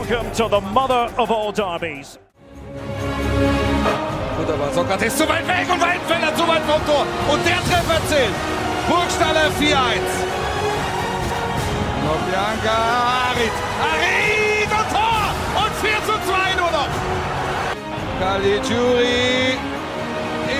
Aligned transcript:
welcome 0.00 0.32
to 0.32 0.48
the 0.48 0.60
mother 0.60 1.12
of 1.18 1.30
all 1.30 1.52
derbies. 1.52 2.18
Gut, 4.36 4.50
aber 4.50 4.72
Sokrates 4.72 5.16
zu 5.16 5.28
weit 5.28 5.46
weg 5.46 5.66
und 5.70 5.80
Weidenfeller 5.80 6.34
zu 6.34 6.48
weit 6.48 6.62
vom 6.62 6.84
Tor. 6.86 7.06
Und 7.30 7.44
der 7.44 7.60
Treffer 7.68 8.00
zählt. 8.08 8.34
Burgstaller 8.88 9.50
4-1. 9.60 9.76
Noch 12.04 12.22
Bianca 12.28 12.76
Harit. 13.28 13.52
Harit 13.82 14.70
und 14.80 14.88
Tor. 14.96 15.22
Und 15.62 15.72
4 15.82 15.90
zu 16.06 16.12
2 16.12 16.54
nur 16.60 16.70
noch. 16.70 16.92
Caligiuri. 18.20 19.58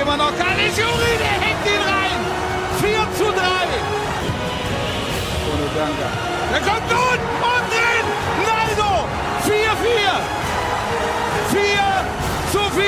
Immer 0.00 0.16
noch 0.16 0.32
Caligiuri. 0.36 1.12
Der 1.18 1.36
hängt 1.44 1.64
ihn 1.64 1.82
rein. 1.94 2.20
4 2.80 2.92
zu 3.16 3.32
3. 3.32 3.40
Ohne 5.50 5.66
Bianca. 5.74 6.08
Der 6.52 6.60
kommt 6.60 6.88
nun 6.90 7.18
und 7.54 7.66
drin. 7.72 8.06
Naldo. 8.46 8.59
4-4. 11.50 11.56
4 11.56 12.52
zu 12.52 12.58
4. 12.58 12.80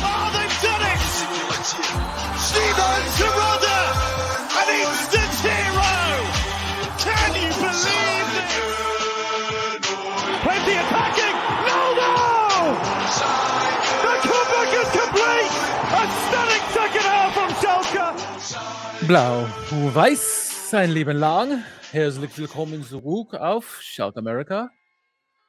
Oh, 0.00 0.30
they've 0.34 0.58
done 0.62 0.84
it! 0.92 1.02
Steven 2.46 3.02
Gerrard, 3.16 3.64
an 4.58 4.68
instant 4.80 5.17
Schalke! 19.08 19.48
Blau-Weiß, 19.70 20.70
sein 20.70 20.90
Leben 20.90 21.16
lang. 21.16 21.64
Herzlich 21.92 22.36
willkommen 22.36 22.82
zurück 22.82 23.34
auf 23.34 23.80
Shout 23.80 24.16
America. 24.16 24.70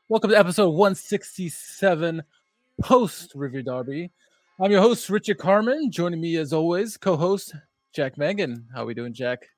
Welcome 0.08 0.32
to 0.32 0.40
episode 0.40 0.72
167 0.72 2.22
post 2.82 3.36
Revier 3.36 3.64
Derby. 3.64 4.12
I'm 4.60 4.72
your 4.72 4.82
host, 4.82 5.10
Richard 5.10 5.40
Carmen. 5.40 5.92
Joining 5.92 6.22
me 6.22 6.38
as 6.38 6.54
always, 6.54 6.98
co 6.98 7.18
host 7.18 7.54
Jack 7.92 8.18
Mangan. 8.18 8.66
How 8.74 8.84
are 8.84 8.86
we 8.86 8.94
doing, 8.94 9.14
Jack? 9.14 9.50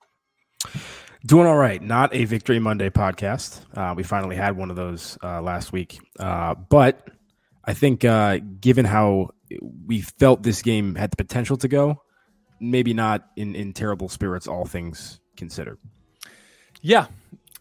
Doing 1.23 1.45
all 1.45 1.57
right. 1.57 1.81
Not 1.81 2.11
a 2.15 2.25
Victory 2.25 2.59
Monday 2.59 2.89
podcast. 2.89 3.61
Uh, 3.77 3.93
we 3.95 4.01
finally 4.01 4.35
had 4.35 4.57
one 4.57 4.71
of 4.71 4.75
those 4.75 5.17
uh, 5.23 5.43
last 5.43 5.71
week. 5.71 5.99
Uh, 6.19 6.55
but 6.55 7.07
I 7.65 7.75
think, 7.75 8.03
uh, 8.03 8.39
given 8.59 8.85
how 8.85 9.29
we 9.85 10.01
felt 10.01 10.41
this 10.41 10.63
game 10.63 10.95
had 10.95 11.11
the 11.11 11.17
potential 11.17 11.57
to 11.57 11.67
go, 11.67 12.01
maybe 12.61 12.93
not 12.93 13.27
in, 13.35 13.55
in 13.55 13.73
terrible 13.73 14.07
spirits, 14.07 14.47
all 14.47 14.65
things 14.65 15.19
considered. 15.35 15.79
Yeah. 16.81 17.07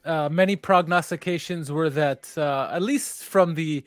Uh, 0.05 0.29
many 0.31 0.57
prognostications 0.57 1.73
were 1.73 1.91
that, 1.91 2.31
uh, 2.37 2.71
at 2.73 2.83
least 2.83 3.25
from 3.25 3.55
the 3.55 3.83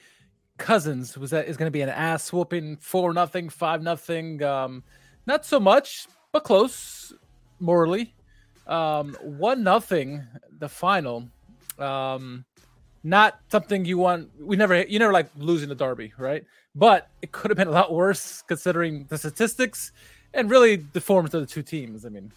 cousins, 0.58 1.18
was 1.18 1.32
that 1.32 1.48
is 1.48 1.56
going 1.56 1.68
to 1.68 1.72
be 1.72 1.82
an 1.82 1.90
ass 1.90 2.34
whooping, 2.34 2.78
four 2.78 3.14
nothing, 3.14 3.50
five 3.50 3.82
nothing. 3.82 4.44
Um, 4.44 4.84
not 5.26 5.46
so 5.46 5.60
much, 5.60 6.08
but 6.32 6.44
close 6.44 7.14
morally. 7.60 8.14
Um, 8.68 9.16
one 9.22 9.64
nothing, 9.64 10.24
the 10.60 10.70
final. 10.70 11.30
Um, 11.80 12.46
not 13.04 13.40
something 13.52 13.86
you 13.86 13.98
want. 13.98 14.30
We 14.40 14.56
never, 14.56 14.84
you 14.84 15.00
never 15.00 15.14
like 15.14 15.30
losing 15.36 15.70
the 15.70 15.76
derby, 15.76 16.14
right? 16.18 16.46
But 16.76 17.10
it 17.22 17.32
could 17.32 17.52
have 17.52 17.58
been 17.58 17.68
a 17.68 17.72
lot 17.72 17.94
worse 17.94 18.44
considering 18.48 19.06
the 19.10 19.18
statistics 19.18 19.92
and 20.34 20.50
really 20.50 20.78
the 20.78 21.02
forms 21.02 21.34
of 21.34 21.42
the 21.42 21.48
two 21.48 21.64
teams. 21.64 22.06
I 22.06 22.10
mean, 22.10 22.32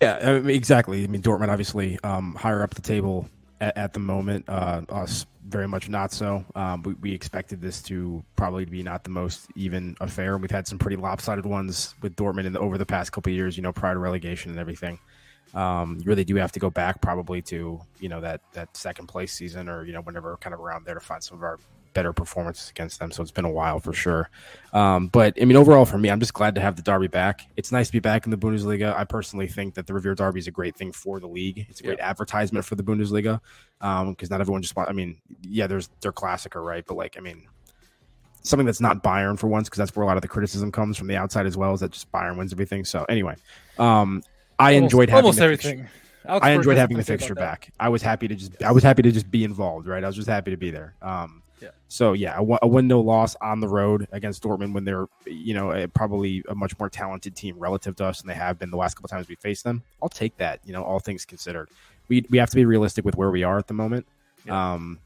Yeah, 0.00 0.18
I 0.22 0.40
mean, 0.40 0.56
exactly. 0.56 1.04
I 1.04 1.06
mean, 1.06 1.22
Dortmund 1.22 1.48
obviously 1.48 1.98
um, 2.02 2.34
higher 2.34 2.62
up 2.62 2.74
the 2.74 2.82
table 2.82 3.28
at, 3.60 3.76
at 3.76 3.92
the 3.92 4.00
moment. 4.00 4.46
Uh, 4.48 4.82
us 4.88 5.26
very 5.46 5.68
much 5.68 5.88
not 5.88 6.12
so. 6.12 6.44
Um, 6.54 6.82
we, 6.82 6.94
we 6.94 7.12
expected 7.12 7.60
this 7.60 7.82
to 7.84 8.22
probably 8.36 8.64
be 8.64 8.82
not 8.82 9.04
the 9.04 9.10
most 9.10 9.48
even 9.56 9.96
affair. 10.00 10.38
We've 10.38 10.50
had 10.50 10.66
some 10.66 10.78
pretty 10.78 10.96
lopsided 10.96 11.46
ones 11.46 11.94
with 12.02 12.16
Dortmund 12.16 12.46
in 12.46 12.52
the, 12.52 12.60
over 12.60 12.78
the 12.78 12.86
past 12.86 13.12
couple 13.12 13.32
years. 13.32 13.56
You 13.56 13.62
know, 13.62 13.72
prior 13.72 13.94
to 13.94 14.00
relegation 14.00 14.50
and 14.50 14.60
everything. 14.60 14.98
Um, 15.54 15.96
you 15.98 16.04
really 16.04 16.24
do 16.24 16.36
have 16.36 16.52
to 16.52 16.60
go 16.60 16.70
back 16.70 17.00
probably 17.00 17.42
to 17.42 17.80
you 17.98 18.08
know 18.08 18.20
that 18.20 18.40
that 18.52 18.76
second 18.76 19.08
place 19.08 19.32
season 19.32 19.68
or 19.68 19.84
you 19.84 19.92
know 19.92 20.00
whenever 20.00 20.36
kind 20.36 20.54
of 20.54 20.60
around 20.60 20.84
there 20.84 20.94
to 20.94 21.00
find 21.00 21.22
some 21.22 21.38
of 21.38 21.42
our 21.42 21.58
better 21.92 22.12
performances 22.12 22.70
against 22.70 22.98
them. 22.98 23.10
So 23.10 23.22
it's 23.22 23.30
been 23.30 23.44
a 23.44 23.50
while 23.50 23.80
for 23.80 23.92
sure. 23.92 24.30
Um, 24.72 25.08
but 25.08 25.36
I 25.40 25.44
mean, 25.44 25.56
overall 25.56 25.84
for 25.84 25.98
me, 25.98 26.10
I'm 26.10 26.20
just 26.20 26.34
glad 26.34 26.54
to 26.54 26.60
have 26.60 26.76
the 26.76 26.82
Derby 26.82 27.08
back. 27.08 27.46
It's 27.56 27.72
nice 27.72 27.88
to 27.88 27.92
be 27.92 28.00
back 28.00 28.24
in 28.24 28.30
the 28.30 28.36
Bundesliga. 28.36 28.96
I 28.96 29.04
personally 29.04 29.48
think 29.48 29.74
that 29.74 29.86
the 29.86 29.94
Revier 29.94 30.14
Derby 30.14 30.40
is 30.40 30.46
a 30.46 30.52
great 30.52 30.76
thing 30.76 30.92
for 30.92 31.20
the 31.20 31.26
league. 31.26 31.66
It's 31.68 31.80
a 31.80 31.82
great 31.82 32.00
advertisement 32.00 32.64
for 32.64 32.74
the 32.76 32.82
Bundesliga 32.82 33.40
because 33.80 34.30
not 34.30 34.40
everyone 34.40 34.62
just. 34.62 34.76
I 34.78 34.92
mean, 34.92 35.20
yeah, 35.42 35.66
there's 35.66 35.88
their 36.00 36.12
Klassiker, 36.12 36.64
right? 36.64 36.84
But 36.86 36.96
like, 36.96 37.16
I 37.16 37.20
mean, 37.20 37.46
something 38.42 38.66
that's 38.66 38.80
not 38.80 39.02
Bayern 39.02 39.38
for 39.38 39.48
once 39.48 39.68
because 39.68 39.78
that's 39.78 39.94
where 39.94 40.04
a 40.04 40.06
lot 40.06 40.16
of 40.16 40.22
the 40.22 40.28
criticism 40.28 40.72
comes 40.72 40.96
from 40.96 41.08
the 41.08 41.16
outside 41.16 41.46
as 41.46 41.56
well. 41.56 41.74
Is 41.74 41.80
that 41.80 41.92
just 41.92 42.10
Bayern 42.12 42.36
wins 42.36 42.52
everything? 42.52 42.84
So 42.84 43.04
anyway, 43.08 43.36
um, 43.78 44.22
I 44.58 44.74
almost- 44.74 44.92
enjoyed 44.92 45.08
having 45.08 45.24
almost 45.24 45.40
everything. 45.40 45.88
Alex 46.26 46.46
I 46.46 46.50
enjoyed 46.50 46.76
having 46.76 46.98
the 46.98 47.02
something 47.02 47.16
to 47.18 47.22
say 47.24 47.28
fixture 47.28 47.34
back. 47.34 47.72
I 47.80 47.88
was 47.88 48.02
happy 48.02 48.28
to 48.28 48.34
just 48.34 48.62
I 48.62 48.72
was 48.72 48.82
happy 48.82 49.02
to 49.02 49.10
just 49.10 49.30
be 49.30 49.42
involved, 49.42 49.86
right? 49.86 50.04
I 50.04 50.06
was 50.06 50.16
just 50.16 50.28
happy 50.28 50.50
to 50.50 50.56
be 50.56 50.70
there. 50.70 50.94
Um, 51.00 51.42
Yeah. 51.60 51.70
So 51.88 52.12
yeah, 52.12 52.38
a, 52.38 52.58
a 52.62 52.66
win 52.66 52.88
no 52.88 53.00
loss 53.00 53.36
on 53.40 53.60
the 53.60 53.68
road 53.68 54.08
against 54.12 54.42
Dortmund 54.42 54.72
when 54.72 54.84
they're 54.84 55.06
you 55.26 55.54
know 55.54 55.72
a, 55.72 55.88
probably 55.88 56.42
a 56.48 56.54
much 56.54 56.78
more 56.78 56.88
talented 56.88 57.36
team 57.36 57.58
relative 57.58 57.96
to 57.96 58.06
us 58.06 58.20
than 58.20 58.28
they 58.28 58.34
have 58.34 58.58
been 58.58 58.70
the 58.70 58.76
last 58.76 58.94
couple 58.94 59.08
times 59.08 59.28
we 59.28 59.34
faced 59.36 59.64
them. 59.64 59.82
I'll 60.02 60.08
take 60.08 60.36
that. 60.38 60.60
You 60.64 60.72
know, 60.72 60.82
all 60.82 61.00
things 61.00 61.24
considered, 61.24 61.68
we 62.08 62.26
we 62.30 62.38
have 62.38 62.50
to 62.50 62.56
be 62.56 62.64
realistic 62.64 63.04
with 63.04 63.16
where 63.16 63.30
we 63.30 63.42
are 63.42 63.58
at 63.58 63.66
the 63.66 63.74
moment. 63.74 64.06
Um, 64.48 64.98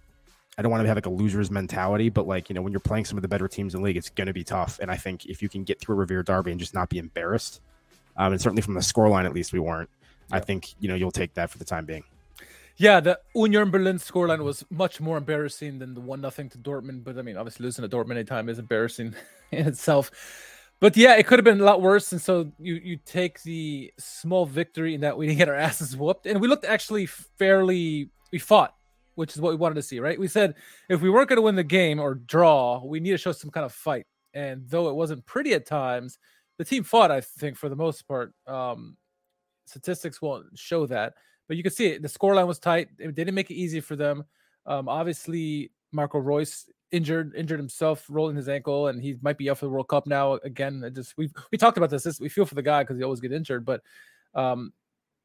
I 0.56 0.62
don't 0.62 0.70
want 0.70 0.82
to 0.82 0.88
have 0.88 0.97
like 0.97 1.06
a 1.06 1.10
loser's 1.10 1.50
mentality, 1.50 2.09
but 2.09 2.26
like 2.26 2.48
you 2.48 2.54
know 2.54 2.62
when 2.62 2.72
you're 2.72 2.81
playing 2.81 3.04
some 3.04 3.19
of 3.19 3.22
the 3.22 3.28
better 3.28 3.48
teams 3.48 3.75
in 3.75 3.81
the 3.81 3.84
league, 3.84 3.97
it's 3.97 4.10
going 4.10 4.28
to 4.28 4.32
be 4.32 4.44
tough. 4.44 4.78
And 4.81 4.91
I 4.91 4.97
think 4.97 5.26
if 5.26 5.42
you 5.42 5.48
can 5.48 5.65
get 5.65 5.81
through 5.81 5.97
a 5.97 5.98
Revier 5.98 6.22
Derby 6.22 6.53
and 6.53 6.60
just 6.60 6.75
not 6.75 6.88
be 6.88 6.98
embarrassed, 6.98 7.60
um, 8.16 8.32
and 8.32 8.41
certainly 8.41 8.62
from 8.62 8.75
the 8.75 8.81
scoreline 8.81 9.25
at 9.25 9.34
least 9.34 9.53
we 9.53 9.59
weren't. 9.59 9.91
I 10.31 10.41
think 10.41 10.75
you 10.81 10.88
know 10.88 10.94
you'll 10.94 11.10
take 11.10 11.34
that 11.34 11.50
for 11.50 11.59
the 11.59 11.65
time 11.65 11.84
being. 11.84 12.04
Yeah, 12.77 13.01
the 13.01 13.21
Union 13.35 13.71
Berlin 13.71 13.99
scoreline 13.99 14.43
was 14.43 14.65
much 14.69 15.01
more 15.01 15.17
embarrassing 15.17 15.79
than 15.79 15.95
the 15.95 16.01
one 16.01 16.21
nothing 16.21 16.49
to 16.51 16.59
Dortmund. 16.59 17.05
But 17.05 17.19
I 17.19 17.23
mean, 17.23 17.37
obviously 17.37 17.65
losing 17.65 17.89
to 17.89 17.97
Dortmund 17.97 18.12
anytime 18.12 18.49
is 18.49 18.59
embarrassing 18.59 19.15
in 19.53 19.69
itself. 19.69 20.11
But 20.81 20.97
yeah, 20.97 21.15
it 21.15 21.27
could 21.27 21.39
have 21.39 21.45
been 21.45 21.61
a 21.61 21.65
lot 21.65 21.83
worse. 21.83 22.11
And 22.13 22.21
so 22.21 22.53
you 22.59 22.75
you 22.75 22.99
take 23.05 23.43
the 23.43 23.93
small 23.99 24.45
victory 24.45 24.95
in 24.95 25.03
that 25.03 25.17
we 25.17 25.27
didn't 25.27 25.39
get 25.39 25.49
our 25.49 25.55
asses 25.69 25.97
whooped, 25.97 26.27
and 26.27 26.41
we 26.41 26.49
looked 26.49 26.65
actually 26.65 27.07
fairly. 27.07 28.11
We 28.33 28.41
fought, 28.41 28.75
which 29.15 29.34
is 29.34 29.41
what 29.41 29.51
we 29.51 29.57
wanted 29.57 29.77
to 29.77 29.83
see, 29.83 30.01
right? 30.01 30.19
We 30.19 30.27
said 30.27 30.55
if 30.89 31.01
we 31.01 31.11
weren't 31.11 31.29
going 31.29 31.37
to 31.37 31.43
win 31.43 31.55
the 31.55 31.63
game 31.63 32.01
or 32.01 32.15
draw, 32.17 32.84
we 32.84 32.99
need 32.99 33.13
to 33.13 33.19
show 33.19 33.33
some 33.33 33.51
kind 33.51 33.65
of 33.65 33.73
fight. 33.73 34.07
And 34.33 34.69
though 34.69 34.89
it 34.89 34.97
wasn't 34.97 35.25
pretty 35.27 35.55
at 35.55 35.65
times, 35.67 36.19
the 36.59 36.65
team 36.65 36.83
fought. 36.83 37.13
I 37.13 37.21
think 37.21 37.57
for 37.57 37.69
the 37.69 37.77
most 37.77 38.09
part. 38.09 38.33
Um, 38.49 38.97
statistics 39.67 40.21
won't 40.21 40.47
show 40.57 40.87
that, 40.87 41.15
but 41.49 41.56
you 41.56 41.62
can 41.62 41.72
see 41.72 41.87
it. 41.87 42.03
The 42.03 42.09
scoreline 42.09 42.47
was 42.47 42.59
tight. 42.59 42.88
It 42.99 43.15
didn't 43.15 43.34
make 43.34 43.50
it 43.50 43.55
easy 43.55 43.81
for 43.81 43.97
them. 43.97 44.25
Um, 44.66 44.88
obviously, 44.88 45.71
Marco 45.93 46.19
Reus 46.19 46.66
injured 46.91 47.34
injured 47.34 47.59
himself, 47.59 48.06
rolling 48.09 48.37
his 48.37 48.49
ankle, 48.49 48.88
and 48.88 49.03
he 49.03 49.16
might 49.21 49.38
be 49.38 49.50
out 49.50 49.59
for 49.59 49.66
the 49.66 49.71
World 49.71 49.88
Cup 49.88 50.06
now. 50.06 50.34
Again, 50.44 50.91
just 50.94 51.16
we 51.16 51.31
we 51.50 51.59
talked 51.59 51.77
about 51.77 51.91
this. 51.91 52.04
this 52.04 52.21
we 52.21 52.28
feel 52.28 52.47
for 52.47 52.54
the 52.54 52.62
guy 52.62 52.83
because 52.83 52.97
he 52.97 53.03
always 53.03 53.21
get 53.21 53.33
injured, 53.33 53.65
but 53.65 53.83
um, 54.34 54.72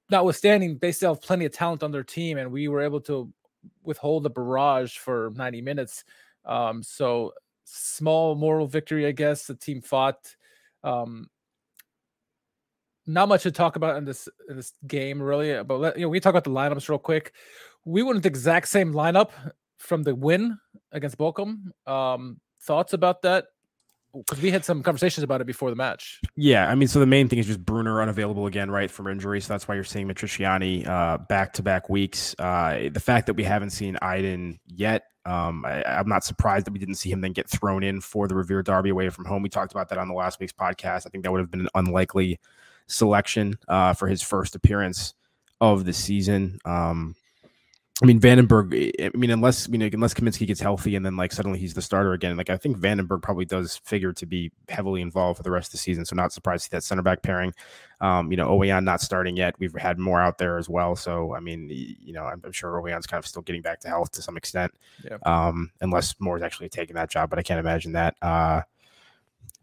notwithstanding, 0.10 0.78
they 0.82 0.92
still 0.92 1.14
have 1.14 1.22
plenty 1.22 1.46
of 1.46 1.52
talent 1.52 1.84
on 1.84 1.92
their 1.92 2.04
team, 2.04 2.38
and 2.38 2.52
we 2.52 2.68
were 2.68 2.82
able 2.82 3.02
to 3.02 3.32
withhold 3.84 4.24
the 4.24 4.30
barrage 4.30 4.98
for 4.98 5.32
90 5.36 5.62
minutes. 5.62 6.04
Um, 6.46 6.82
so 6.82 7.34
small 7.66 8.36
moral 8.36 8.68
victory, 8.68 9.06
I 9.06 9.12
guess. 9.12 9.46
The 9.46 9.56
team 9.56 9.82
fought. 9.82 10.36
Um, 10.84 11.30
not 13.10 13.28
much 13.28 13.44
to 13.44 13.52
talk 13.52 13.76
about 13.76 13.98
in 13.98 14.06
this 14.06 14.30
in 14.48 14.56
this 14.56 14.74
game, 14.88 15.22
really. 15.22 15.62
But 15.64 15.80
let, 15.80 15.98
you 15.98 16.04
know, 16.04 16.10
we 16.10 16.20
talk 16.20 16.32
about 16.32 16.44
the 16.44 16.52
lineups 16.52 16.88
real 16.88 17.00
quick. 17.00 17.34
We 17.86 18.04
went 18.04 18.18
with 18.18 18.24
the 18.24 18.30
exact 18.30 18.68
same 18.68 18.94
lineup 18.94 19.32
from 19.78 20.04
the 20.04 20.14
win 20.14 20.58
against 20.92 21.18
Bochum. 21.18 21.72
Um, 21.88 22.40
thoughts 22.62 22.94
about 22.94 23.24
that? 23.24 23.46
Because 24.14 24.42
we 24.42 24.50
had 24.50 24.66
some 24.66 24.82
conversations 24.82 25.24
about 25.24 25.40
it 25.40 25.46
before 25.46 25.70
the 25.70 25.76
match. 25.76 26.20
Yeah, 26.36 26.68
I 26.70 26.74
mean, 26.74 26.88
so 26.88 27.00
the 27.00 27.06
main 27.06 27.30
thing 27.30 27.38
is 27.38 27.46
just 27.46 27.64
Brunner 27.64 28.02
unavailable 28.02 28.48
again, 28.48 28.72
right, 28.72 28.90
from 28.90 29.08
injury. 29.08 29.40
So 29.40 29.54
that's 29.54 29.68
why 29.68 29.76
you're 29.76 29.84
seeing 29.84 30.08
Matriciani 30.08 30.88
uh, 30.88 31.20
back-to-back 31.30 31.90
weeks. 31.90 32.36
Uh, 32.40 32.90
the 32.92 33.00
fact 33.00 33.28
that 33.28 33.36
we 33.36 33.44
haven't 33.44 33.70
seen 33.70 33.98
Iden 34.02 34.60
yet, 34.66 35.04
um, 35.26 35.64
I, 35.64 35.84
I'm 35.84 36.10
not 36.10 36.24
surprised 36.24 36.66
that 36.66 36.74
we 36.74 36.80
didn't 36.80 36.96
see 36.96 37.12
him 37.12 37.22
then 37.22 37.34
get 37.34 37.48
thrown 37.48 37.84
in 37.84 38.02
for 38.02 38.28
the 38.28 38.34
Revier 38.36 38.64
Derby 38.64 38.90
away 38.90 39.10
from 39.10 39.26
home. 39.26 39.44
We 39.44 39.50
talked 39.50 39.74
about 39.74 39.90
that 39.90 40.00
on 40.00 40.08
the 40.08 40.16
last 40.16 40.40
week's 40.40 40.54
podcast. 40.54 41.06
I 41.06 41.10
think 41.10 41.24
that 41.24 41.32
would 41.32 41.42
have 41.42 41.52
been 41.52 41.62
an 41.62 41.70
unlikely 41.76 42.40
selection 42.90 43.58
uh, 43.68 43.94
for 43.94 44.08
his 44.08 44.22
first 44.22 44.56
appearance 44.56 45.14
of 45.62 45.86
the 45.86 45.94
season. 45.94 46.60
Um, 46.66 47.16
I 48.02 48.06
mean, 48.06 48.20
van 48.20 48.38
den 48.38 48.46
Berg. 48.46 48.74
I 48.74 49.12
mean, 49.14 49.30
unless 49.30 49.68
you 49.68 49.78
know, 49.78 49.90
unless 49.92 50.14
Kaminski 50.14 50.48
gets 50.48 50.62
healthy 50.62 50.96
and 50.96 51.06
then 51.06 51.18
like 51.18 51.34
suddenly 51.34 51.60
he's 51.60 51.74
the 51.74 51.82
starter 51.82 52.14
again. 52.14 52.38
Like 52.38 52.50
I 52.50 52.56
think 52.56 52.78
van 52.78 52.96
den 52.96 53.08
Berg 53.08 53.22
probably 53.22 53.44
does 53.44 53.76
figure 53.76 54.14
to 54.14 54.26
be 54.26 54.52
heavily 54.70 55.02
involved 55.02 55.36
for 55.36 55.44
the 55.44 55.52
rest 55.52 55.68
of 55.68 55.72
the 55.74 55.80
season. 55.80 56.06
So 56.06 56.16
not 56.16 56.32
surprised 56.32 56.64
to 56.64 56.70
see 56.70 56.78
that 56.78 56.84
center 56.84 57.02
back 57.02 57.24
pairing. 57.24 57.54
Um, 58.00 58.32
you 58.32 58.38
know, 58.38 58.48
Ouwejan 58.48 58.86
not 58.86 59.02
starting 59.02 59.36
yet. 59.36 59.56
We've 59.60 59.76
had 59.76 59.98
Mohr 59.98 60.24
out 60.24 60.38
there 60.38 60.58
as 60.58 60.70
well. 60.70 60.96
So 60.96 61.36
I 61.36 61.42
mean, 61.42 61.68
you 61.70 62.14
know, 62.14 62.24
I'm, 62.24 62.42
I'm 62.46 62.54
sure 62.54 62.72
Ouwejan's 62.72 63.06
kind 63.06 63.20
of 63.20 63.28
still 63.28 63.42
getting 63.42 63.62
back 63.62 63.82
to 63.82 63.90
health 63.90 64.12
to 64.12 64.22
some 64.22 64.38
extent. 64.38 64.72
Yeah. 65.04 65.18
Um, 65.26 65.72
unless 65.82 66.14
Mohr's 66.16 66.42
actually 66.42 66.70
taking 66.70 66.96
that 66.96 67.10
job, 67.10 67.30
but 67.30 67.38
I 67.38 67.44
can't 67.44 67.60
imagine 67.60 67.92
that. 67.94 68.16
Uh, 68.22 68.62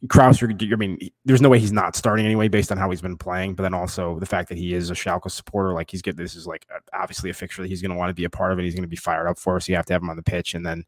Kraus, 0.09 0.43
I 0.43 0.47
mean, 0.77 0.99
there's 1.25 1.41
no 1.41 1.49
way 1.49 1.59
he's 1.59 1.73
not 1.73 1.97
starting 1.97 2.27
anyway, 2.27 2.49
based 2.49 2.71
on 2.71 2.79
how 2.79 2.91
he's 2.91 3.01
been 3.01 3.17
playing. 3.17 3.55
But 3.55 3.63
then 3.63 3.75
also 3.75 4.19
the 4.19 4.27
fact 4.27 4.49
that 4.51 4.59
he 4.59 4.75
is 4.75 4.91
a 4.91 4.95
Schalke 4.95 5.31
supporter, 5.31 5.73
like 5.73 5.91
he's 5.91 6.03
get 6.03 6.17
this 6.17 6.35
is 6.35 6.47
like 6.47 6.67
obviously 6.93 7.31
a 7.31 7.35
fixture 7.35 7.63
that 7.63 7.69
he's 7.69 7.81
going 7.81 7.91
to 7.91 7.97
want 7.97 8.11
to 8.11 8.15
be 8.15 8.25
a 8.25 8.31
part 8.31 8.53
of, 8.53 8.59
and 8.59 8.65
he's 8.65 8.75
going 8.75 8.83
to 8.83 8.89
be 8.89 8.97
fired 8.97 9.27
up 9.27 9.39
for. 9.39 9.59
So 9.59 9.73
you 9.73 9.77
have 9.77 9.87
to 9.87 9.95
have 9.95 10.03
him 10.03 10.11
on 10.11 10.17
the 10.17 10.23
pitch. 10.23 10.55
And 10.55 10.67
then, 10.67 10.85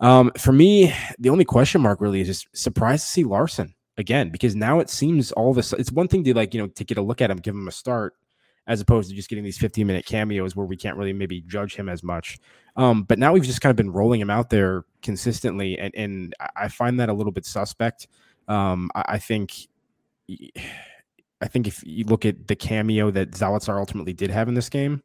um, 0.00 0.32
for 0.38 0.52
me, 0.52 0.94
the 1.18 1.30
only 1.30 1.44
question 1.44 1.82
mark 1.82 2.00
really 2.00 2.22
is 2.22 2.26
just 2.26 2.48
surprised 2.56 3.04
to 3.04 3.10
see 3.10 3.24
Larsson 3.24 3.74
again 3.98 4.30
because 4.30 4.56
now 4.56 4.80
it 4.80 4.88
seems 4.88 5.32
all 5.32 5.50
of 5.50 5.58
a 5.58 5.76
it's 5.76 5.92
one 5.92 6.08
thing 6.08 6.24
to 6.24 6.34
like 6.34 6.54
you 6.54 6.60
know 6.62 6.68
to 6.68 6.84
get 6.84 6.98
a 6.98 7.02
look 7.02 7.20
at 7.20 7.30
him, 7.30 7.36
give 7.36 7.54
him 7.54 7.68
a 7.68 7.72
start, 7.72 8.14
as 8.66 8.80
opposed 8.80 9.10
to 9.10 9.16
just 9.16 9.28
getting 9.28 9.44
these 9.44 9.58
15 9.58 9.86
minute 9.86 10.06
cameos 10.06 10.54
where 10.54 10.66
we 10.66 10.76
can't 10.76 10.96
really 10.96 11.12
maybe 11.12 11.40
judge 11.42 11.74
him 11.74 11.88
as 11.88 12.02
much. 12.02 12.38
Um, 12.76 13.02
but 13.02 13.18
now 13.18 13.32
we've 13.32 13.42
just 13.42 13.60
kind 13.60 13.70
of 13.70 13.76
been 13.76 13.90
rolling 13.92 14.20
him 14.20 14.30
out 14.30 14.50
there 14.50 14.84
consistently, 15.02 15.78
and 15.78 15.94
and 15.94 16.34
I 16.56 16.68
find 16.68 16.98
that 17.00 17.08
a 17.08 17.12
little 17.12 17.32
bit 17.32 17.44
suspect. 17.44 18.08
Um, 18.48 18.90
I, 18.94 19.04
I 19.08 19.18
think. 19.18 19.52
I 21.40 21.48
think 21.48 21.66
if 21.66 21.82
you 21.84 22.04
look 22.04 22.24
at 22.24 22.46
the 22.46 22.54
cameo 22.54 23.10
that 23.10 23.32
Zalazar 23.32 23.76
ultimately 23.76 24.12
did 24.12 24.30
have 24.30 24.46
in 24.46 24.54
this 24.54 24.68
game, 24.68 25.02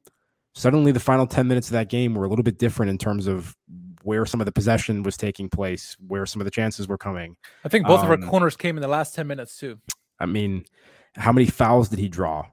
suddenly 0.53 0.91
the 0.91 0.99
final 0.99 1.25
10 1.25 1.47
minutes 1.47 1.67
of 1.69 1.73
that 1.73 1.89
game 1.89 2.13
were 2.13 2.25
a 2.25 2.29
little 2.29 2.43
bit 2.43 2.59
different 2.59 2.91
in 2.91 2.99
terms 2.99 3.25
of 3.25 3.55
where 4.03 4.25
some 4.25 4.39
of 4.39 4.45
the 4.45 4.51
possession 4.51 5.01
was 5.01 5.17
taking 5.17 5.49
place, 5.49 5.97
where 6.07 6.27
some 6.27 6.39
of 6.39 6.45
the 6.45 6.51
chances 6.51 6.87
were 6.87 6.97
coming. 6.97 7.35
I 7.65 7.69
think 7.69 7.87
both 7.87 7.99
um, 7.99 8.05
of 8.05 8.11
our 8.11 8.23
Um, 8.23 8.29
corners 8.29 8.55
came 8.55 8.77
in 8.77 8.81
the 8.81 8.87
last 8.87 9.15
10 9.15 9.25
minutes 9.25 9.57
too. 9.57 9.79
I 10.19 10.27
mean, 10.27 10.65
how 11.15 11.31
many 11.31 11.47
fouls 11.47 11.89
did 11.89 11.97
he 11.99 12.07
draw? 12.07 12.45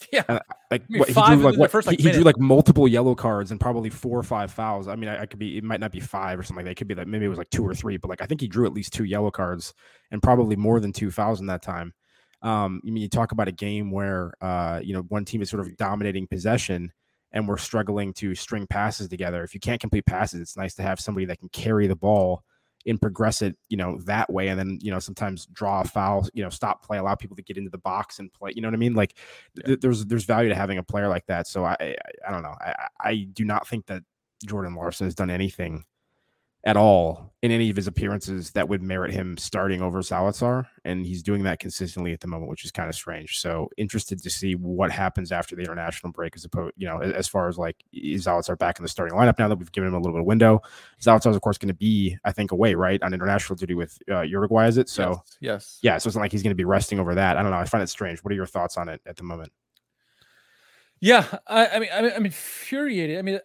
Yeah. 0.12 0.24
Uh, 0.28 0.38
like 0.70 0.88
mean, 0.88 1.00
what, 1.00 1.08
he 1.08 1.14
drew 1.14 1.36
like 1.36 1.58
what 1.58 1.70
first, 1.70 1.86
like, 1.86 1.98
he, 1.98 2.08
he 2.08 2.12
drew 2.12 2.22
like 2.22 2.38
multiple 2.38 2.88
yellow 2.88 3.14
cards 3.14 3.50
and 3.50 3.60
probably 3.60 3.90
four 3.90 4.18
or 4.18 4.22
five 4.22 4.50
fouls. 4.50 4.88
I 4.88 4.96
mean, 4.96 5.08
I, 5.08 5.22
I 5.22 5.26
could 5.26 5.38
be 5.38 5.58
it 5.58 5.64
might 5.64 5.80
not 5.80 5.92
be 5.92 6.00
five 6.00 6.38
or 6.38 6.42
something 6.42 6.64
like 6.64 6.64
that. 6.64 6.72
It 6.72 6.74
could 6.76 6.88
be 6.88 6.94
like 6.94 7.06
maybe 7.06 7.26
it 7.26 7.28
was 7.28 7.38
like 7.38 7.50
two 7.50 7.66
or 7.66 7.74
three, 7.74 7.96
but 7.96 8.08
like 8.08 8.22
I 8.22 8.26
think 8.26 8.40
he 8.40 8.48
drew 8.48 8.66
at 8.66 8.72
least 8.72 8.92
two 8.92 9.04
yellow 9.04 9.30
cards 9.30 9.74
and 10.10 10.22
probably 10.22 10.56
more 10.56 10.80
than 10.80 10.92
two 10.92 11.10
fouls 11.10 11.40
in 11.40 11.46
that 11.46 11.62
time. 11.62 11.92
Um, 12.42 12.80
I 12.84 12.90
mean, 12.90 13.02
you 13.02 13.08
talk 13.08 13.32
about 13.32 13.48
a 13.48 13.52
game 13.52 13.90
where 13.90 14.32
uh, 14.40 14.80
you 14.82 14.94
know, 14.94 15.02
one 15.02 15.24
team 15.24 15.42
is 15.42 15.50
sort 15.50 15.60
of 15.60 15.76
dominating 15.76 16.26
possession 16.26 16.92
and 17.32 17.46
we're 17.46 17.58
struggling 17.58 18.12
to 18.14 18.34
string 18.34 18.66
passes 18.66 19.08
together. 19.08 19.44
If 19.44 19.54
you 19.54 19.60
can't 19.60 19.80
complete 19.80 20.06
passes, 20.06 20.40
it's 20.40 20.56
nice 20.56 20.74
to 20.76 20.82
have 20.82 20.98
somebody 20.98 21.26
that 21.26 21.38
can 21.38 21.50
carry 21.50 21.86
the 21.86 21.96
ball 21.96 22.42
and 22.86 23.00
progress 23.00 23.42
it, 23.42 23.56
you 23.68 23.76
know, 23.76 23.98
that 24.04 24.30
way. 24.32 24.48
And 24.48 24.58
then, 24.58 24.78
you 24.80 24.90
know, 24.90 24.98
sometimes 24.98 25.46
draw 25.46 25.82
a 25.82 25.84
foul, 25.84 26.26
you 26.32 26.42
know, 26.42 26.48
stop 26.48 26.84
play, 26.84 26.98
allow 26.98 27.14
people 27.14 27.36
to 27.36 27.42
get 27.42 27.58
into 27.58 27.70
the 27.70 27.78
box 27.78 28.18
and 28.18 28.32
play. 28.32 28.52
You 28.54 28.62
know 28.62 28.68
what 28.68 28.74
I 28.74 28.78
mean? 28.78 28.94
Like 28.94 29.16
th- 29.64 29.80
there's 29.80 30.06
there's 30.06 30.24
value 30.24 30.48
to 30.48 30.54
having 30.54 30.78
a 30.78 30.82
player 30.82 31.08
like 31.08 31.26
that. 31.26 31.46
So 31.46 31.64
I 31.64 31.76
I, 31.80 31.96
I 32.26 32.30
don't 32.30 32.42
know. 32.42 32.54
I, 32.60 32.88
I 33.00 33.28
do 33.32 33.44
not 33.44 33.66
think 33.68 33.86
that 33.86 34.02
Jordan 34.46 34.74
Larsson 34.74 35.06
has 35.06 35.14
done 35.14 35.30
anything 35.30 35.84
at 36.64 36.76
all 36.76 37.30
in 37.42 37.50
any 37.50 37.70
of 37.70 37.76
his 37.76 37.86
appearances 37.86 38.50
that 38.50 38.68
would 38.68 38.82
merit 38.82 39.10
him 39.10 39.38
starting 39.38 39.80
over 39.80 40.02
Zalazar. 40.02 40.66
And 40.84 41.06
he's 41.06 41.22
doing 41.22 41.42
that 41.44 41.58
consistently 41.58 42.12
at 42.12 42.20
the 42.20 42.26
moment, 42.26 42.50
which 42.50 42.66
is 42.66 42.70
kind 42.70 42.88
of 42.88 42.94
strange. 42.94 43.40
So 43.40 43.70
interested 43.78 44.22
to 44.22 44.28
see 44.28 44.54
what 44.56 44.90
happens 44.90 45.32
after 45.32 45.56
the 45.56 45.62
international 45.62 46.12
break 46.12 46.36
as 46.36 46.44
opposed, 46.44 46.74
you 46.76 46.86
know, 46.86 47.00
as, 47.00 47.26
far 47.26 47.48
as 47.48 47.56
like 47.56 47.82
is 47.94 48.26
Zalazar 48.26 48.58
back 48.58 48.78
in 48.78 48.82
the 48.82 48.90
starting 48.90 49.16
lineup 49.16 49.38
now 49.38 49.48
that 49.48 49.56
we've 49.56 49.72
given 49.72 49.88
him 49.88 49.94
a 49.94 49.98
little 49.98 50.12
bit 50.12 50.20
of 50.20 50.26
window. 50.26 50.60
Zalazar's 51.00 51.34
of 51.34 51.40
course 51.40 51.56
going 51.56 51.68
to 51.68 51.74
be, 51.74 52.18
I 52.24 52.32
think, 52.32 52.52
away, 52.52 52.74
right? 52.74 53.02
On 53.02 53.14
international 53.14 53.56
duty 53.56 53.74
with 53.74 53.98
uh, 54.10 54.20
Uruguay, 54.20 54.68
is 54.68 54.76
it? 54.76 54.90
So 54.90 55.22
yes. 55.40 55.40
yes. 55.40 55.78
yeah, 55.80 55.98
so 55.98 56.08
it's 56.08 56.16
not 56.16 56.22
like 56.22 56.32
he's 56.32 56.42
going 56.42 56.50
to 56.50 56.56
be 56.56 56.66
resting 56.66 57.00
over 57.00 57.14
that. 57.14 57.38
I 57.38 57.42
don't 57.42 57.52
know. 57.52 57.58
I 57.58 57.64
find 57.64 57.82
it 57.82 57.88
strange. 57.88 58.18
What 58.18 58.32
are 58.32 58.36
your 58.36 58.46
thoughts 58.46 58.76
on 58.76 58.90
it 58.90 59.00
at 59.06 59.16
the 59.16 59.22
moment? 59.22 59.50
Yeah, 61.00 61.24
I, 61.46 61.68
I 61.68 61.78
mean, 61.78 61.88
I 61.94 62.02
mean, 62.02 62.12
I'm 62.14 62.26
infuriated. 62.26 63.18
I 63.18 63.22
mean, 63.22 63.40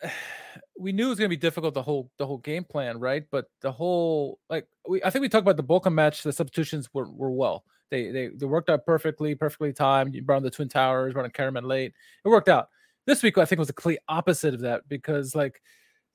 we 0.77 0.91
knew 0.91 1.07
it 1.07 1.09
was 1.09 1.19
going 1.19 1.29
to 1.29 1.35
be 1.35 1.39
difficult 1.39 1.73
the 1.73 1.81
whole 1.81 2.11
the 2.17 2.25
whole 2.25 2.37
game 2.39 2.63
plan, 2.63 2.99
right? 2.99 3.23
But 3.31 3.45
the 3.61 3.71
whole 3.71 4.39
like 4.49 4.67
we, 4.87 5.03
I 5.03 5.09
think 5.09 5.21
we 5.21 5.29
talked 5.29 5.43
about 5.47 5.57
the 5.57 5.63
Bochum 5.63 5.93
match. 5.93 6.23
The 6.23 6.33
substitutions 6.33 6.89
were 6.93 7.09
were 7.09 7.31
well. 7.31 7.63
They 7.91 8.11
they 8.11 8.27
they 8.27 8.45
worked 8.45 8.69
out 8.69 8.85
perfectly, 8.85 9.35
perfectly 9.35 9.73
timed. 9.73 10.15
You 10.15 10.21
brought 10.23 10.37
on 10.37 10.43
the 10.43 10.51
Twin 10.51 10.69
Towers, 10.69 11.13
brought 11.13 11.25
on 11.25 11.31
Karaman 11.31 11.63
late. 11.63 11.93
It 12.23 12.29
worked 12.29 12.49
out. 12.49 12.69
This 13.05 13.21
week, 13.21 13.37
I 13.37 13.45
think 13.45 13.59
was 13.59 13.67
the 13.67 13.73
complete 13.73 13.99
opposite 14.07 14.53
of 14.53 14.61
that 14.61 14.81
because 14.89 15.35
like 15.35 15.61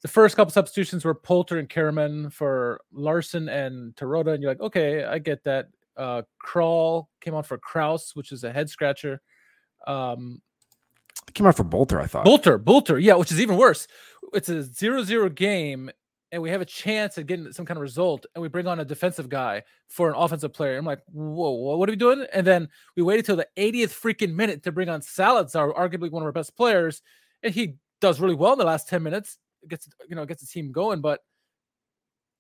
the 0.03 0.09
first 0.09 0.35
couple 0.35 0.51
substitutions 0.51 1.05
were 1.05 1.15
Polter 1.15 1.59
and 1.59 1.69
Karaman 1.69 2.33
for 2.33 2.81
Larsson 2.93 3.49
and 3.49 3.95
Terodde, 3.97 4.35
and 4.35 4.43
you're 4.43 4.51
like, 4.51 4.61
okay, 4.61 5.05
I 5.05 5.19
get 5.19 5.45
that. 5.45 5.69
Uh, 5.97 6.23
Král 6.45 7.07
came 7.21 7.35
on 7.35 7.43
for 7.43 7.59
Kraus, 7.59 8.13
which 8.15 8.33
is 8.33 8.43
a 8.43 8.53
head 8.53 8.71
scratcher. 8.71 9.21
Um, 9.87 10.41
It 11.29 11.35
came 11.35 11.47
out 11.47 11.57
for 11.57 11.65
Bülter, 11.65 12.01
I 12.01 12.07
thought. 12.07 12.25
Bülter, 12.25 12.59
Bülter, 12.59 13.01
yeah, 13.01 13.15
which 13.15 13.31
is 13.31 13.41
even 13.41 13.57
worse. 13.59 13.87
It's 14.33 14.49
a 14.49 14.63
zero-zero 14.63 15.29
game, 15.31 15.91
and 16.33 16.41
we 16.41 16.51
have 16.51 16.61
a 16.61 16.67
chance 16.67 17.19
at 17.19 17.27
getting 17.27 17.53
some 17.53 17.67
kind 17.67 17.77
of 17.77 17.83
result, 17.83 18.27
and 18.35 18.43
we 18.43 18.49
bring 18.49 18.67
on 18.67 18.81
a 18.81 18.85
defensive 18.85 19.29
guy 19.29 19.63
for 19.89 20.09
an 20.09 20.15
offensive 20.17 20.53
player. 20.53 20.77
I'm 20.77 20.85
like, 20.85 21.01
whoa, 21.13 21.51
what 21.77 21.89
are 21.89 21.93
we 21.93 21.97
doing? 21.97 22.27
And 22.33 22.47
then 22.47 22.69
we 22.97 23.03
waited 23.03 23.27
till 23.27 23.37
the 23.37 23.49
80th 23.57 23.91
freaking 23.91 24.35
minute 24.35 24.63
to 24.65 24.73
bring 24.73 24.89
on 24.89 25.01
Zalazar, 25.01 25.75
arguably 25.75 26.11
one 26.11 26.23
of 26.23 26.27
our 26.27 26.33
best 26.33 26.57
players, 26.57 27.03
and 27.43 27.53
he 27.53 27.77
does 28.01 28.21
really 28.21 28.35
well 28.35 28.53
in 28.53 28.59
the 28.59 28.65
last 28.65 28.89
10 28.89 29.03
minutes. 29.03 29.39
Gets 29.69 29.89
you 30.09 30.17
know 30.17 30.25
gets 30.25 30.41
the 30.41 30.47
team 30.47 30.73
going, 30.73 31.03
but 31.03 31.21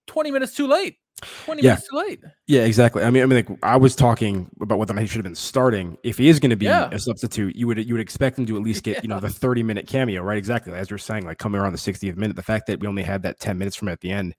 20 0.06 0.30
minutes 0.30 0.54
too 0.54 0.66
late. 0.66 0.99
20 1.44 1.62
Yeah. 1.62 1.70
minutes 1.72 1.88
too 1.88 1.96
late. 1.96 2.20
Yeah, 2.46 2.62
exactly. 2.62 3.02
I 3.02 3.10
mean, 3.10 3.22
I 3.22 3.26
mean, 3.26 3.44
like 3.46 3.58
I 3.62 3.76
was 3.76 3.94
talking 3.94 4.50
about 4.60 4.78
whether 4.78 4.98
he 4.98 5.06
should 5.06 5.16
have 5.18 5.24
been 5.24 5.34
starting. 5.34 5.98
If 6.02 6.16
he 6.18 6.28
is 6.28 6.40
going 6.40 6.50
to 6.50 6.56
be 6.56 6.64
Yeah. 6.66 6.88
a 6.90 6.98
substitute, 6.98 7.56
you 7.56 7.66
would 7.66 7.78
you 7.86 7.94
would 7.94 8.00
expect 8.00 8.38
him 8.38 8.46
to 8.46 8.56
at 8.56 8.62
least 8.62 8.82
get 8.84 9.02
you 9.02 9.08
know 9.08 9.20
the 9.20 9.28
thirty 9.44 9.62
minute 9.62 9.86
cameo, 9.86 10.22
right? 10.22 10.38
Exactly, 10.38 10.72
as 10.72 10.88
you're 10.88 10.98
saying, 10.98 11.26
like 11.26 11.38
coming 11.38 11.60
around 11.60 11.72
the 11.72 11.78
60th 11.78 12.16
minute. 12.16 12.36
The 12.36 12.42
fact 12.42 12.66
that 12.68 12.80
we 12.80 12.86
only 12.86 13.02
had 13.02 13.22
that 13.22 13.38
10 13.38 13.58
minutes 13.58 13.76
from 13.76 13.88
at 13.88 14.00
the 14.00 14.10
end, 14.10 14.34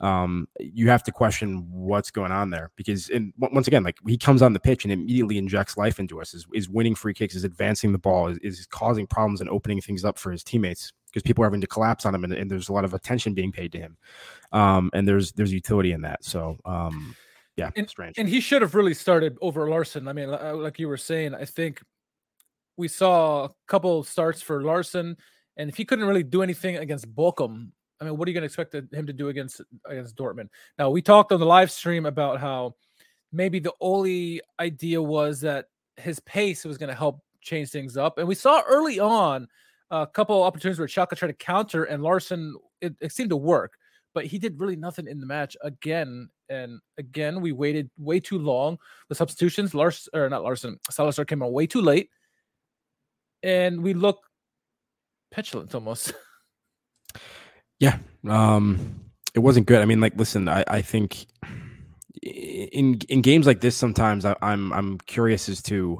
um, 0.00 0.46
you 0.60 0.88
have 0.88 1.02
to 1.04 1.12
question 1.12 1.66
what's 1.70 2.10
going 2.12 2.32
on 2.32 2.50
there 2.50 2.70
because, 2.76 3.08
and 3.10 3.32
once 3.38 3.66
again, 3.66 3.82
like 3.82 3.98
he 4.06 4.16
comes 4.16 4.40
on 4.40 4.52
the 4.52 4.60
pitch 4.60 4.84
and 4.84 4.92
immediately 4.92 5.36
injects 5.36 5.76
life 5.76 5.98
into 5.98 6.20
us. 6.20 6.32
Is 6.32 6.46
is 6.54 6.68
winning 6.68 6.94
free 6.94 7.12
kicks, 7.12 7.34
is 7.34 7.44
advancing 7.44 7.90
the 7.92 7.98
ball, 7.98 8.28
is, 8.28 8.38
is 8.38 8.66
causing 8.66 9.06
problems 9.08 9.40
and 9.40 9.50
opening 9.50 9.80
things 9.80 10.04
up 10.04 10.16
for 10.16 10.30
his 10.30 10.44
teammates 10.44 10.92
because 11.10 11.22
people 11.22 11.42
are 11.42 11.46
having 11.46 11.60
to 11.60 11.66
collapse 11.66 12.06
on 12.06 12.14
him, 12.14 12.24
and, 12.24 12.32
and 12.32 12.50
there's 12.50 12.68
a 12.68 12.72
lot 12.72 12.84
of 12.84 12.94
attention 12.94 13.34
being 13.34 13.52
paid 13.52 13.72
to 13.72 13.78
him, 13.78 13.96
um, 14.52 14.90
and 14.92 15.06
there's 15.06 15.32
there's 15.32 15.52
utility 15.52 15.92
in 15.92 16.02
that. 16.02 16.24
So, 16.24 16.58
um, 16.64 17.14
yeah, 17.56 17.70
strange. 17.86 18.18
And 18.18 18.28
he 18.28 18.40
should 18.40 18.62
have 18.62 18.74
really 18.74 18.94
started 18.94 19.36
over 19.40 19.68
Larsson. 19.68 20.08
I 20.08 20.12
mean, 20.12 20.30
uh, 20.30 20.54
like 20.54 20.78
you 20.78 20.88
were 20.88 20.96
saying, 20.96 21.34
I 21.34 21.44
think 21.44 21.82
we 22.76 22.88
saw 22.88 23.44
a 23.44 23.50
couple 23.66 24.02
starts 24.04 24.40
for 24.40 24.62
Larsson, 24.62 25.16
and 25.56 25.68
if 25.68 25.76
he 25.76 25.84
couldn't 25.84 26.06
really 26.06 26.22
do 26.22 26.42
anything 26.42 26.76
against 26.76 27.12
Bochum, 27.14 27.70
I 28.00 28.04
mean, 28.04 28.16
what 28.16 28.26
are 28.26 28.30
you 28.30 28.34
going 28.34 28.42
to 28.42 28.46
expect 28.46 28.74
him 28.74 29.06
to 29.06 29.12
do 29.12 29.28
against 29.28 29.60
against 29.86 30.16
Dortmund? 30.16 30.48
Now, 30.78 30.90
we 30.90 31.02
talked 31.02 31.32
on 31.32 31.40
the 31.40 31.46
live 31.46 31.70
stream 31.70 32.06
about 32.06 32.40
how 32.40 32.76
maybe 33.32 33.58
the 33.58 33.74
only 33.80 34.40
idea 34.58 35.02
was 35.02 35.40
that 35.42 35.66
his 35.96 36.18
pace 36.20 36.64
was 36.64 36.78
going 36.78 36.88
to 36.88 36.94
help 36.94 37.20
change 37.42 37.70
things 37.70 37.96
up, 37.96 38.18
and 38.18 38.26
we 38.26 38.34
saw 38.34 38.62
early 38.66 38.98
on 38.98 39.48
a 39.90 40.06
couple 40.06 40.42
opportunities 40.42 40.78
where 40.78 40.88
Schalke 40.88 41.16
tried 41.16 41.28
to 41.28 41.34
counter, 41.34 41.84
and 41.84 42.02
Larsson 42.02 42.54
it, 42.80 42.94
it 43.00 43.12
seemed 43.12 43.30
to 43.30 43.36
work 43.36 43.74
but 44.14 44.26
he 44.26 44.38
did 44.38 44.58
really 44.58 44.76
nothing 44.76 45.06
in 45.06 45.20
the 45.20 45.26
match 45.26 45.56
again. 45.62 46.28
And 46.48 46.80
again, 46.98 47.40
we 47.40 47.52
waited 47.52 47.90
way 47.96 48.20
too 48.20 48.38
long. 48.38 48.78
The 49.08 49.14
substitutions, 49.14 49.74
Lars 49.74 50.08
or 50.12 50.28
not 50.28 50.42
Larsson, 50.42 50.78
Zalazar 50.90 51.26
came 51.26 51.42
on 51.42 51.52
way 51.52 51.66
too 51.66 51.80
late, 51.80 52.10
and 53.42 53.82
we 53.82 53.94
look 53.94 54.18
petulant 55.30 55.74
almost. 55.74 56.12
Yeah. 57.78 57.96
Um 58.28 59.00
it 59.34 59.38
wasn't 59.38 59.64
good. 59.64 59.80
I 59.80 59.86
mean, 59.86 60.02
like, 60.02 60.14
listen, 60.14 60.50
I, 60.50 60.64
I 60.68 60.82
think 60.82 61.24
in 62.20 63.00
in 63.08 63.22
games 63.22 63.46
like 63.46 63.62
this, 63.62 63.74
sometimes 63.74 64.26
I, 64.26 64.36
I'm 64.42 64.70
I'm 64.74 64.98
curious 64.98 65.48
as 65.48 65.62
to 65.62 65.98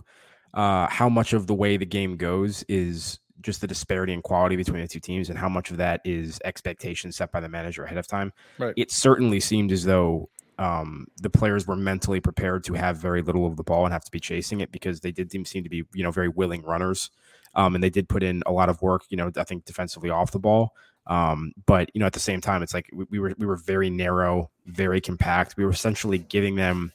uh 0.52 0.88
how 0.88 1.09
much 1.09 1.32
of 1.32 1.47
the 1.47 1.54
way 1.54 1.78
the 1.78 1.87
game 1.87 2.18
goes 2.18 2.64
is 2.68 3.18
just 3.40 3.61
the 3.61 3.66
disparity 3.66 4.12
in 4.12 4.23
quality 4.23 4.56
between 4.56 4.82
the 4.82 4.88
two 4.88 5.00
teams 5.00 5.30
and 5.30 5.38
how 5.38 5.49
much 5.49 5.70
of 5.70 5.76
that 5.78 6.00
is 6.04 6.40
expectations 6.44 7.16
set 7.16 7.32
by 7.32 7.40
the 7.40 7.49
manager 7.49 7.85
ahead 7.85 7.99
of 7.99 8.06
time. 8.06 8.32
Right. 8.59 8.75
It 8.76 8.90
certainly 8.90 9.40
seemed 9.40 9.73
as 9.73 9.85
though 9.85 10.28
um, 10.59 11.06
the 11.23 11.30
players 11.30 11.66
were 11.66 11.76
mentally 11.76 12.20
prepared 12.20 12.64
to 12.64 12.75
have 12.75 12.99
very 12.99 13.23
little 13.23 13.47
of 13.47 13.56
the 13.56 13.62
ball 13.62 13.85
and 13.85 13.92
have 13.92 14.04
to 14.04 14.11
be 14.11 14.20
chasing 14.20 14.61
it 14.61 14.70
because 14.70 15.00
they 15.00 15.11
did 15.11 15.32
seem 15.32 15.44
seem 15.44 15.64
to 15.64 15.70
be, 15.70 15.85
you 15.94 16.04
know, 16.04 16.11
very 16.11 16.28
willing 16.28 16.62
runners. 16.62 17.11
Um, 17.54 17.75
and 17.75 17.82
they 17.82 17.90
did 17.90 18.09
put 18.09 18.23
in 18.23 18.42
a 18.47 18.52
lot 18.52 18.68
of 18.68 18.80
work, 18.80 19.02
you 19.09 19.16
know, 19.16 19.32
I 19.37 19.44
think 19.44 19.64
defensively 19.64 20.11
off 20.11 20.30
the 20.30 20.38
ball. 20.38 20.75
Um, 21.06 21.52
but 21.66 21.90
you 21.94 21.99
know, 21.99 22.06
at 22.06 22.12
the 22.12 22.20
same 22.20 22.40
time, 22.40 22.62
it's 22.62 22.75
like 22.75 22.88
we, 22.92 23.06
we 23.11 23.18
were 23.18 23.35
we 23.38 23.47
were 23.47 23.56
very 23.56 23.90
narrow, 23.90 24.50
very 24.66 25.00
compact. 25.00 25.56
We 25.56 25.64
were 25.64 25.70
essentially 25.70 26.18
giving 26.18 26.56
them 26.56 26.92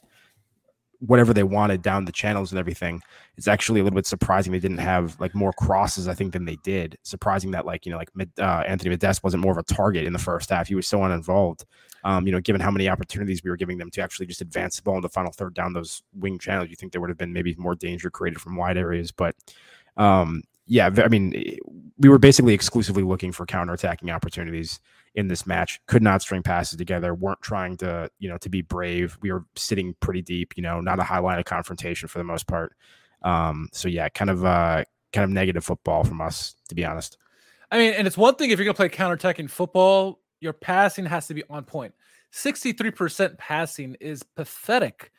whatever 1.08 1.34
they 1.34 1.44
wanted 1.44 1.82
down 1.82 2.06
the 2.06 2.12
channels 2.12 2.52
and 2.52 2.60
everything. 2.60 3.02
It's 3.38 3.48
actually 3.48 3.80
a 3.80 3.84
little 3.84 3.96
bit 3.96 4.06
surprising 4.06 4.52
they 4.52 4.60
didn't 4.60 4.78
have 4.78 5.20
like 5.20 5.36
more 5.36 5.54
crosses, 5.54 6.08
I 6.08 6.14
think, 6.14 6.34
than 6.34 6.46
they 6.46 6.58
did. 6.58 6.98
Surprising 7.04 7.52
that 7.52 7.66
like 7.66 7.86
you 7.86 7.92
know 7.92 7.98
like 7.98 8.10
uh, 8.40 8.64
Anthony 8.68 8.90
Modeste 8.90 9.24
wasn't 9.24 9.44
more 9.44 9.52
of 9.52 9.58
a 9.58 9.64
target 9.64 10.06
in 10.06 10.14
the 10.14 10.20
first 10.20 10.50
half. 10.50 10.68
He 10.68 10.76
was 10.76 10.88
so 10.88 11.04
uninvolved. 11.04 11.66
Um, 12.04 12.28
you 12.28 12.32
know, 12.32 12.40
given 12.40 12.62
how 12.62 12.70
many 12.70 12.88
opportunities 12.88 13.44
we 13.44 13.50
were 13.50 13.58
giving 13.58 13.80
them 13.80 13.90
to 13.92 14.02
actually 14.02 14.28
just 14.28 14.42
advance 14.42 14.76
the 14.76 14.84
ball 14.84 14.96
in 14.96 15.02
the 15.02 15.10
final 15.10 15.32
third 15.32 15.56
down 15.56 15.74
those 15.74 16.04
wing 16.14 16.38
channels, 16.38 16.70
you 16.70 16.76
think 16.76 16.92
there 16.92 17.02
would 17.02 17.10
have 17.10 17.18
been 17.18 17.34
maybe 17.34 17.56
more 17.58 17.74
danger 17.74 18.12
created 18.12 18.40
from 18.40 18.56
wide 18.56 18.78
areas. 18.78 19.12
But 19.12 19.36
um, 19.98 20.44
yeah, 20.68 20.90
I 20.98 21.08
mean, 21.08 21.60
we 21.98 22.10
were 22.10 22.20
basically 22.20 22.54
exclusively 22.54 23.04
looking 23.04 23.32
for 23.32 23.46
counterattacking 23.46 24.14
opportunities 24.14 24.80
in 25.16 25.28
this 25.28 25.48
match. 25.48 25.80
Could 25.88 26.04
not 26.04 26.22
string 26.22 26.44
passes 26.44 26.78
together. 26.78 27.14
weren't 27.16 27.42
trying 27.42 27.78
to, 27.78 28.10
you 28.20 28.30
know, 28.30 28.38
to 28.38 28.50
be 28.50 28.62
brave. 28.62 29.18
We 29.22 29.32
were 29.32 29.46
sitting 29.56 29.96
pretty 30.00 30.22
deep. 30.22 30.54
You 30.56 30.64
know, 30.64 30.82
not 30.82 31.00
a 31.00 31.04
high 31.04 31.20
line 31.20 31.40
of 31.40 31.46
confrontation 31.46 32.08
for 32.08 32.18
the 32.20 32.24
most 32.24 32.48
part. 32.48 32.76
Um, 33.24 33.70
so 33.72 33.88
yeah, 33.88 34.10
kind 34.10 34.30
of, 34.30 34.46
uh, 34.46 34.84
kind 35.14 35.24
of 35.24 35.30
negative 35.32 35.64
football 35.64 36.04
from 36.04 36.22
us, 36.22 36.56
to 36.70 36.76
be 36.76 36.86
honest. 36.86 37.18
I 37.72 37.78
mean, 37.78 37.94
and 37.94 38.06
it's 38.06 38.18
one 38.18 38.36
thing 38.36 38.52
if 38.52 38.60
you're 38.60 38.66
gonna 38.66 38.76
play 38.76 38.90
counterattacking 38.90 39.50
football, 39.50 40.20
your 40.40 40.54
passing 40.54 41.06
has 41.06 41.28
to 41.28 41.34
be 41.34 41.44
on 41.50 41.64
point. 41.64 41.94
63% 42.34 43.38
passing 43.38 43.96
is 44.00 44.22
pathetic. 44.24 45.12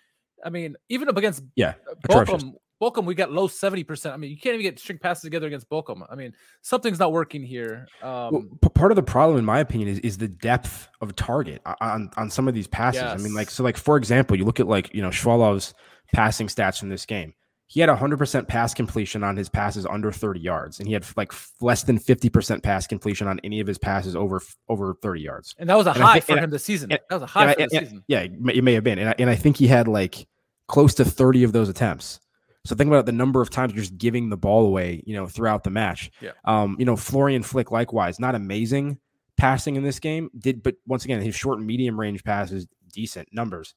I 0.44 0.50
mean, 0.50 0.76
even 0.88 1.08
up 1.08 1.16
against 1.16 1.42
yeah, 1.56 1.74
Bochum, 2.08 2.54
Bochum, 2.80 3.04
we 3.04 3.14
got 3.14 3.32
low 3.32 3.48
70%. 3.48 4.12
I 4.12 4.16
mean, 4.16 4.30
you 4.30 4.36
can't 4.36 4.54
even 4.54 4.62
get 4.62 4.78
string 4.78 4.98
passes 4.98 5.22
together 5.22 5.46
against 5.46 5.68
Bochum. 5.70 6.06
I 6.10 6.14
mean, 6.14 6.34
something's 6.60 6.98
not 6.98 7.12
working 7.12 7.42
here. 7.42 7.86
Um, 8.02 8.32
well, 8.32 8.70
part 8.74 8.92
of 8.92 8.96
the 8.96 9.02
problem, 9.02 9.38
in 9.38 9.44
my 9.44 9.60
opinion, 9.60 9.88
is, 9.88 9.98
is 10.00 10.18
the 10.18 10.28
depth 10.28 10.88
of 11.00 11.16
target 11.16 11.62
on, 11.80 12.10
on 12.16 12.30
some 12.30 12.48
of 12.48 12.54
these 12.54 12.66
passes. 12.66 13.00
Yes. 13.02 13.18
I 13.18 13.22
mean, 13.22 13.34
like, 13.34 13.48
so, 13.48 13.62
like, 13.62 13.78
for 13.78 13.96
example, 13.96 14.36
you 14.36 14.44
look 14.44 14.60
at, 14.60 14.66
like, 14.66 14.94
you 14.94 15.00
know, 15.00 15.08
Schwolow's 15.08 15.72
passing 16.12 16.48
stats 16.48 16.78
from 16.78 16.90
this 16.90 17.06
game. 17.06 17.32
He 17.68 17.80
had 17.80 17.88
100% 17.88 18.46
pass 18.46 18.74
completion 18.74 19.24
on 19.24 19.36
his 19.36 19.48
passes 19.48 19.86
under 19.86 20.12
30 20.12 20.38
yards, 20.38 20.78
and 20.78 20.86
he 20.86 20.94
had 20.94 21.04
like 21.16 21.32
less 21.60 21.82
than 21.82 21.98
50% 21.98 22.62
pass 22.62 22.86
completion 22.86 23.26
on 23.26 23.40
any 23.42 23.58
of 23.58 23.66
his 23.66 23.76
passes 23.76 24.14
over 24.14 24.40
over 24.68 24.94
30 25.02 25.20
yards. 25.20 25.52
And 25.58 25.68
that 25.68 25.76
was 25.76 25.88
a 25.88 25.90
and 25.90 25.98
high 25.98 26.20
think, 26.20 26.38
for 26.38 26.44
him 26.44 26.50
this 26.50 26.64
season. 26.64 26.92
And, 26.92 27.00
that 27.10 27.16
was 27.16 27.24
a 27.24 27.26
high 27.26 27.54
for 27.54 27.62
I, 27.62 27.66
the 27.66 27.80
season. 27.80 28.04
Yeah, 28.06 28.20
it 28.20 28.62
may 28.62 28.74
have 28.74 28.84
been. 28.84 29.00
And 29.00 29.08
I, 29.08 29.14
and 29.18 29.28
I 29.28 29.34
think 29.34 29.56
he 29.56 29.66
had 29.66 29.88
like 29.88 30.28
close 30.68 30.94
to 30.94 31.04
30 31.04 31.42
of 31.42 31.52
those 31.52 31.68
attempts. 31.68 32.20
So 32.66 32.74
think 32.74 32.88
about 32.88 33.06
the 33.06 33.12
number 33.12 33.40
of 33.40 33.50
times 33.50 33.72
you're 33.72 33.82
just 33.82 33.96
giving 33.96 34.28
the 34.28 34.36
ball 34.36 34.66
away, 34.66 35.02
you 35.06 35.14
know, 35.14 35.26
throughout 35.26 35.64
the 35.64 35.70
match. 35.70 36.10
Yeah. 36.20 36.32
Um, 36.44 36.76
you 36.78 36.84
know, 36.84 36.96
Florian 36.96 37.42
Flick 37.42 37.70
likewise, 37.70 38.20
not 38.20 38.34
amazing 38.34 38.98
passing 39.36 39.76
in 39.76 39.82
this 39.82 39.98
game. 40.00 40.30
Did 40.38 40.62
but 40.62 40.76
once 40.86 41.04
again, 41.04 41.20
his 41.20 41.34
short 41.34 41.58
and 41.58 41.66
medium 41.66 41.98
range 41.98 42.24
passes 42.24 42.66
decent 42.92 43.28
numbers. 43.32 43.74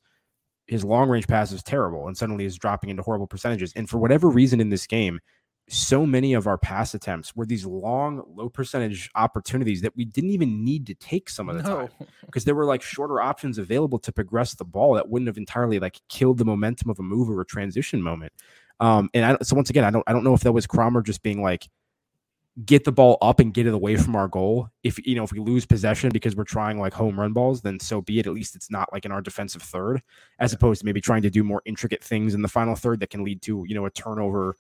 His 0.68 0.84
long 0.84 1.10
range 1.10 1.28
pass 1.28 1.52
is 1.52 1.64
terrible 1.64 2.08
and 2.08 2.18
suddenly 2.18 2.46
is 2.46 2.58
dropping 2.58 2.90
into 2.90 3.04
horrible 3.04 3.28
percentages. 3.28 3.74
And 3.76 3.90
for 3.90 3.98
whatever 3.98 4.30
reason 4.30 4.62
in 4.62 4.70
this 4.70 4.86
game, 4.86 5.20
so 5.68 6.06
many 6.06 6.34
of 6.34 6.48
our 6.48 6.58
pass 6.58 6.94
attempts 6.94 7.36
were 7.36 7.46
these 7.46 7.66
long, 7.66 8.24
low 8.36 8.50
percentage 8.50 9.10
opportunities 9.16 9.82
that 9.82 9.96
we 9.96 10.04
didn't 10.04 10.32
even 10.32 10.64
need 10.64 10.88
to 10.88 10.96
take 10.96 11.30
some 11.30 11.48
of 11.48 11.58
the 11.58 11.64
no. 11.64 11.76
time 11.76 11.90
because 12.26 12.44
there 12.44 12.56
were 12.56 12.66
like 12.66 12.82
shorter 12.82 13.22
options 13.22 13.58
available 13.58 14.00
to 14.00 14.12
progress 14.12 14.56
the 14.56 14.66
ball 14.66 14.96
that 14.96 15.10
wouldn't 15.10 15.28
have 15.28 15.38
entirely 15.38 15.80
like 15.80 16.02
killed 16.10 16.40
the 16.40 16.46
momentum 16.46 16.90
of 16.90 17.00
a 17.00 17.04
move 17.04 17.30
or 17.30 17.42
a 17.42 17.46
transition 17.46 18.02
moment. 18.02 18.34
Um, 18.80 19.10
and 19.14 19.26
I, 19.26 19.38
so 19.44 19.56
once 19.56 19.70
again, 19.70 19.84
I 19.84 19.92
don't 19.92 20.04
I 20.08 20.14
don't 20.14 20.24
know 20.24 20.34
if 20.34 20.42
that 20.42 20.52
was 20.52 20.68
Kramer 20.68 21.02
just 21.02 21.22
being 21.22 21.42
like, 21.42 21.68
get 22.66 22.84
the 22.84 22.92
ball 22.92 23.18
up 23.22 23.40
and 23.40 23.54
get 23.54 23.68
it 23.68 23.74
away 23.74 23.96
from 23.96 24.16
our 24.16 24.28
goal. 24.28 24.70
If 24.84 25.06
you 25.06 25.16
know 25.16 25.24
if 25.24 25.32
we 25.32 25.40
lose 25.40 25.66
possession 25.66 26.10
because 26.12 26.36
we're 26.36 26.44
trying 26.44 26.80
like 26.80 26.94
home 26.94 27.20
run 27.20 27.34
balls, 27.34 27.62
then 27.62 27.80
so 27.80 28.02
be 28.02 28.20
it. 28.20 28.28
At 28.28 28.34
least 28.34 28.56
it's 28.56 28.72
not 28.72 28.92
like 28.92 29.06
in 29.06 29.12
our 29.12 29.22
defensive 29.22 29.62
third, 29.62 30.02
as 30.40 30.54
opposed 30.54 30.82
to 30.82 30.86
maybe 30.86 31.02
trying 31.02 31.22
to 31.24 31.30
do 31.30 31.44
more 31.44 31.62
intricate 31.66 32.04
things 32.04 32.34
in 32.34 32.42
the 32.42 32.48
final 32.48 32.76
third 32.76 33.00
that 33.02 33.10
can 33.10 33.24
lead 33.24 33.42
to 33.44 33.66
you 33.68 33.76
know 33.76 33.86
a 33.86 33.92
turnover 33.92 34.56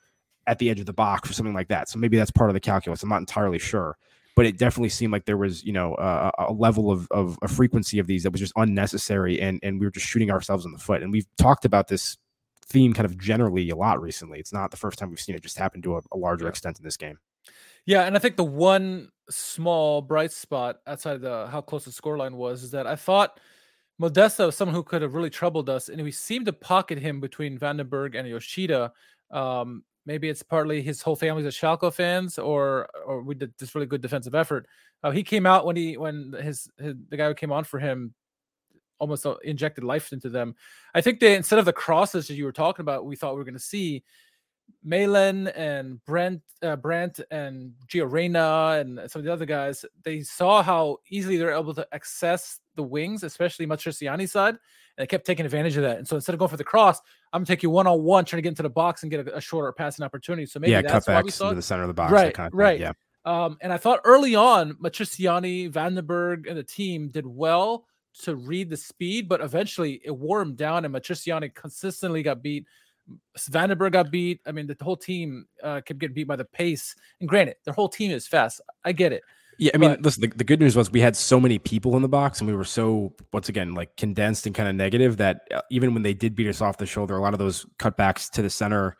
at 0.47 0.57
the 0.59 0.69
edge 0.69 0.79
of 0.79 0.85
the 0.85 0.93
box 0.93 1.29
or 1.29 1.33
something 1.33 1.53
like 1.53 1.67
that. 1.67 1.89
So 1.89 1.99
maybe 1.99 2.17
that's 2.17 2.31
part 2.31 2.49
of 2.49 2.55
the 2.55 2.59
calculus. 2.59 3.03
I'm 3.03 3.09
not 3.09 3.19
entirely 3.19 3.59
sure. 3.59 3.97
But 4.35 4.45
it 4.45 4.57
definitely 4.57 4.89
seemed 4.89 5.11
like 5.11 5.25
there 5.25 5.37
was, 5.37 5.65
you 5.65 5.73
know, 5.73 5.95
a, 5.95 6.31
a 6.47 6.53
level 6.53 6.91
of, 6.91 7.07
of 7.11 7.37
a 7.41 7.47
frequency 7.47 7.99
of 7.99 8.07
these 8.07 8.23
that 8.23 8.31
was 8.31 8.39
just 8.39 8.53
unnecessary, 8.55 9.41
and 9.41 9.59
and 9.63 9.79
we 9.79 9.85
were 9.85 9.91
just 9.91 10.05
shooting 10.05 10.31
ourselves 10.31 10.65
in 10.65 10.71
the 10.71 10.77
foot. 10.77 11.03
And 11.03 11.11
we've 11.11 11.27
talked 11.37 11.65
about 11.65 11.89
this 11.89 12.17
theme 12.69 12.93
kind 12.93 13.05
of 13.05 13.17
generally 13.17 13.69
a 13.69 13.75
lot 13.75 14.01
recently. 14.01 14.39
It's 14.39 14.53
not 14.53 14.71
the 14.71 14.77
first 14.77 14.99
time 14.99 15.09
we've 15.09 15.19
seen 15.19 15.35
it 15.35 15.41
just 15.41 15.57
happen 15.57 15.81
to 15.81 15.97
a, 15.97 16.01
a 16.11 16.17
larger 16.17 16.45
yeah. 16.45 16.49
extent 16.49 16.77
in 16.77 16.83
this 16.83 16.97
game. 16.97 17.17
Yeah, 17.85 18.03
and 18.03 18.15
I 18.15 18.19
think 18.19 18.35
the 18.35 18.43
one 18.43 19.09
small 19.29 20.01
bright 20.01 20.31
spot 20.31 20.77
outside 20.85 21.15
of 21.15 21.21
the 21.21 21.47
how 21.47 21.61
close 21.61 21.85
the 21.85 21.91
scoreline 21.91 22.33
was 22.33 22.63
is 22.63 22.71
that 22.71 22.85
I 22.87 22.95
thought 22.95 23.39
Modeste 23.97 24.39
was 24.39 24.55
someone 24.55 24.75
who 24.75 24.83
could 24.83 25.01
have 25.01 25.13
really 25.13 25.29
troubled 25.29 25.69
us, 25.69 25.89
and 25.89 26.01
we 26.01 26.11
seemed 26.11 26.45
to 26.45 26.53
pocket 26.53 26.99
him 26.99 27.19
between 27.19 27.57
van 27.57 27.77
den 27.77 27.87
Berg 27.87 28.15
and 28.15 28.27
Yoshida. 28.27 28.91
Um, 29.31 29.83
maybe 30.05 30.29
it's 30.29 30.43
partly 30.43 30.81
his 30.81 31.01
whole 31.01 31.15
family's 31.15 31.45
a 31.45 31.49
Schalke 31.49 31.93
fans, 31.93 32.37
or 32.37 32.89
or 33.05 33.21
we 33.21 33.35
did 33.35 33.53
this 33.57 33.75
really 33.75 33.87
good 33.87 34.01
defensive 34.01 34.35
effort. 34.35 34.67
Uh, 35.03 35.11
he 35.11 35.23
came 35.23 35.45
out 35.45 35.65
when 35.65 35.75
he 35.75 35.97
when 35.97 36.33
his, 36.41 36.69
his 36.77 36.95
the 37.09 37.17
guy 37.17 37.27
who 37.27 37.33
came 37.33 37.51
on 37.51 37.63
for 37.63 37.79
him 37.79 38.13
almost 38.99 39.25
uh, 39.25 39.35
injected 39.43 39.83
life 39.83 40.13
into 40.13 40.29
them. 40.29 40.55
I 40.93 41.01
think 41.01 41.19
they 41.19 41.35
instead 41.35 41.59
of 41.59 41.65
the 41.65 41.73
crosses 41.73 42.27
that 42.27 42.35
you 42.35 42.45
were 42.45 42.51
talking 42.51 42.83
about, 42.83 43.05
we 43.05 43.15
thought 43.15 43.33
we 43.33 43.39
were 43.39 43.45
going 43.45 43.53
to 43.53 43.59
see 43.59 44.03
Malen 44.85 45.51
and 45.55 46.03
Brandt, 46.05 46.41
uh, 46.61 46.75
Brandt 46.75 47.19
and 47.31 47.73
Gio 47.87 48.09
Reyna 48.09 48.77
and 48.79 48.99
some 49.09 49.19
of 49.19 49.25
the 49.25 49.33
other 49.33 49.45
guys. 49.45 49.85
They 50.03 50.21
saw 50.21 50.61
how 50.61 50.97
easily 51.09 51.37
they're 51.37 51.57
able 51.57 51.73
to 51.73 51.87
access 51.91 52.59
the 52.75 52.83
wings, 52.83 53.23
especially 53.23 53.67
Matriciani's 53.67 54.31
side, 54.31 54.55
and 54.55 54.59
they 54.97 55.07
kept 55.07 55.25
taking 55.25 55.45
advantage 55.45 55.77
of 55.77 55.83
that. 55.83 55.97
And 55.97 56.07
so 56.07 56.15
instead 56.15 56.33
of 56.33 56.39
going 56.39 56.49
for 56.49 56.57
the 56.57 56.63
cross, 56.63 57.01
I'm 57.33 57.39
gonna 57.39 57.47
take 57.47 57.63
you 57.63 57.69
one 57.69 57.87
on 57.87 58.03
one, 58.03 58.25
trying 58.25 58.39
to 58.39 58.41
get 58.43 58.49
into 58.49 58.63
the 58.63 58.69
box 58.69 59.03
and 59.03 59.11
get 59.11 59.27
a, 59.27 59.37
a 59.37 59.41
shorter 59.41 59.71
passing 59.71 60.05
opportunity. 60.05 60.45
So 60.45 60.59
maybe 60.59 60.71
yeah, 60.71 60.81
that's 60.81 61.07
why 61.07 61.21
we 61.21 61.31
saw 61.31 61.45
into 61.45 61.55
the 61.55 61.61
center 61.61 61.83
of 61.83 61.87
the 61.89 61.93
box, 61.93 62.11
right? 62.11 62.33
Kind 62.33 62.53
of 62.53 62.57
right. 62.57 62.79
Yeah. 62.79 62.93
Um, 63.25 63.57
and 63.61 63.73
I 63.73 63.77
thought 63.77 63.99
early 64.05 64.35
on, 64.35 64.73
Matriciani, 64.75 65.69
Vandenberg, 65.71 66.47
and 66.47 66.57
the 66.57 66.63
team 66.63 67.09
did 67.09 67.27
well 67.27 67.85
to 68.21 68.35
read 68.35 68.69
the 68.69 68.77
speed, 68.77 69.29
but 69.29 69.41
eventually 69.41 70.01
it 70.03 70.11
wore 70.11 70.41
him 70.41 70.55
down, 70.55 70.85
and 70.85 70.93
Matriciani 70.93 71.53
consistently 71.53 72.23
got 72.23 72.41
beat. 72.41 72.65
van 73.49 73.69
den 73.69 73.77
Berg 73.77 73.93
got 73.93 74.11
beat. 74.11 74.41
I 74.45 74.51
mean, 74.51 74.67
the 74.67 74.77
whole 74.81 74.97
team 74.97 75.45
uh, 75.63 75.81
kept 75.81 75.99
getting 75.99 76.13
beat 76.13 76.27
by 76.27 76.35
the 76.35 76.45
pace. 76.45 76.95
And 77.19 77.29
granted, 77.29 77.55
their 77.65 77.73
whole 77.73 77.89
team 77.89 78.11
is 78.11 78.27
fast. 78.27 78.61
I 78.83 78.91
get 78.91 79.13
it. 79.13 79.23
Yeah, 79.59 79.71
I 79.73 79.77
mean, 79.77 79.89
but, 79.91 80.01
listen, 80.03 80.21
the, 80.21 80.27
the, 80.37 80.45
good 80.45 80.61
news 80.61 80.77
was 80.77 80.89
we 80.89 81.01
had 81.01 81.17
so 81.17 81.37
many 81.37 81.59
people 81.59 81.97
in 81.97 82.01
the 82.01 82.07
box 82.07 82.39
and 82.39 82.49
we 82.49 82.55
were 82.55 82.63
so, 82.63 83.13
once 83.33 83.49
again, 83.49 83.73
like 83.73 83.93
condensed 83.97 84.45
and 84.45 84.55
kind 84.55 84.69
of 84.69 84.75
negative 84.75 85.17
that 85.17 85.41
uh, 85.53 85.59
even 85.69 85.93
when 85.93 86.01
they 86.01 86.13
did 86.13 86.33
beat 86.33 86.47
us 86.47 86.61
off 86.61 86.77
the 86.77 86.85
shoulder, 86.85 87.17
a 87.17 87.21
lot 87.21 87.33
of 87.33 87.39
those 87.39 87.65
cutbacks 87.77 88.29
to 88.31 88.41
the 88.41 88.49
center 88.49 88.95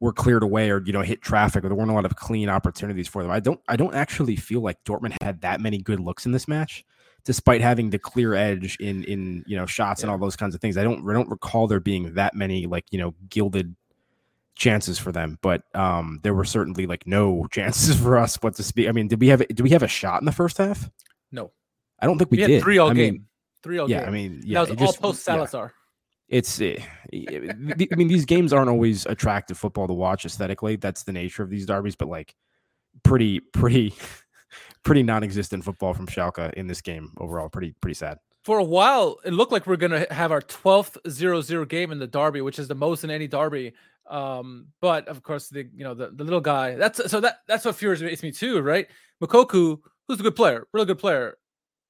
were 0.00 0.14
cleared 0.14 0.42
away 0.42 0.70
or, 0.70 0.82
you 0.86 0.94
know, 0.94 1.02
hit 1.02 1.20
traffic 1.20 1.62
or 1.62 1.68
there 1.68 1.76
weren't 1.76 1.90
a 1.90 1.94
lot 1.94 2.06
of 2.06 2.16
clean 2.16 2.48
opportunities 2.48 3.06
for 3.06 3.22
them. 3.22 3.30
I 3.30 3.38
don't, 3.38 3.60
I 3.68 3.76
don't 3.76 3.94
actually 3.94 4.36
feel 4.36 4.62
like 4.62 4.82
Dortmund 4.84 5.14
had 5.20 5.42
that 5.42 5.60
many 5.60 5.76
good 5.76 6.00
looks 6.00 6.24
in 6.24 6.32
this 6.32 6.48
match 6.48 6.86
despite 7.24 7.60
having 7.60 7.90
the 7.90 7.98
clear 7.98 8.34
edge 8.34 8.76
in 8.80 9.04
in 9.04 9.44
you 9.46 9.56
know 9.56 9.66
shots 9.66 10.00
yeah. 10.00 10.04
and 10.04 10.10
all 10.10 10.18
those 10.18 10.36
kinds 10.36 10.54
of 10.54 10.60
things. 10.60 10.76
I 10.76 10.84
don't 10.84 11.08
I 11.08 11.12
don't 11.12 11.28
recall 11.28 11.66
there 11.66 11.80
being 11.80 12.14
that 12.14 12.34
many 12.34 12.66
like 12.66 12.84
you 12.90 12.98
know 12.98 13.14
gilded 13.28 13.74
chances 14.54 14.98
for 14.98 15.12
them, 15.12 15.38
but 15.42 15.62
um 15.74 16.20
there 16.22 16.34
were 16.34 16.44
certainly 16.44 16.86
like 16.86 17.06
no 17.06 17.46
chances 17.50 18.00
for 18.00 18.18
us. 18.18 18.36
What 18.36 18.54
to 18.56 18.62
speak? 18.62 18.88
I 18.88 18.92
mean, 18.92 19.08
did 19.08 19.20
we 19.20 19.28
have 19.28 19.46
did 19.48 19.60
we 19.60 19.70
have 19.70 19.82
a 19.82 19.88
shot 19.88 20.20
in 20.20 20.26
the 20.26 20.32
first 20.32 20.58
half? 20.58 20.90
No, 21.30 21.52
I 22.00 22.06
don't 22.06 22.18
think 22.18 22.30
we, 22.30 22.38
we 22.38 22.46
did. 22.46 22.62
Three 22.62 22.78
all 22.78 22.90
I 22.90 22.94
game. 22.94 23.14
Mean, 23.14 23.26
three 23.62 23.78
all 23.78 23.90
yeah, 23.90 24.00
game. 24.00 24.08
I 24.08 24.10
mean, 24.10 24.40
yeah, 24.44 24.64
that 24.64 24.78
was 24.78 24.96
all 24.96 25.12
post 25.12 25.26
Zalazar. 25.26 25.64
Yeah. 25.64 25.70
It's, 26.30 26.60
uh, 26.60 26.76
I 27.10 27.96
mean, 27.96 28.08
these 28.08 28.26
games 28.26 28.52
aren't 28.52 28.68
always 28.68 29.06
attractive 29.06 29.56
football 29.56 29.86
to 29.86 29.94
watch 29.94 30.26
aesthetically. 30.26 30.76
That's 30.76 31.04
the 31.04 31.12
nature 31.12 31.42
of 31.42 31.48
these 31.48 31.64
derbies, 31.64 31.96
but 31.96 32.08
like, 32.08 32.34
pretty, 33.02 33.40
pretty, 33.40 33.94
pretty 34.84 35.02
non-existent 35.02 35.64
football 35.64 35.94
from 35.94 36.06
Schalke 36.06 36.52
in 36.54 36.66
this 36.66 36.80
game 36.80 37.12
overall. 37.18 37.48
Pretty 37.48 37.74
pretty 37.80 37.94
sad. 37.94 38.18
For 38.44 38.58
a 38.58 38.64
while, 38.64 39.18
it 39.24 39.32
looked 39.32 39.52
like 39.52 39.66
we 39.66 39.74
are 39.74 39.78
gonna 39.78 40.06
have 40.10 40.32
our 40.32 40.40
12th 40.40 40.96
0-0 41.06 41.68
game 41.68 41.92
in 41.92 41.98
the 41.98 42.06
derby, 42.06 42.40
which 42.40 42.58
is 42.58 42.68
the 42.68 42.74
most 42.74 43.04
in 43.04 43.10
any 43.10 43.26
derby. 43.26 43.74
Um, 44.08 44.68
but 44.80 45.06
of 45.08 45.22
course, 45.22 45.48
the 45.48 45.68
you 45.74 45.84
know 45.84 45.94
the, 45.94 46.10
the 46.10 46.24
little 46.24 46.40
guy. 46.40 46.74
That's 46.74 47.10
so 47.10 47.20
that 47.20 47.40
that's 47.46 47.64
what 47.64 47.76
furious 47.76 48.22
me 48.22 48.32
too, 48.32 48.60
right? 48.60 48.86
Moukoko, 49.22 49.80
who's 50.06 50.20
a 50.20 50.22
good 50.22 50.36
player, 50.36 50.66
really 50.72 50.86
good 50.86 50.98
player. 50.98 51.36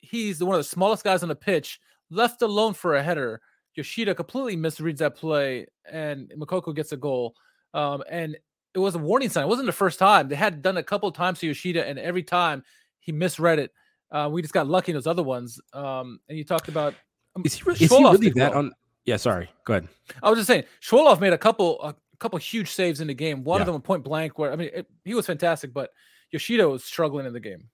He's 0.00 0.38
the 0.38 0.46
one 0.46 0.56
of 0.56 0.60
the 0.60 0.68
smallest 0.68 1.04
guys 1.04 1.22
on 1.22 1.28
the 1.28 1.36
pitch, 1.36 1.80
left 2.10 2.42
alone 2.42 2.74
for 2.74 2.96
a 2.96 3.02
header. 3.02 3.40
Yoshida 3.74 4.14
completely 4.14 4.56
misreads 4.56 4.98
that 4.98 5.14
play, 5.14 5.66
and 5.90 6.32
Moukoko 6.36 6.74
gets 6.74 6.92
a 6.92 6.96
goal. 6.96 7.36
Um, 7.74 8.02
and 8.10 8.36
it 8.74 8.78
was 8.78 8.94
a 8.94 8.98
warning 8.98 9.28
sign. 9.28 9.44
It 9.44 9.48
wasn't 9.48 9.66
the 9.66 9.72
first 9.72 9.98
time. 9.98 10.28
They 10.28 10.36
had 10.36 10.62
done 10.62 10.76
a 10.76 10.82
couple 10.82 11.10
times 11.12 11.38
to 11.40 11.46
Yoshida, 11.46 11.86
and 11.86 11.98
every 11.98 12.22
time 12.22 12.64
he 13.00 13.12
misread 13.12 13.58
it. 13.58 13.72
Uh, 14.10 14.28
we 14.30 14.42
just 14.42 14.54
got 14.54 14.66
lucky 14.66 14.92
in 14.92 14.96
those 14.96 15.06
other 15.06 15.22
ones. 15.22 15.60
Um, 15.72 16.20
and 16.28 16.38
you 16.38 16.44
talked 16.44 16.68
about 16.68 16.94
um, 17.36 17.42
is 17.44 17.54
he, 17.54 17.62
re- 17.64 17.74
is 17.74 17.80
he 17.80 17.86
really 17.88 18.30
that 18.30 18.50
well. 18.50 18.58
on? 18.58 18.72
Yeah, 19.04 19.16
sorry. 19.16 19.50
Go 19.64 19.74
ahead. 19.74 19.88
I 20.22 20.30
was 20.30 20.38
just 20.38 20.46
saying, 20.46 20.64
Schwolow 20.82 21.18
made 21.20 21.32
a 21.32 21.38
couple 21.38 21.80
a 21.82 21.94
couple 22.18 22.38
huge 22.38 22.70
saves 22.70 23.00
in 23.00 23.08
the 23.08 23.14
game. 23.14 23.44
One 23.44 23.58
yeah. 23.58 23.62
of 23.62 23.66
them 23.66 23.76
a 23.76 23.80
point 23.80 24.04
blank, 24.04 24.38
where 24.38 24.52
I 24.52 24.56
mean, 24.56 24.70
it, 24.74 24.86
he 25.04 25.14
was 25.14 25.26
fantastic, 25.26 25.72
but 25.72 25.90
Yoshida 26.30 26.68
was 26.68 26.84
struggling 26.84 27.26
in 27.26 27.32
the 27.32 27.40
game. 27.40 27.68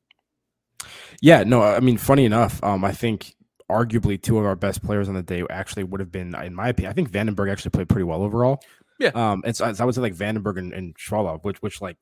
Yeah, 1.20 1.42
no, 1.44 1.62
I 1.62 1.80
mean, 1.80 1.96
funny 1.96 2.24
enough, 2.24 2.62
um, 2.62 2.84
I 2.84 2.92
think 2.92 3.34
arguably 3.70 4.20
two 4.20 4.38
of 4.38 4.44
our 4.44 4.54
best 4.54 4.82
players 4.82 5.08
on 5.08 5.14
the 5.14 5.22
day 5.22 5.42
actually 5.48 5.84
would 5.84 6.00
have 6.00 6.12
been, 6.12 6.34
in 6.34 6.54
my 6.54 6.68
opinion, 6.68 6.90
I 6.90 6.94
think 6.94 7.08
van 7.08 7.26
den 7.26 7.34
Berg 7.34 7.48
actually 7.48 7.70
played 7.70 7.88
pretty 7.88 8.04
well 8.04 8.22
overall. 8.22 8.60
Yeah. 9.00 9.08
Um, 9.08 9.42
and 9.44 9.56
so, 9.56 9.64
I 9.64 9.84
would 9.84 9.94
say 9.94 10.00
like 10.00 10.14
van 10.14 10.34
den 10.34 10.42
Berg 10.42 10.58
and, 10.58 10.72
and 10.72 10.94
which 11.42 11.62
which 11.62 11.80
like 11.80 11.96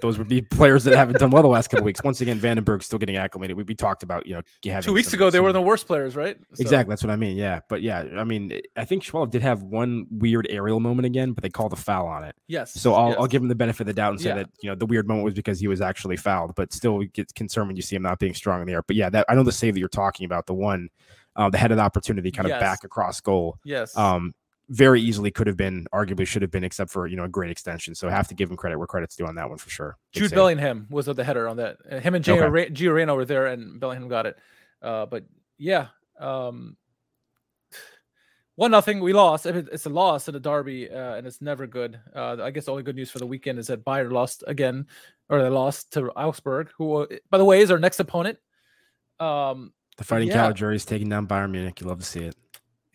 those 0.00 0.18
would 0.18 0.28
be 0.28 0.42
players 0.42 0.84
that 0.84 0.94
haven't 0.96 1.18
done 1.18 1.30
well 1.30 1.42
the 1.42 1.48
last 1.48 1.68
couple 1.68 1.84
weeks. 1.84 2.02
Once 2.02 2.20
again, 2.20 2.38
van 2.38 2.56
den 2.56 2.64
Berg 2.64 2.82
still 2.82 2.98
getting 2.98 3.16
acclimated. 3.16 3.56
We, 3.56 3.64
we 3.64 3.74
talked 3.74 4.02
about 4.02 4.26
you 4.26 4.34
know 4.34 4.80
two 4.80 4.92
weeks 4.92 5.12
ago 5.12 5.30
they 5.30 5.40
were 5.40 5.52
the 5.52 5.60
worst 5.62 5.86
players, 5.86 6.16
right? 6.16 6.36
So. 6.54 6.62
Exactly, 6.62 6.92
that's 6.92 7.02
what 7.02 7.10
I 7.10 7.16
mean. 7.16 7.36
Yeah, 7.36 7.60
but 7.68 7.82
yeah, 7.82 8.04
I 8.16 8.24
mean, 8.24 8.60
I 8.76 8.84
think 8.84 9.02
Schwolow 9.02 9.30
did 9.30 9.42
have 9.42 9.62
one 9.62 10.06
weird 10.10 10.46
aerial 10.50 10.80
moment 10.80 11.06
again, 11.06 11.32
but 11.32 11.42
they 11.42 11.50
called 11.50 11.72
a 11.72 11.76
foul 11.76 12.06
on 12.06 12.24
it. 12.24 12.34
Yes. 12.46 12.72
So 12.74 12.94
I'll, 12.94 13.08
yes. 13.10 13.16
I'll 13.20 13.26
give 13.26 13.42
him 13.42 13.48
the 13.48 13.54
benefit 13.54 13.82
of 13.82 13.86
the 13.86 13.94
doubt 13.94 14.12
and 14.12 14.20
say 14.20 14.28
Yeah. 14.30 14.34
that 14.36 14.50
you 14.62 14.68
know 14.70 14.74
the 14.74 14.86
weird 14.86 15.08
moment 15.08 15.24
was 15.24 15.34
because 15.34 15.60
he 15.60 15.68
was 15.68 15.80
actually 15.80 16.16
fouled, 16.16 16.54
but 16.54 16.72
still 16.72 16.96
we 16.96 17.08
get 17.08 17.34
concerned 17.34 17.68
when 17.68 17.76
you 17.76 17.82
see 17.82 17.96
him 17.96 18.02
not 18.02 18.18
being 18.18 18.34
strong 18.34 18.60
in 18.60 18.66
the 18.66 18.72
air. 18.74 18.82
But 18.82 18.96
yeah, 18.96 19.10
that 19.10 19.26
I 19.28 19.34
know 19.34 19.42
the 19.42 19.52
save 19.52 19.74
that 19.74 19.80
you're 19.80 19.88
talking 19.88 20.24
about, 20.26 20.46
the 20.46 20.54
one, 20.54 20.88
uh, 21.36 21.48
the 21.50 21.58
head 21.58 21.70
of 21.70 21.76
the 21.76 21.82
opportunity, 21.82 22.30
kind 22.30 22.46
of 22.46 22.50
Yes. 22.50 22.60
back 22.60 22.84
across 22.84 23.20
goal 23.20 23.58
Yes. 23.64 23.96
um, 23.96 24.34
very 24.70 25.00
easily 25.02 25.30
could 25.30 25.46
have 25.48 25.56
been, 25.56 25.86
arguably 25.92 26.26
should 26.26 26.42
have 26.42 26.50
been, 26.50 26.64
except 26.64 26.90
for 26.90 27.06
you 27.06 27.16
know 27.16 27.24
a 27.24 27.28
great 27.28 27.50
extension. 27.50 27.94
So 27.94 28.08
I 28.08 28.12
have 28.12 28.28
to 28.28 28.34
give 28.34 28.50
him 28.50 28.56
credit 28.56 28.78
where 28.78 28.86
credit's 28.86 29.16
due 29.16 29.26
on 29.26 29.34
that 29.34 29.48
one 29.48 29.58
for 29.58 29.68
sure. 29.68 29.98
Big 30.12 30.22
Jude 30.22 30.30
save. 30.30 30.36
Bellingham 30.36 30.86
was 30.90 31.08
at 31.08 31.16
the 31.16 31.24
header 31.24 31.48
on 31.48 31.56
that. 31.58 31.76
Uh, 31.90 31.98
Him 32.00 32.14
and 32.14 32.24
Gio, 32.24 32.42
Okay. 32.42 32.70
Gio 32.70 32.94
Reyna 32.94 33.14
were 33.14 33.24
there, 33.24 33.46
and 33.46 33.78
Bellingham 33.80 34.08
got 34.08 34.26
it. 34.26 34.38
Uh, 34.80 35.06
but 35.06 35.24
yeah, 35.58 35.88
um, 36.18 36.76
one 38.56 38.70
nothing. 38.70 39.00
We 39.00 39.12
lost. 39.12 39.46
It's 39.46 39.86
a 39.86 39.90
loss 39.90 40.28
in 40.28 40.34
a 40.34 40.40
derby, 40.40 40.90
uh, 40.90 41.14
and 41.16 41.26
it's 41.26 41.40
never 41.40 41.66
good. 41.66 41.98
Uh, 42.14 42.36
I 42.42 42.50
guess 42.50 42.66
the 42.66 42.70
only 42.72 42.82
good 42.82 42.96
news 42.96 43.10
for 43.10 43.18
the 43.18 43.26
weekend 43.26 43.58
is 43.58 43.68
that 43.68 43.84
Bayern 43.84 44.12
lost 44.12 44.44
again, 44.46 44.86
or 45.28 45.42
they 45.42 45.48
lost 45.48 45.92
to 45.94 46.10
Augsburg, 46.10 46.70
who, 46.76 46.96
uh, 46.98 47.06
by 47.30 47.38
the 47.38 47.44
way, 47.44 47.60
is 47.60 47.70
our 47.70 47.78
next 47.78 48.00
opponent. 48.00 48.38
Um, 49.18 49.72
The 49.96 50.04
fighting 50.04 50.28
Yeah. 50.28 50.50
Caligiuri 50.50 50.74
is 50.76 50.84
taking 50.84 51.08
down 51.08 51.26
Bayern 51.26 51.50
Munich. 51.50 51.80
You 51.80 51.86
love 51.86 51.98
to 52.00 52.04
see 52.06 52.20
it. 52.24 52.36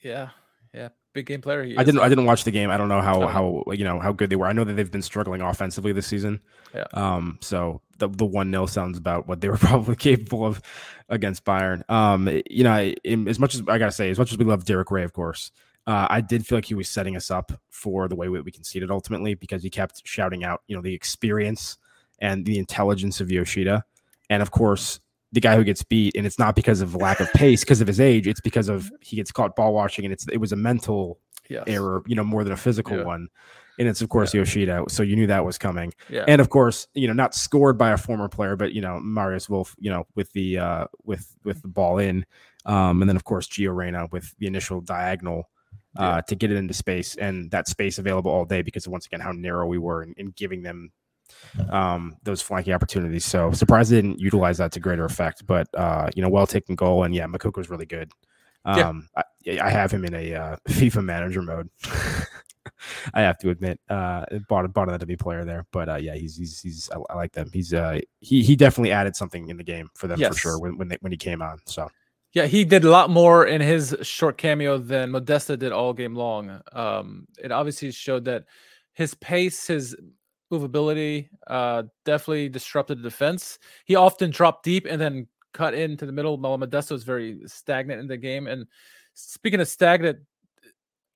yeah, 0.04 0.30
yeah, 0.74 0.90
big 1.16 1.26
game 1.26 1.42
player. 1.42 1.62
I 1.78 1.84
didn't. 1.84 2.02
I 2.02 2.10
didn't 2.10 2.26
watch 2.26 2.44
the 2.44 2.52
game. 2.52 2.70
I 2.70 2.78
don't 2.78 2.90
know 2.90 3.02
how 3.02 3.24
Oh. 3.24 3.28
how 3.28 3.64
you 3.72 3.84
know 3.84 4.00
how 4.00 4.12
good 4.12 4.30
they 4.30 4.36
were. 4.36 4.46
I 4.46 4.54
know 4.54 4.64
that 4.64 4.74
they've 4.74 4.92
been 4.92 5.02
struggling 5.02 5.42
offensively 5.42 5.92
this 5.94 6.06
season. 6.06 6.40
Yeah. 6.76 6.84
Um. 6.94 7.40
So 7.42 7.82
the 7.98 8.08
the 8.08 8.26
one 8.26 8.52
0 8.52 8.68
sounds 8.68 8.98
about 9.00 9.28
what 9.28 9.42
they 9.42 9.50
were 9.50 9.58
probably 9.70 9.96
capable 9.96 10.46
of 10.46 10.62
against 11.10 11.44
Bayern. 11.46 11.90
Um. 11.90 12.28
You 12.48 12.66
know, 12.66 12.72
I- 12.74 12.96
in- 13.04 13.28
as 13.28 13.40
much 13.40 13.56
as 13.56 13.62
I 13.68 13.80
gotta 13.80 13.92
say, 13.92 14.12
as 14.12 14.20
much 14.20 14.32
as 14.32 14.38
we 14.38 14.46
love 14.46 14.66
Derek 14.66 14.92
Ray, 14.92 15.04
of 15.04 15.14
course, 15.14 15.52
uh, 15.88 16.06
I 16.10 16.22
did 16.22 16.46
feel 16.46 16.58
like 16.58 16.66
he 16.66 16.76
was 16.76 16.88
setting 16.90 17.16
us 17.16 17.32
up 17.32 17.52
for 17.72 18.08
the 18.08 18.16
way 18.16 18.28
we, 18.30 18.42
we 18.42 18.52
conceded 18.52 18.92
ultimately 18.92 19.34
because 19.34 19.64
he 19.64 19.70
kept 19.70 20.02
shouting 20.06 20.44
out, 20.44 20.62
you 20.68 20.76
know, 20.76 20.82
the 20.82 20.94
experience 20.94 21.78
and 22.20 22.46
the 22.46 22.60
intelligence 22.60 23.22
of 23.22 23.32
Yoshida, 23.32 23.84
and 24.30 24.42
of 24.44 24.52
course. 24.52 25.00
The 25.34 25.42
guy 25.42 25.56
who 25.56 25.64
gets 25.64 25.84
beat, 25.84 26.16
and 26.16 26.26
it's 26.26 26.40
not 26.40 26.56
because 26.56 26.82
of 26.82 26.96
lack 26.96 27.20
of 27.20 27.32
pace, 27.34 27.62
because 27.62 27.82
of 27.82 27.88
his 27.88 28.00
age. 28.00 28.28
It's 28.28 28.42
because 28.42 28.70
of 28.70 28.90
he 29.02 29.16
gets 29.16 29.32
caught 29.32 29.56
ball 29.56 29.74
watching, 29.74 30.06
and 30.06 30.14
it's 30.14 30.28
it 30.30 30.38
was 30.38 30.52
a 30.52 30.56
mental 30.58 31.20
Yes. 31.48 31.64
error, 31.68 32.02
you 32.08 32.16
know, 32.16 32.24
more 32.24 32.44
than 32.44 32.54
a 32.54 32.58
physical 32.58 32.98
Yeah. 32.98 33.04
one. 33.04 33.28
And 33.78 33.88
it's 33.88 34.02
of 34.02 34.10
course 34.10 34.34
Yoshida, 34.34 34.86
so 34.88 35.04
you 35.04 35.16
knew 35.16 35.28
that 35.28 35.46
was 35.46 35.58
coming. 35.60 35.94
Yeah. 36.10 36.24
And 36.28 36.42
of 36.42 36.50
course, 36.50 36.88
you 36.96 37.06
know, 37.08 37.14
not 37.14 37.36
scored 37.36 37.78
by 37.78 37.92
a 37.92 37.98
former 37.98 38.28
player, 38.30 38.56
but 38.56 38.74
you 38.74 38.82
know, 38.82 39.00
Marius 39.00 39.48
Wolf, 39.50 39.76
you 39.78 39.92
know, 39.92 40.08
with 40.16 40.32
the 40.32 40.58
uh 40.58 40.86
with 41.04 41.36
with 41.44 41.62
the 41.62 41.68
ball 41.68 42.00
in. 42.00 42.26
Um, 42.66 43.02
and 43.02 43.08
then 43.10 43.16
of 43.16 43.26
course 43.26 43.48
Gio 43.48 43.76
Reyna 43.76 44.08
with 44.12 44.34
the 44.40 44.48
initial 44.48 44.82
diagonal 44.82 45.50
uh 45.98 46.22
to 46.24 46.36
get 46.36 46.52
it 46.52 46.58
into 46.58 46.74
space 46.74 47.16
and 47.16 47.52
that 47.52 47.68
space 47.68 48.00
available 48.00 48.32
all 48.32 48.46
day 48.46 48.62
because 48.64 48.88
once 48.88 49.06
again 49.06 49.20
how 49.20 49.32
narrow 49.32 49.68
we 49.68 49.78
were 49.78 50.02
in, 50.04 50.14
in 50.18 50.28
giving 50.32 50.64
them 50.64 50.92
um 51.70 52.18
those 52.24 52.42
flanking 52.42 52.74
opportunities. 52.74 53.26
So 53.26 53.52
surprised 53.52 53.92
they 53.92 54.02
didn't 54.02 54.20
utilize 54.20 54.58
that 54.58 54.72
to 54.74 54.80
greater 54.80 55.06
effect. 55.06 55.46
But 55.46 55.68
uh, 55.74 56.10
you 56.16 56.22
know, 56.22 56.30
well 56.30 56.48
taken 56.48 56.76
goal 56.76 57.04
and 57.04 57.14
yeah, 57.14 57.26
Moukoko 57.26 57.58
was 57.58 57.70
really 57.70 57.86
good. 57.86 58.12
Yeah. 58.66 58.90
Um, 58.90 59.10
I, 59.16 59.24
I 59.62 59.70
have 59.70 59.92
him 59.92 60.06
in 60.06 60.14
a 60.14 60.34
uh, 60.34 60.56
FIFA 60.70 61.04
manager 61.04 61.42
mode. 61.42 61.70
I 63.14 63.22
have 63.22 63.38
to 63.40 63.50
admit, 63.50 63.80
uh, 63.90 64.26
bought 64.50 64.72
bought 64.74 64.90
an 64.90 64.96
enemy 64.96 65.16
player 65.16 65.46
there, 65.46 65.66
but 65.72 65.88
uh, 65.88 65.96
yeah, 65.96 66.16
he's 66.16 66.36
he's 66.36 66.60
he's 66.62 66.90
I, 66.90 66.98
I 67.12 67.16
like 67.16 67.32
them. 67.32 67.50
He's 67.54 67.74
uh 67.74 68.00
he 68.20 68.44
he 68.44 68.56
definitely 68.56 68.92
added 68.92 69.16
something 69.16 69.50
in 69.50 69.58
the 69.58 69.64
game 69.64 69.90
for 69.96 70.08
them 70.08 70.20
for 70.20 70.34
sure 70.34 70.60
when 70.60 70.78
when 70.78 70.88
they, 70.88 70.98
when 71.02 71.12
he 71.12 71.18
came 71.18 71.42
on. 71.42 71.60
So 71.68 71.90
Yeah, 72.34 72.48
he 72.48 72.66
did 72.66 72.84
a 72.84 72.90
lot 72.90 73.10
more 73.10 73.46
in 73.46 73.62
his 73.62 73.96
short 74.02 74.38
cameo 74.38 74.78
than 74.78 75.12
Modeste 75.12 75.60
did 75.60 75.72
all 75.72 75.94
game 75.94 76.16
long. 76.16 76.62
Um, 76.72 77.28
it 77.42 77.52
obviously 77.52 77.92
showed 77.92 78.26
that 78.26 78.46
his 78.94 79.14
pace, 79.14 79.68
his 79.68 79.96
movability, 80.52 81.30
uh, 81.48 81.84
definitely 82.06 82.50
disrupted 82.50 83.00
the 83.00 83.04
defense. 83.04 83.60
He 83.86 83.96
often 83.96 84.32
dropped 84.32 84.64
deep 84.64 84.86
and 84.90 85.00
then 85.00 85.28
cut 85.54 85.74
into 85.74 86.06
the 86.06 86.12
middle. 86.12 86.38
While 86.38 86.58
Modeste 86.58 86.92
was 86.92 87.04
very 87.04 87.40
stagnant 87.46 88.00
in 88.00 88.08
the 88.08 88.18
game. 88.18 88.48
And 88.48 88.68
speaking 89.14 89.60
of 89.60 89.68
stagnant, 89.68 90.20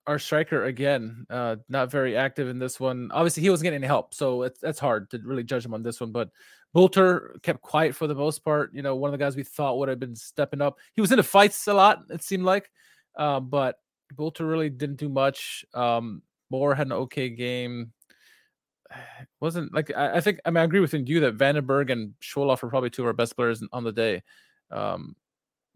our 0.08 0.18
striker 0.18 0.66
again, 0.66 1.28
uh, 1.30 1.58
not 1.68 1.92
very 1.92 2.18
active 2.18 2.48
in 2.48 2.58
this 2.58 2.80
one. 2.80 3.12
Obviously, 3.14 3.44
he 3.44 3.50
wasn't 3.50 3.66
getting 3.66 3.78
any 3.78 3.88
help, 3.88 4.14
so 4.16 4.42
it's 4.42 4.60
that's 4.60 4.80
hard 4.80 5.10
to 5.12 5.20
really 5.24 5.44
judge 5.44 5.64
him 5.64 5.74
on 5.74 5.84
this 5.84 6.02
one. 6.02 6.12
But 6.12 6.32
Bülter 6.76 7.40
kept 7.44 7.62
quiet 7.62 7.96
for 7.96 8.08
the 8.08 8.16
most 8.16 8.40
part. 8.40 8.74
You 8.74 8.82
know, 8.82 8.96
one 8.96 9.10
of 9.10 9.12
the 9.12 9.24
guys 9.24 9.36
we 9.36 9.44
thought 9.44 9.78
would 9.78 9.90
have 9.90 10.00
been 10.00 10.16
stepping 10.16 10.62
up. 10.62 10.80
He 10.96 11.02
was 11.02 11.12
in 11.12 11.18
the 11.18 11.24
fights 11.24 11.68
a 11.68 11.74
lot, 11.74 12.06
it 12.10 12.24
seemed 12.24 12.44
like. 12.44 12.72
Um, 13.18 13.50
but 13.50 13.80
Bülter 14.16 14.50
really 14.50 14.70
didn't 14.70 14.98
do 14.98 15.10
much. 15.10 15.64
Um, 15.76 16.24
Mohr 16.52 16.76
had 16.76 16.88
an 16.88 16.94
okay 16.94 17.30
game. 17.30 17.92
Wasn't 19.40 19.74
like 19.74 19.92
I, 19.96 20.18
I 20.18 20.22
think 20.22 20.40
I 20.46 20.50
mean 20.50 20.58
I 20.58 20.64
agree 20.64 20.80
with 20.80 20.94
you 20.94 21.20
that 21.22 21.36
van 21.36 21.56
den 21.56 21.66
Berg 21.66 21.90
and 21.90 22.14
Schwolow 22.22 22.62
are 22.62 22.70
probably 22.70 22.90
two 22.90 23.04
of 23.04 23.08
our 23.08 23.14
best 23.14 23.36
players 23.36 23.64
on 23.72 23.84
the 23.84 23.92
day. 23.92 24.22
Um, 24.72 25.16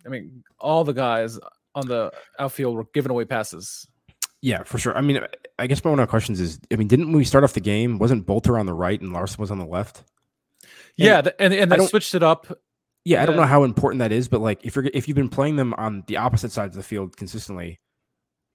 I 0.06 0.10
mean, 0.10 0.44
all 0.60 0.84
the 0.84 0.94
guys 0.94 1.40
on 1.76 1.88
the 1.88 2.12
outfield 2.40 2.76
were 2.76 2.86
giving 2.94 3.12
away 3.12 3.26
passes. 3.26 3.88
yeah, 4.42 4.64
for 4.64 4.78
sure. 4.78 4.96
I 4.98 5.02
mean, 5.02 5.26
I 5.58 5.68
guess 5.68 5.84
my 5.84 5.92
one 5.92 6.00
of 6.00 6.08
the 6.08 6.10
questions 6.10 6.40
is, 6.40 6.60
I 6.72 6.76
mean, 6.76 6.88
didn't 6.88 7.12
we 7.12 7.24
start 7.24 7.44
off 7.44 7.54
the 7.54 7.62
game? 7.62 7.98
Wasn't 8.00 8.28
Bülter 8.28 8.60
on 8.60 8.66
the 8.66 8.74
right 8.74 9.00
and 9.00 9.14
Larsson 9.14 9.40
was 9.40 9.50
on 9.50 9.60
the 9.60 9.66
left? 9.66 10.04
Yeah, 10.98 11.22
th- 11.22 11.36
and 11.40 11.54
and 11.54 11.72
they 11.72 11.86
switched 11.86 12.14
it 12.14 12.24
up. 12.24 12.48
Yeah, 13.06 13.24
I 13.24 13.26
don't 13.26 13.36
know 13.36 13.44
how 13.44 13.64
important 13.64 14.00
that 14.00 14.12
is, 14.12 14.28
but 14.28 14.42
like 14.42 14.60
if 14.64 14.76
you're 14.76 14.86
if 14.94 15.08
you've 15.08 15.16
been 15.16 15.30
playing 15.30 15.56
them 15.56 15.74
on 15.76 16.04
the 16.08 16.18
opposite 16.18 16.52
sides 16.52 16.76
of 16.76 16.84
the 16.84 16.88
field 16.88 17.18
consistently, 17.18 17.80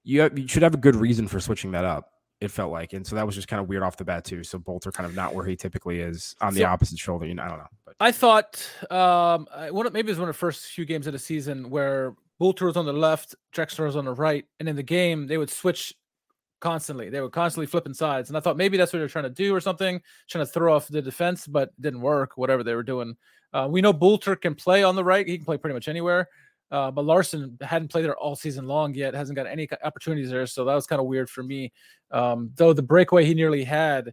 you 0.04 0.20
have, 0.20 0.38
you 0.38 0.48
should 0.48 0.62
have 0.62 0.74
a 0.74 0.78
good 0.78 0.96
reason 0.96 1.28
for 1.28 1.40
switching 1.40 1.72
that 1.72 1.84
up. 1.84 2.10
It 2.40 2.50
felt 2.52 2.70
like, 2.70 2.92
and 2.92 3.04
so 3.04 3.16
that 3.16 3.26
was 3.26 3.34
just 3.34 3.48
kind 3.48 3.60
of 3.60 3.68
weird 3.68 3.82
off 3.82 3.96
the 3.96 4.04
bat 4.04 4.24
too. 4.24 4.44
So 4.44 4.58
Bülter 4.60 4.92
kind 4.92 5.08
of 5.08 5.16
not 5.16 5.34
where 5.34 5.44
he 5.44 5.56
typically 5.56 6.00
is 6.00 6.36
on 6.40 6.54
the 6.54 6.64
opposite 6.64 6.98
shoulder. 6.98 7.26
You 7.26 7.34
know, 7.34 7.42
I 7.42 7.48
don't 7.48 7.58
know. 7.58 7.66
But 7.84 7.96
I 7.98 8.12
thought 8.12 8.68
um 8.90 9.48
I- 9.54 9.70
one 9.72 9.86
of- 9.86 9.92
maybe 9.92 10.08
it 10.08 10.12
was 10.12 10.18
one 10.20 10.28
of 10.28 10.34
the 10.34 10.38
first 10.38 10.66
few 10.66 10.84
games 10.84 11.06
of 11.08 11.12
the 11.14 11.18
season 11.18 11.68
where 11.68 12.14
Bülter 12.40 12.66
was 12.66 12.76
on 12.76 12.86
the 12.86 12.92
left, 12.92 13.34
Drexler 13.52 13.86
was 13.86 13.96
on 13.96 14.04
the 14.04 14.12
right, 14.14 14.44
and 14.60 14.68
in 14.68 14.76
the 14.76 14.82
game 14.84 15.26
they 15.26 15.36
would 15.38 15.50
switch 15.50 15.92
constantly. 16.60 17.08
They 17.10 17.20
were 17.20 17.30
constantly 17.30 17.66
flipping 17.66 17.94
sides, 17.94 18.30
and 18.30 18.36
I 18.36 18.40
thought 18.40 18.56
maybe 18.56 18.76
that's 18.76 18.92
what 18.92 19.00
they're 19.00 19.08
trying 19.08 19.24
to 19.24 19.30
do 19.30 19.52
or 19.54 19.60
something, 19.60 20.00
trying 20.28 20.46
to 20.46 20.50
throw 20.52 20.74
off 20.76 20.86
the 20.88 21.02
defense, 21.02 21.46
but 21.46 21.70
didn't 21.80 22.00
work. 22.00 22.36
Whatever 22.36 22.62
they 22.62 22.74
were 22.76 22.82
doing, 22.84 23.16
uh, 23.52 23.66
we 23.70 23.80
know 23.80 23.92
Bülter 23.92 24.40
can 24.40 24.54
play 24.54 24.84
on 24.84 24.94
the 24.94 25.02
right; 25.04 25.26
he 25.26 25.36
can 25.38 25.44
play 25.44 25.56
pretty 25.56 25.74
much 25.74 25.88
anywhere. 25.88 26.28
Uh, 26.70 26.90
but 26.90 27.04
Larsson 27.04 27.56
hadn't 27.62 27.88
played 27.88 28.04
there 28.04 28.16
all 28.16 28.36
season 28.36 28.66
long 28.66 28.94
yet, 28.94 29.14
hasn't 29.14 29.36
got 29.36 29.46
any 29.46 29.68
opportunities 29.82 30.30
there, 30.30 30.46
so 30.46 30.64
that 30.64 30.74
was 30.74 30.86
kind 30.86 31.00
of 31.00 31.06
weird 31.06 31.30
for 31.30 31.42
me. 31.42 31.72
Um, 32.10 32.50
though 32.56 32.72
the 32.72 32.82
breakaway 32.82 33.24
he 33.24 33.34
nearly 33.34 33.64
had, 33.64 34.12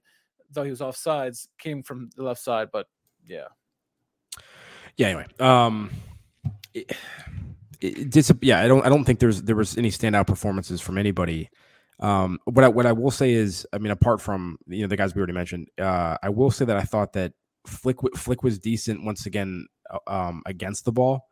though 0.52 0.64
he 0.64 0.70
was 0.70 0.82
off 0.82 0.96
sides, 0.96 1.50
came 1.58 1.84
from 1.84 2.10
the 2.16 2.24
left 2.24 2.42
side. 2.42 2.70
But 2.72 2.88
yeah, 3.26 3.48
yeah, 4.96 5.08
anyway, 5.08 5.26
um, 5.40 5.90
it, 6.74 6.92
it, 7.82 8.10
dis- 8.10 8.32
yeah, 8.42 8.62
I 8.62 8.68
don't 8.68 8.86
I 8.86 8.90
don't 8.90 9.04
think 9.04 9.20
there's 9.20 9.42
there 9.42 9.56
was 9.56 9.78
any 9.78 9.90
standout 9.90 10.28
performances 10.28 10.80
from 10.80 10.98
anybody. 10.98 11.50
Um, 12.00 12.40
what 12.46 12.64
I 12.64 12.70
what 12.70 12.86
I 12.86 12.94
will 12.94 13.12
say 13.12 13.34
is, 13.34 13.68
I 13.74 13.78
mean, 13.80 13.92
apart 13.92 14.22
from 14.22 14.58
you 14.68 14.82
know 14.82 14.88
the 14.88 14.98
guys 14.98 15.14
we 15.14 15.20
already 15.20 15.34
mentioned, 15.34 15.68
uh, 15.78 16.18
I 16.24 16.30
will 16.30 16.52
say 16.52 16.64
that 16.66 16.78
I 16.78 16.84
thought 16.84 17.14
that 17.14 17.34
Flick 17.68 17.98
Flick 18.16 18.44
was 18.44 18.60
decent 18.60 19.04
once 19.04 19.26
again 19.26 19.68
uh, 19.90 20.00
um, 20.08 20.42
against 20.46 20.86
the 20.86 20.92
ball. 20.92 21.28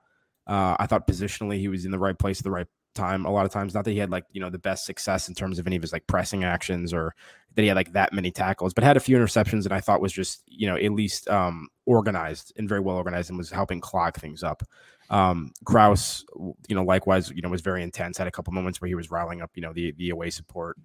Uh, 0.47 0.75
I 0.79 0.87
thought 0.87 1.07
positionally 1.07 1.59
he 1.59 1.67
was 1.67 1.85
in 1.85 1.91
the 1.91 1.99
right 1.99 2.17
place 2.17 2.39
at 2.39 2.43
the 2.43 2.51
right 2.51 2.67
time. 2.93 3.25
A 3.25 3.31
lot 3.31 3.45
of 3.45 3.51
times, 3.51 3.73
not 3.73 3.85
that 3.85 3.91
he 3.91 3.97
had 3.97 4.09
like 4.09 4.25
you 4.31 4.41
know 4.41 4.49
the 4.49 4.59
best 4.59 4.85
success 4.85 5.27
in 5.27 5.35
terms 5.35 5.59
of 5.59 5.67
any 5.67 5.75
of 5.75 5.81
his 5.81 5.93
like 5.93 6.05
pressing 6.07 6.43
actions 6.43 6.93
or 6.93 7.15
that 7.55 7.61
he 7.61 7.67
had 7.67 7.77
like 7.77 7.93
that 7.93 8.13
many 8.13 8.31
tackles, 8.31 8.73
but 8.73 8.83
had 8.83 8.97
a 8.97 9.01
few 9.01 9.17
interceptions 9.17 9.63
that 9.63 9.71
I 9.71 9.79
thought 9.79 10.01
was 10.01 10.13
just 10.13 10.43
you 10.47 10.67
know 10.67 10.75
at 10.75 10.91
least 10.91 11.27
um, 11.29 11.69
organized 11.85 12.53
and 12.57 12.67
very 12.67 12.81
well 12.81 12.97
organized 12.97 13.29
and 13.29 13.37
was 13.37 13.49
helping 13.49 13.79
clog 13.79 14.15
things 14.15 14.43
up. 14.43 14.63
Um, 15.09 15.53
Kraus, 15.65 16.25
you 16.67 16.75
know, 16.75 16.83
likewise, 16.83 17.29
you 17.29 17.41
know, 17.41 17.49
was 17.49 17.61
very 17.61 17.83
intense. 17.83 18.17
Had 18.17 18.27
a 18.27 18.31
couple 18.31 18.53
moments 18.53 18.81
where 18.81 18.87
he 18.87 18.95
was 18.95 19.11
riling 19.11 19.41
up, 19.41 19.51
you 19.55 19.61
know, 19.61 19.73
the 19.73 19.91
the 19.93 20.09
away 20.09 20.29
support 20.29 20.77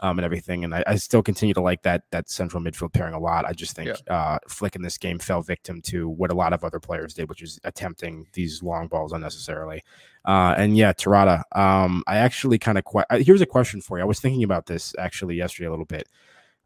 um, 0.00 0.18
and 0.18 0.24
everything. 0.24 0.64
And 0.64 0.74
I, 0.74 0.84
I 0.86 0.96
still 0.96 1.22
continue 1.22 1.54
to 1.54 1.60
like 1.60 1.82
that 1.82 2.02
that 2.10 2.28
central 2.28 2.62
midfield 2.62 2.92
pairing 2.92 3.14
a 3.14 3.18
lot. 3.18 3.44
I 3.44 3.52
just 3.52 3.74
think 3.74 3.90
uh, 4.08 4.38
Flick 4.48 4.76
in 4.76 4.82
this 4.82 4.98
game 4.98 5.18
fell 5.18 5.42
victim 5.42 5.80
to 5.82 6.08
what 6.08 6.30
a 6.30 6.34
lot 6.34 6.52
of 6.52 6.64
other 6.64 6.80
players 6.80 7.14
did, 7.14 7.28
which 7.28 7.42
is 7.42 7.58
attempting 7.64 8.26
these 8.32 8.62
long 8.62 8.88
balls 8.88 9.12
unnecessarily. 9.12 9.82
Uh, 10.24 10.54
and 10.56 10.76
yeah, 10.76 10.92
Terodde. 10.92 11.42
Um, 11.56 12.02
I 12.06 12.16
actually 12.16 12.58
kind 12.58 12.78
of 12.78 12.84
que- 12.84 13.22
here's 13.24 13.40
a 13.40 13.46
question 13.46 13.80
for 13.80 13.98
you. 13.98 14.02
I 14.02 14.06
was 14.06 14.20
thinking 14.20 14.42
about 14.42 14.66
this 14.66 14.94
actually 14.98 15.36
yesterday 15.36 15.68
a 15.68 15.70
little 15.70 15.84
bit. 15.84 16.08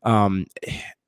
Um, 0.02 0.46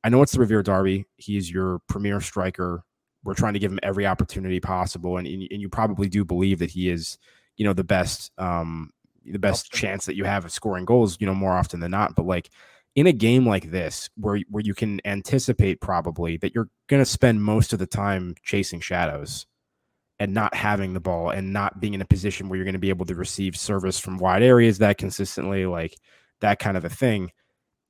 I 0.05 0.09
know 0.09 0.23
it's 0.23 0.33
the 0.33 0.41
Revier 0.41 0.63
Derby. 0.63 1.07
He's 1.17 1.51
your 1.51 1.81
premier 1.89 2.21
striker. 2.21 2.85
We're 3.25 3.35
trying 3.35 3.55
to 3.55 3.59
give 3.59 3.71
him 3.71 3.79
every 3.83 4.07
opportunity 4.07 4.61
possible, 4.61 5.17
and, 5.17 5.27
and 5.27 5.61
you 5.61 5.69
probably 5.69 6.09
do 6.09 6.25
believe 6.25 6.59
that 6.59 6.71
he 6.71 6.91
is, 6.91 7.19
you 7.57 7.65
know, 7.65 7.73
the 7.73 7.85
best 7.85 8.33
um 8.37 8.91
the 9.25 9.39
best 9.39 9.67
Option. 9.67 9.89
chance 9.89 10.07
that 10.07 10.17
you 10.17 10.25
have 10.25 10.45
of 10.45 10.53
scoring 10.53 10.85
goals, 10.85 11.17
you 11.21 11.27
know, 11.27 11.35
more 11.35 11.53
often 11.53 11.81
than 11.81 11.91
not. 11.91 12.15
But 12.15 12.27
like 12.27 12.51
in 12.95 13.07
a 13.07 13.13
game 13.13 13.47
like 13.47 13.71
this, 13.71 14.11
where 14.17 14.41
where 14.49 14.63
you 14.63 14.75
can 14.75 15.01
anticipate 15.05 15.81
probably 15.81 16.37
that 16.39 16.55
you're 16.55 16.69
gonna 16.89 17.05
spend 17.05 17.43
most 17.43 17.73
of 17.73 17.79
the 17.79 17.87
time 17.87 18.35
chasing 18.43 18.81
shadows 18.81 19.47
and 20.23 20.35
not 20.35 20.55
having 20.55 20.95
the 20.95 21.01
ball 21.01 21.31
and 21.31 21.53
not 21.53 21.81
being 21.81 21.95
in 21.95 22.01
a 22.01 22.05
position 22.05 22.49
where 22.49 22.57
you're 22.57 22.65
going 22.65 22.75
to 22.75 22.79
be 22.79 22.91
able 22.91 23.05
to 23.05 23.15
receive 23.17 23.57
service 23.57 23.99
from 23.99 24.19
wide 24.19 24.43
areas 24.43 24.79
that 24.79 24.97
consistently, 24.97 25.67
like 25.67 25.97
that 26.41 26.61
kind 26.61 26.77
of 26.77 26.85
a 26.85 26.89
thing. 26.89 27.33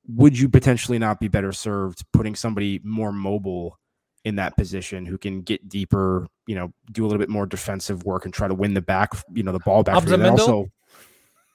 Would 0.07 0.39
you 0.39 0.49
potentially 0.49 0.97
not 0.97 1.19
be 1.19 1.27
better 1.27 1.51
served 1.51 2.03
putting 2.11 2.33
somebody 2.33 2.81
more 2.83 3.11
mobile 3.11 3.77
in 4.25 4.37
that 4.37 4.57
position 4.57 5.05
who 5.05 5.17
can 5.17 5.41
get 5.41 5.69
deeper, 5.69 6.27
you 6.47 6.55
know, 6.55 6.73
do 6.91 7.03
a 7.03 7.05
little 7.05 7.19
bit 7.19 7.29
more 7.29 7.45
defensive 7.45 8.03
work 8.03 8.25
and 8.25 8.33
try 8.33 8.47
to 8.47 8.55
win 8.55 8.73
the 8.73 8.81
back, 8.81 9.11
you 9.31 9.43
know, 9.43 9.51
the 9.51 9.59
ball 9.59 9.83
back. 9.83 10.01
for 10.01 10.07
you, 10.09 10.15
and 10.15 10.25
also, 10.25 10.71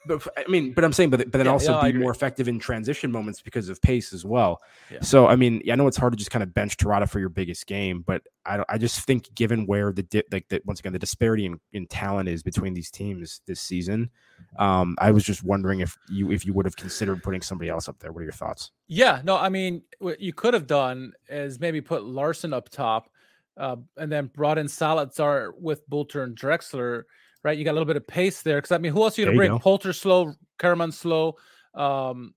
but 0.05 0.25
I 0.37 0.49
mean, 0.49 0.73
but 0.73 0.83
I'm 0.83 0.93
saying, 0.93 1.09
but 1.09 1.19
but 1.31 1.37
then 1.37 1.45
Yeah, 1.45 1.51
also 1.51 1.73
yeah, 1.73 1.91
be 1.91 1.97
more 1.97 2.11
effective 2.11 2.47
in 2.47 2.59
transition 2.59 3.11
moments 3.11 3.41
because 3.41 3.69
of 3.69 3.81
pace 3.81 4.13
as 4.13 4.23
well. 4.23 4.61
Yeah. 4.91 5.01
So 5.01 5.27
I 5.27 5.35
mean, 5.35 5.61
I 5.69 5.75
know 5.75 5.87
it's 5.87 5.97
hard 5.97 6.13
to 6.13 6.17
just 6.17 6.31
kind 6.31 6.43
of 6.43 6.53
bench 6.53 6.77
Terodde 6.77 7.09
for 7.09 7.19
your 7.19 7.29
biggest 7.29 7.67
game, 7.67 8.03
but 8.05 8.21
I 8.45 8.57
don't, 8.57 8.65
I 8.69 8.77
just 8.77 9.05
think 9.05 9.33
given 9.35 9.65
where 9.65 9.91
the 9.91 10.03
di- 10.03 10.23
like 10.31 10.47
that 10.49 10.65
once 10.65 10.79
again 10.79 10.93
the 10.93 10.99
disparity 10.99 11.45
in, 11.45 11.59
in 11.73 11.85
talent 11.87 12.29
is 12.29 12.43
between 12.43 12.73
these 12.73 12.89
teams 12.89 13.41
this 13.45 13.59
season, 13.59 14.09
um, 14.57 14.95
I 14.99 15.11
was 15.11 15.23
just 15.23 15.43
wondering 15.43 15.81
if 15.81 15.97
you 16.09 16.31
if 16.31 16.45
you 16.45 16.53
would 16.53 16.65
have 16.65 16.77
considered 16.77 17.21
putting 17.21 17.41
somebody 17.41 17.69
else 17.69 17.89
up 17.89 17.99
there. 17.99 18.11
What 18.11 18.21
are 18.21 18.23
your 18.23 18.31
thoughts? 18.31 18.71
Yeah, 18.87 19.21
no, 19.23 19.35
I 19.35 19.49
mean, 19.49 19.83
what 19.99 20.19
you 20.21 20.33
could 20.33 20.53
have 20.53 20.65
done 20.67 21.13
is 21.27 21.59
maybe 21.59 21.81
put 21.81 22.03
Larsson 22.05 22.53
up 22.53 22.69
top, 22.69 23.09
uh, 23.57 23.75
and 23.97 24.11
then 24.11 24.27
brought 24.27 24.57
in 24.57 24.67
Zalazar 24.67 25.51
with 25.59 25.87
Bülter 25.89 26.23
and 26.23 26.37
Drexler. 26.37 27.03
Right, 27.43 27.57
you 27.57 27.63
got 27.63 27.71
a 27.71 27.73
little 27.73 27.85
bit 27.85 27.95
of 27.95 28.05
pace 28.05 28.41
there. 28.41 28.57
Because 28.57 28.71
I 28.71 28.77
mean, 28.79 28.91
who 28.91 29.03
else 29.03 29.17
are 29.17 29.21
you 29.21 29.27
gonna 29.27 29.37
bring? 29.37 29.51
go. 29.51 29.59
Polter 29.59 29.93
slow, 29.93 30.33
Karaman 30.59 30.93
slow. 30.93 31.35
Um, 31.73 32.33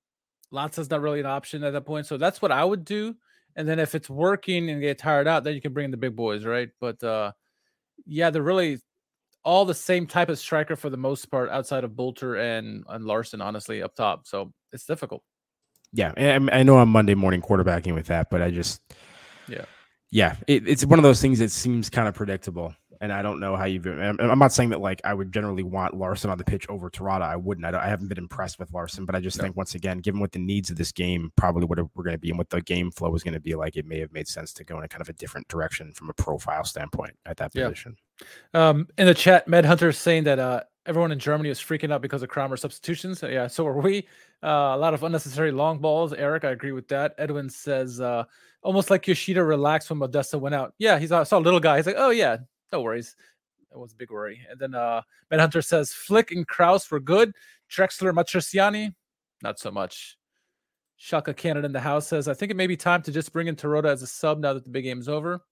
Lanza's 0.52 0.90
not 0.90 1.00
really 1.00 1.20
an 1.20 1.26
option 1.26 1.64
at 1.64 1.72
that 1.72 1.86
point, 1.86 2.06
so 2.06 2.16
that's 2.16 2.40
what 2.40 2.52
I 2.52 2.64
would 2.64 2.84
do. 2.84 3.16
And 3.56 3.68
then 3.68 3.78
if 3.78 3.94
it's 3.94 4.08
working 4.08 4.70
and 4.70 4.80
get 4.80 4.98
tired 4.98 5.26
out, 5.26 5.44
then 5.44 5.54
you 5.54 5.60
can 5.60 5.72
bring 5.72 5.86
in 5.86 5.90
the 5.90 5.96
big 5.96 6.14
boys, 6.14 6.44
right? 6.44 6.70
But 6.80 7.02
uh, 7.02 7.32
yeah, 8.06 8.30
they're 8.30 8.42
really 8.42 8.78
all 9.44 9.64
the 9.64 9.74
same 9.74 10.06
type 10.06 10.28
of 10.28 10.38
striker 10.38 10.76
for 10.76 10.88
the 10.88 10.96
most 10.96 11.30
part, 11.30 11.50
outside 11.50 11.84
of 11.84 11.92
Bülter 11.92 12.40
and 12.40 12.84
and 12.88 13.04
Larsson, 13.04 13.40
honestly, 13.40 13.82
up 13.82 13.94
top. 13.94 14.26
So 14.26 14.52
it's 14.72 14.86
difficult. 14.86 15.22
Yeah, 15.92 16.12
and 16.16 16.50
I 16.50 16.60
I 16.60 16.62
know 16.62 16.78
I'm 16.78 16.88
Monday 16.88 17.14
morning 17.14 17.42
quarterbacking 17.42 17.94
with 17.94 18.06
that, 18.06 18.30
but 18.30 18.40
I 18.40 18.50
just 18.50 18.80
Yeah. 19.48 19.64
yeah, 20.10 20.36
it, 20.46 20.68
it's 20.68 20.84
one 20.84 20.98
of 20.98 21.02
those 21.02 21.20
things 21.20 21.38
that 21.40 21.50
seems 21.50 21.90
kind 21.90 22.08
of 22.08 22.14
predictable. 22.14 22.74
And 23.02 23.12
I 23.12 23.20
don't 23.20 23.40
know 23.40 23.56
how 23.56 23.64
you. 23.64 23.82
I'm, 23.84 24.16
I'm 24.20 24.38
not 24.38 24.52
saying 24.52 24.70
that 24.70 24.80
like 24.80 25.00
I 25.02 25.12
would 25.12 25.32
generally 25.32 25.64
want 25.64 25.92
Larsson 25.94 26.30
on 26.30 26.38
the 26.38 26.44
pitch 26.44 26.66
over 26.68 26.88
Terodde. 26.88 27.20
I 27.20 27.34
wouldn't. 27.34 27.66
I, 27.66 27.72
don't, 27.72 27.80
I 27.80 27.88
haven't 27.88 28.06
been 28.06 28.16
impressed 28.16 28.60
with 28.60 28.72
Larsson, 28.72 29.04
but 29.04 29.16
I 29.16 29.20
just 29.20 29.36
No. 29.38 29.42
think 29.42 29.56
once 29.56 29.74
again, 29.74 29.98
given 29.98 30.20
what 30.20 30.30
the 30.30 30.38
needs 30.38 30.70
of 30.70 30.76
this 30.76 30.92
game 30.92 31.32
probably 31.36 31.64
what 31.64 31.78
we're 31.96 32.04
going 32.04 32.14
to 32.14 32.18
be 32.18 32.28
and 32.30 32.38
what 32.38 32.48
the 32.48 32.62
game 32.62 32.92
flow 32.92 33.12
is 33.16 33.24
going 33.24 33.34
to 33.34 33.40
be 33.40 33.56
like, 33.56 33.76
it 33.76 33.86
may 33.86 33.98
have 33.98 34.12
made 34.12 34.28
sense 34.28 34.52
to 34.54 34.64
go 34.64 34.78
in 34.78 34.84
a 34.84 34.88
kind 34.88 35.02
of 35.02 35.08
a 35.08 35.14
different 35.14 35.48
direction 35.48 35.92
from 35.92 36.10
a 36.10 36.14
profile 36.14 36.62
standpoint 36.64 37.12
at 37.26 37.36
that 37.38 37.50
Yeah. 37.54 37.64
position. 37.64 37.96
Um, 38.54 38.86
in 38.96 39.06
the 39.06 39.14
chat, 39.14 39.48
Med 39.48 39.64
Hunter 39.64 39.88
is 39.88 39.98
saying 39.98 40.22
that 40.24 40.38
uh, 40.38 40.60
everyone 40.86 41.10
in 41.10 41.18
Germany 41.18 41.50
is 41.50 41.58
freaking 41.58 41.92
out 41.92 42.02
because 42.02 42.22
of 42.22 42.28
Kramer 42.28 42.56
substitutions. 42.56 43.20
Uh, 43.24 43.28
Yeah, 43.28 43.48
so 43.48 43.66
are 43.66 43.80
we. 43.80 44.06
Uh, 44.44 44.74
a 44.74 44.76
lot 44.76 44.94
of 44.94 45.02
unnecessary 45.02 45.50
long 45.50 45.78
balls. 45.78 46.12
Eric, 46.12 46.44
I 46.44 46.50
agree 46.50 46.72
with 46.72 46.86
that. 46.88 47.14
Edwin 47.18 47.48
says 47.48 48.00
uh, 48.00 48.24
almost 48.62 48.90
like 48.90 49.06
Yoshida 49.08 49.42
relaxed 49.42 49.90
when 49.90 49.98
Modeste 49.98 50.34
went 50.34 50.54
out. 50.54 50.74
Yeah, 50.78 50.98
he's 50.98 51.10
I 51.12 51.22
saw 51.24 51.38
a 51.38 51.40
little 51.40 51.60
guy. 51.60 51.76
He's 51.78 51.86
like, 51.86 51.94
oh 51.98 52.10
yeah, 52.10 52.38
no 52.72 52.80
worries. 52.80 53.16
That 53.70 53.78
was 53.78 53.92
a 53.92 53.96
big 53.96 54.10
worry. 54.10 54.40
And 54.50 54.58
then 54.58 54.74
uh, 54.74 55.02
Med 55.30 55.40
Hunter 55.40 55.62
says 55.62 55.92
Flick 55.92 56.30
and 56.30 56.46
Kraus 56.46 56.90
were 56.90 57.00
good. 57.00 57.32
Drexler, 57.70 58.12
Matriciani, 58.12 58.94
not 59.42 59.58
so 59.58 59.70
much. 59.70 60.16
Shaka 60.96 61.34
Cannon 61.34 61.64
in 61.64 61.72
the 61.72 61.80
house 61.80 62.06
says, 62.06 62.28
I 62.28 62.34
think 62.34 62.50
it 62.50 62.56
may 62.56 62.66
be 62.66 62.76
time 62.76 63.02
to 63.02 63.10
just 63.12 63.32
bring 63.32 63.48
in 63.48 63.56
Terodde 63.56 63.86
as 63.86 64.02
a 64.02 64.06
sub 64.06 64.38
now 64.38 64.52
that 64.52 64.64
the 64.64 64.70
big 64.70 64.84
game's 64.84 65.08
over. 65.08 65.42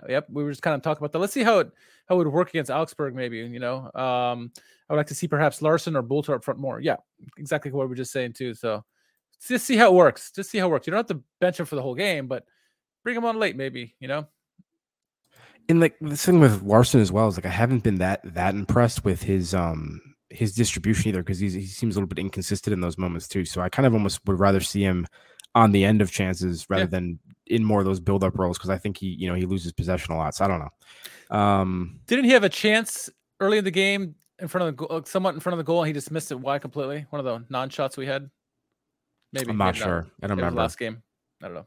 Uh, 0.00 0.06
Yep, 0.08 0.28
we 0.30 0.44
were 0.44 0.50
just 0.50 0.62
kind 0.62 0.74
of 0.74 0.82
talking 0.82 1.00
about 1.00 1.12
that. 1.12 1.18
Let's 1.18 1.32
see 1.32 1.42
how 1.42 1.58
it 1.58 1.70
how 2.06 2.14
it 2.14 2.18
would 2.18 2.28
work 2.28 2.50
against 2.50 2.70
Augsburg, 2.70 3.14
maybe. 3.14 3.38
You 3.38 3.58
know, 3.58 3.90
um, 3.94 4.52
I 4.88 4.92
would 4.92 4.98
like 4.98 5.06
to 5.08 5.14
see 5.14 5.26
perhaps 5.28 5.60
Larsson 5.60 5.96
or 5.96 6.02
Bülter 6.02 6.34
up 6.34 6.44
front 6.44 6.60
more. 6.60 6.80
Yeah, 6.80 6.96
exactly 7.36 7.70
what 7.72 7.84
we 7.84 7.88
were 7.88 7.94
just 7.96 8.12
saying 8.12 8.34
too. 8.34 8.54
So 8.54 8.84
just 9.46 9.66
see 9.66 9.76
how 9.76 9.88
it 9.88 9.94
works. 9.94 10.30
Just 10.30 10.50
see 10.50 10.58
how 10.58 10.68
it 10.68 10.70
works. 10.70 10.86
You 10.86 10.92
don't 10.92 10.98
have 10.98 11.18
to 11.18 11.24
bench 11.40 11.58
him 11.58 11.66
for 11.66 11.76
the 11.76 11.82
whole 11.82 11.94
game, 11.94 12.28
but 12.28 12.44
bring 13.02 13.16
him 13.16 13.24
on 13.24 13.38
late, 13.38 13.56
maybe. 13.56 13.96
You 13.98 14.08
know. 14.08 14.28
And 15.68 15.80
like 15.80 15.96
the 16.00 16.16
thing 16.16 16.40
with 16.40 16.62
Larsson 16.62 17.00
as 17.00 17.10
well 17.12 17.28
is 17.28 17.36
like 17.36 17.46
I 17.46 17.50
haven't 17.50 17.82
been 17.82 17.96
that 17.96 18.20
that 18.34 18.54
impressed 18.54 19.04
with 19.04 19.22
his 19.22 19.54
um 19.54 20.00
his 20.30 20.54
distribution 20.54 21.08
either 21.10 21.22
because 21.22 21.38
he 21.38 21.66
seems 21.66 21.94
a 21.94 21.98
little 21.98 22.08
bit 22.08 22.18
inconsistent 22.18 22.72
in 22.72 22.80
those 22.80 22.98
moments 22.98 23.28
too. 23.28 23.44
So 23.44 23.60
I 23.60 23.68
kind 23.68 23.86
of 23.86 23.92
almost 23.94 24.20
would 24.26 24.38
rather 24.40 24.60
see 24.60 24.82
him 24.82 25.06
on 25.54 25.72
the 25.72 25.84
end 25.84 26.00
of 26.00 26.10
chances 26.10 26.66
rather 26.70 26.84
Yeah. 26.84 26.86
than 26.88 27.18
in 27.46 27.64
more 27.64 27.80
of 27.80 27.84
those 27.86 28.00
build 28.00 28.24
up 28.24 28.38
roles 28.38 28.56
because 28.56 28.70
I 28.70 28.78
think 28.78 28.96
he 28.98 29.08
you 29.08 29.28
know 29.28 29.34
he 29.34 29.44
loses 29.46 29.72
possession 29.72 30.12
a 30.14 30.16
lot. 30.18 30.34
So 30.34 30.44
I 30.44 30.48
don't 30.48 30.60
know. 30.60 31.36
Um, 31.36 32.00
Didn't 32.06 32.24
he 32.26 32.30
have 32.32 32.44
a 32.44 32.48
chance 32.48 33.08
early 33.40 33.58
in 33.58 33.64
the 33.64 33.70
game 33.70 34.14
in 34.38 34.48
front 34.48 34.66
of 34.68 34.76
the 34.76 34.86
goal, 34.86 35.02
somewhat 35.04 35.34
in 35.34 35.40
front 35.40 35.54
of 35.54 35.58
the 35.58 35.64
goal? 35.64 35.82
And 35.82 35.86
he 35.88 35.92
just 35.92 36.10
missed 36.10 36.32
it 36.32 36.40
wide 36.40 36.62
completely. 36.62 37.06
One 37.10 37.20
of 37.20 37.24
the 37.24 37.44
non 37.50 37.68
shots 37.70 37.96
we 37.96 38.06
had. 38.06 38.30
Maybe 39.32 39.50
I'm 39.50 39.56
not 39.58 39.74
maybe 39.74 39.78
sure. 39.78 40.06
I 40.22 40.26
don't 40.26 40.38
it 40.38 40.42
remember. 40.42 40.60
last 40.60 40.78
game. 40.78 41.02
I 41.42 41.46
don't 41.46 41.54
know. 41.54 41.66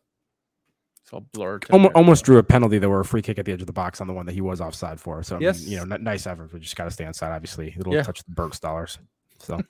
It's 1.05 1.13
all 1.13 1.27
blurred. 1.33 1.65
Almost, 1.71 1.93
almost 1.93 2.25
drew 2.25 2.39
a 2.39 2.43
penalty 2.43 2.79
that 2.79 2.89
were 2.89 2.99
a 3.01 3.05
free 3.05 3.21
kick 3.21 3.37
at 3.37 3.45
the 3.45 3.51
edge 3.51 3.61
of 3.61 3.67
the 3.67 3.73
box 3.73 4.01
on 4.01 4.07
the 4.07 4.13
one 4.13 4.25
that 4.25 4.31
he 4.33 4.41
was 4.41 4.59
offside 4.59 4.99
for. 4.99 5.21
So 5.21 5.35
I 5.35 5.39
mean, 5.39 5.53
you 5.59 5.77
know, 5.85 5.95
n- 5.95 6.03
nice 6.03 6.25
effort. 6.25 6.51
We 6.51 6.59
just 6.59 6.75
got 6.75 6.85
to 6.85 6.91
stay 6.91 7.05
inside. 7.05 7.31
Obviously, 7.31 7.75
it'll 7.79 7.93
Yeah. 7.93 8.01
touch 8.01 8.23
the 8.23 8.31
Burks 8.31 8.59
dollars. 8.59 8.97
So 9.39 9.61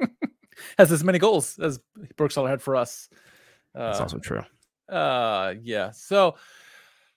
has 0.78 0.90
as 0.90 1.04
many 1.04 1.18
goals 1.18 1.58
as 1.58 1.80
Berkshire 2.16 2.48
had 2.48 2.62
for 2.62 2.76
us. 2.76 3.08
that's 3.74 3.98
Uh, 3.98 4.02
also 4.04 4.18
true. 4.18 4.42
Uh, 4.88 5.54
yeah. 5.62 5.90
So, 5.90 6.36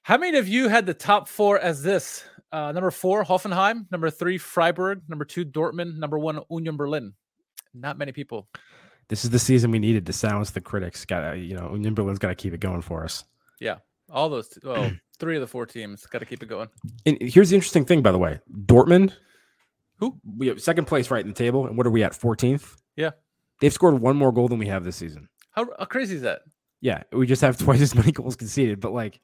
how 0.01 0.17
many 0.17 0.37
of 0.37 0.47
you 0.47 0.67
had 0.67 0.85
the 0.85 0.93
top 0.93 1.27
four 1.29 1.57
as 1.57 1.81
this? 1.81 2.23
Uh, 2.51 2.71
number 2.73 2.91
four, 2.91 3.23
Hoffenheim. 3.23 3.89
Number 3.91 4.09
three, 4.09 4.37
Freiburg. 4.37 5.01
Number 5.07 5.25
two, 5.25 5.45
Dortmund. 5.45 5.97
Number 5.97 6.19
one, 6.19 6.39
Union 6.51 6.75
Berlin. 6.77 7.13
Not 7.73 7.97
many 7.97 8.11
people. 8.11 8.47
This 9.07 9.23
is 9.23 9.31
the 9.31 9.39
season 9.39 9.71
we 9.71 9.79
needed 9.79 10.05
to 10.05 10.13
silence 10.13 10.51
the 10.51 10.61
critics. 10.61 11.05
Got 11.05 11.37
you 11.39 11.55
know, 11.55 11.71
Union 11.73 11.93
Berlin's 11.93 12.19
got 12.19 12.27
to 12.27 12.35
keep 12.35 12.53
it 12.53 12.59
going 12.59 12.81
for 12.81 13.03
us. 13.03 13.23
Yeah, 13.59 13.77
all 14.11 14.29
those, 14.29 14.57
well, 14.63 14.91
three 15.19 15.35
of 15.35 15.41
the 15.41 15.47
four 15.47 15.65
teams 15.65 16.05
got 16.05 16.19
to 16.19 16.25
keep 16.25 16.43
it 16.43 16.47
going. 16.47 16.69
And 17.05 17.17
here's 17.21 17.49
the 17.49 17.55
interesting 17.55 17.85
thing, 17.85 18.01
by 18.01 18.11
the 18.11 18.17
way. 18.17 18.39
Dortmund, 18.65 19.13
Who? 19.97 20.19
we 20.37 20.47
have 20.47 20.61
second 20.61 20.85
place 20.85 21.09
right 21.11 21.21
in 21.23 21.29
the 21.29 21.33
table, 21.37 21.65
and 21.67 21.77
what 21.77 21.87
are 21.87 21.91
we 21.91 22.03
at? 22.03 22.11
14th. 22.13 22.75
Yeah. 22.95 23.11
they've 23.61 23.73
scored 23.73 23.99
one 23.99 24.15
more 24.15 24.31
goal 24.31 24.47
than 24.47 24.59
we 24.59 24.67
have 24.67 24.83
this 24.83 24.95
season. 24.97 25.29
How, 25.51 25.67
how 25.79 25.85
crazy 25.85 26.15
is 26.15 26.21
that? 26.23 26.41
Yeah, 26.81 27.03
we 27.11 27.25
just 27.27 27.41
have 27.41 27.57
twice 27.59 27.81
as 27.81 27.95
many 27.95 28.11
goals 28.11 28.35
conceded, 28.35 28.79
but 28.79 28.91
like 28.93 29.19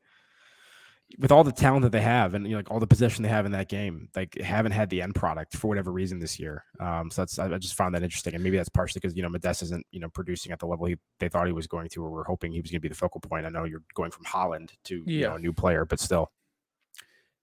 with 1.18 1.32
all 1.32 1.44
the 1.44 1.52
talent 1.52 1.82
that 1.82 1.92
they 1.92 2.02
have 2.02 2.36
and 2.36 2.46
you 2.46 2.52
know, 2.52 2.58
like 2.58 2.70
all 2.70 2.80
the 2.80 2.88
possession 2.88 3.24
they 3.24 3.30
have 3.30 3.46
in 3.46 3.52
that 3.54 3.68
game, 3.68 4.10
like 4.16 4.40
haven't 4.40 4.74
had 4.74 4.90
the 4.90 5.02
end 5.02 5.16
product 5.16 5.58
for 5.58 5.68
whatever 5.68 5.92
reason 5.92 6.20
this 6.20 6.40
year. 6.40 6.64
Um, 6.80 7.10
so 7.10 7.22
that's 7.22 7.40
I 7.40 7.54
I 7.54 7.58
just 7.58 7.76
found 7.76 7.96
that 7.96 8.04
interesting, 8.04 8.36
and 8.36 8.44
maybe 8.44 8.58
that's 8.58 8.70
partially 8.70 9.00
because 9.00 9.16
you 9.16 9.24
know 9.24 9.30
Modeste 9.30 9.64
isn't 9.64 9.86
you 9.92 10.00
know 10.00 10.10
producing 10.10 10.52
at 10.52 10.60
the 10.60 10.68
level 10.68 10.86
he 10.86 10.98
they 11.20 11.30
thought 11.30 11.48
he 11.48 11.54
was 11.54 11.68
going 11.68 11.90
to, 11.90 12.04
or 12.04 12.12
we're 12.12 12.24
hoping 12.24 12.52
he 12.52 12.62
was 12.62 12.70
going 12.70 12.80
to 12.80 12.82
be 12.82 12.90
the 12.90 12.96
focal 12.96 13.22
point. 13.22 13.46
I 13.46 13.50
know 13.50 13.64
you're 13.64 13.84
going 13.96 14.12
from 14.12 14.26
Holland 14.26 14.74
to 14.86 15.04
you 15.06 15.22
know 15.22 15.36
a 15.36 15.40
new 15.40 15.54
player, 15.54 15.86
but 15.86 16.00
still, 16.00 16.32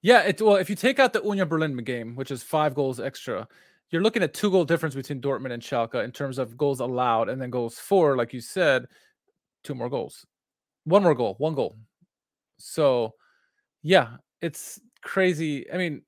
Yeah, 0.02 0.22
it 0.22 0.40
well, 0.40 0.56
if 0.56 0.70
you 0.70 0.76
take 0.76 0.98
out 1.00 1.12
the 1.12 1.22
Union 1.22 1.48
Berlin 1.48 1.76
game, 1.78 2.14
which 2.14 2.30
is 2.30 2.42
five 2.42 2.74
goals 2.74 3.00
extra, 3.00 3.48
you're 3.90 4.02
looking 4.02 4.22
at 4.22 4.34
two 4.34 4.50
goal 4.50 4.64
difference 4.64 4.94
between 4.94 5.20
Dortmund 5.20 5.52
and 5.52 5.62
Schalke 5.62 6.04
in 6.04 6.12
terms 6.12 6.38
of 6.38 6.56
goals 6.56 6.80
allowed, 6.80 7.28
and 7.28 7.40
then 7.40 7.50
goals 7.50 7.78
for, 7.78 8.16
like 8.16 8.32
you 8.32 8.40
said, 8.40 8.86
two 9.64 9.74
more 9.74 9.88
goals, 9.88 10.26
one 10.84 11.02
more 11.02 11.14
goal, 11.14 11.34
one 11.38 11.54
goal. 11.54 11.76
So, 12.58 13.14
yeah, 13.86 14.16
it's 14.42 14.80
crazy. 15.02 15.72
I 15.72 15.76
mean, 15.76 16.02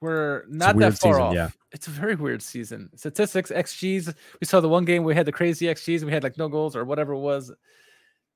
we're 0.00 0.44
not 0.48 0.76
that 0.78 0.98
far 0.98 1.14
season, 1.14 1.22
off. 1.22 1.34
yeah. 1.34 1.50
It's 1.72 1.86
a 1.86 1.90
very 1.90 2.14
weird 2.14 2.40
season. 2.40 2.88
Statistics, 2.96 3.50
XGs. 3.50 4.14
We 4.40 4.46
saw 4.46 4.60
the 4.60 4.68
one 4.68 4.86
game 4.86 5.04
we 5.04 5.14
had 5.14 5.26
the 5.26 5.32
crazy 5.32 5.66
XGs. 5.66 6.04
We 6.04 6.12
had 6.12 6.22
like 6.22 6.38
no 6.38 6.48
goals 6.48 6.74
or 6.74 6.86
whatever 6.86 7.12
it 7.12 7.18
was. 7.18 7.52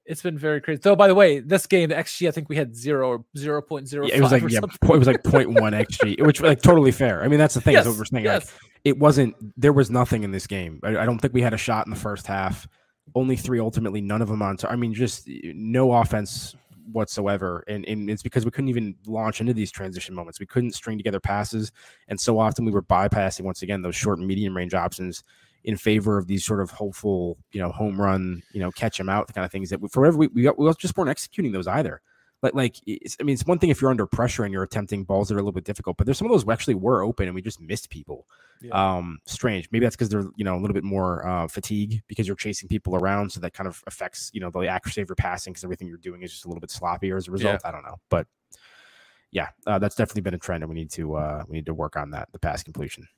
It's 0.04 0.20
been 0.20 0.36
very 0.36 0.60
crazy. 0.60 0.80
Though, 0.82 0.96
by 0.96 1.08
the 1.08 1.14
way, 1.14 1.40
this 1.40 1.66
game, 1.66 1.88
the 1.88 1.94
XG, 1.94 2.28
I 2.28 2.32
think 2.32 2.50
we 2.50 2.56
had 2.56 2.76
zero 2.76 3.08
or 3.08 3.24
zero 3.38 3.62
point 3.62 3.88
zero. 3.88 4.06
yeah, 4.06 4.16
it 4.16 4.20
was 4.20 4.32
like 4.32 4.42
yeah, 4.48 4.60
po- 4.60 4.94
it 4.94 4.98
was 4.98 5.06
like 5.06 5.22
0.1 5.22 5.54
xg, 5.54 6.26
which 6.26 6.40
like 6.42 6.60
totally 6.60 6.90
fair. 6.90 7.22
I 7.22 7.28
mean, 7.28 7.38
that's 7.38 7.54
the 7.54 7.60
thing. 7.62 7.76
is 7.76 7.86
what 7.86 7.96
we're 7.96 8.04
saying. 8.04 8.26
like, 8.26 8.44
it 8.84 8.98
wasn't 8.98 9.34
there 9.56 9.72
was 9.72 9.90
nothing 9.90 10.24
in 10.24 10.32
this 10.32 10.46
game. 10.46 10.80
I, 10.82 10.98
I 10.98 11.06
don't 11.06 11.18
think 11.18 11.32
we 11.32 11.40
had 11.40 11.54
a 11.54 11.58
shot 11.58 11.86
in 11.86 11.90
the 11.90 11.98
first 11.98 12.26
half. 12.26 12.68
Only 13.14 13.36
three 13.36 13.60
ultimately, 13.60 14.00
none 14.00 14.20
of 14.20 14.28
them 14.28 14.42
on. 14.42 14.58
I 14.68 14.76
mean, 14.76 14.92
just 14.92 15.28
no 15.28 15.92
offense 15.92 16.56
whatsoever, 16.90 17.64
and, 17.68 17.86
and 17.86 18.10
it's 18.10 18.22
because 18.22 18.44
we 18.44 18.50
couldn't 18.50 18.70
even 18.70 18.94
launch 19.06 19.40
into 19.40 19.52
these 19.52 19.70
transition 19.70 20.14
moments. 20.14 20.40
We 20.40 20.46
couldn't 20.46 20.72
string 20.72 20.98
together 20.98 21.20
passes, 21.20 21.72
and 22.08 22.20
so 22.20 22.38
often 22.38 22.64
we 22.64 22.72
were 22.72 22.82
bypassing 22.82 23.42
once 23.42 23.62
again 23.62 23.82
those 23.82 23.96
short 23.96 24.18
and 24.18 24.26
medium 24.26 24.56
range 24.56 24.74
options 24.74 25.24
in 25.64 25.76
favor 25.76 26.18
of 26.18 26.26
these 26.26 26.44
sort 26.44 26.60
of 26.60 26.70
hopeful, 26.70 27.38
you 27.52 27.60
know, 27.60 27.70
home 27.70 28.00
run, 28.00 28.42
you 28.52 28.60
know, 28.60 28.70
catch 28.72 28.98
them 28.98 29.08
out 29.08 29.32
kind 29.32 29.44
of 29.44 29.52
things 29.52 29.70
that 29.70 29.80
we, 29.80 29.88
forever 29.88 30.16
we 30.18 30.26
we, 30.28 30.48
we 30.50 30.72
just 30.74 30.96
weren't 30.96 31.10
executing 31.10 31.52
those 31.52 31.66
either. 31.66 32.00
Like 32.42 32.54
like 32.54 32.76
I 32.86 33.22
mean, 33.22 33.34
it's 33.34 33.46
one 33.46 33.58
thing 33.58 33.70
if 33.70 33.80
you're 33.80 33.90
under 33.90 34.06
pressure 34.06 34.44
and 34.44 34.52
you're 34.52 34.62
attempting 34.62 35.04
balls 35.04 35.28
that 35.28 35.34
are 35.34 35.38
a 35.38 35.42
little 35.42 35.52
bit 35.52 35.64
difficult, 35.64 35.96
but 35.96 36.06
there's 36.06 36.18
some 36.18 36.26
of 36.26 36.32
those 36.32 36.48
actually 36.48 36.74
were 36.74 37.02
open 37.02 37.26
and 37.26 37.34
we 37.34 37.42
just 37.42 37.60
missed 37.60 37.88
people. 37.88 38.26
Yeah. 38.60 38.96
Um, 38.96 39.18
strange. 39.26 39.68
Maybe 39.70 39.86
that's 39.86 39.96
because 39.96 40.08
they're 40.08 40.26
you 40.36 40.44
know 40.44 40.56
a 40.56 40.60
little 40.60 40.74
bit 40.74 40.84
more 40.84 41.26
uh, 41.26 41.48
fatigue 41.48 42.02
because 42.08 42.26
you're 42.26 42.36
chasing 42.36 42.68
people 42.68 42.96
around, 42.96 43.30
so 43.30 43.40
that 43.40 43.54
kind 43.54 43.68
of 43.68 43.82
affects 43.86 44.30
you 44.32 44.40
know 44.40 44.50
the 44.50 44.60
accuracy 44.66 45.00
of 45.00 45.08
your 45.08 45.16
passing 45.16 45.52
because 45.52 45.64
everything 45.64 45.88
you're 45.88 45.96
doing 45.96 46.22
is 46.22 46.32
just 46.32 46.44
a 46.44 46.48
little 46.48 46.60
bit 46.60 46.70
sloppier 46.70 47.16
as 47.16 47.28
a 47.28 47.30
result. 47.30 47.60
Yeah. 47.62 47.68
I 47.68 47.72
don't 47.72 47.84
know, 47.84 48.00
but 48.08 48.26
yeah, 49.32 49.48
uh, 49.66 49.78
that's 49.78 49.96
definitely 49.96 50.22
been 50.22 50.34
a 50.34 50.38
trend, 50.38 50.62
and 50.62 50.68
we 50.68 50.74
need 50.74 50.90
to 50.92 51.14
uh, 51.14 51.44
we 51.48 51.56
need 51.56 51.66
to 51.66 51.74
work 51.74 51.96
on 51.96 52.10
that 52.10 52.28
the 52.32 52.38
pass 52.38 52.62
completion. 52.62 53.08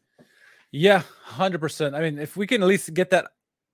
Yeah, 0.71 1.03
hundred 1.23 1.61
percent. 1.61 1.95
I 1.95 2.01
mean, 2.01 2.19
if 2.19 2.37
we 2.37 2.47
can 2.47 2.63
at 2.63 2.69
least 2.69 2.93
get 2.95 3.11
that 3.11 3.27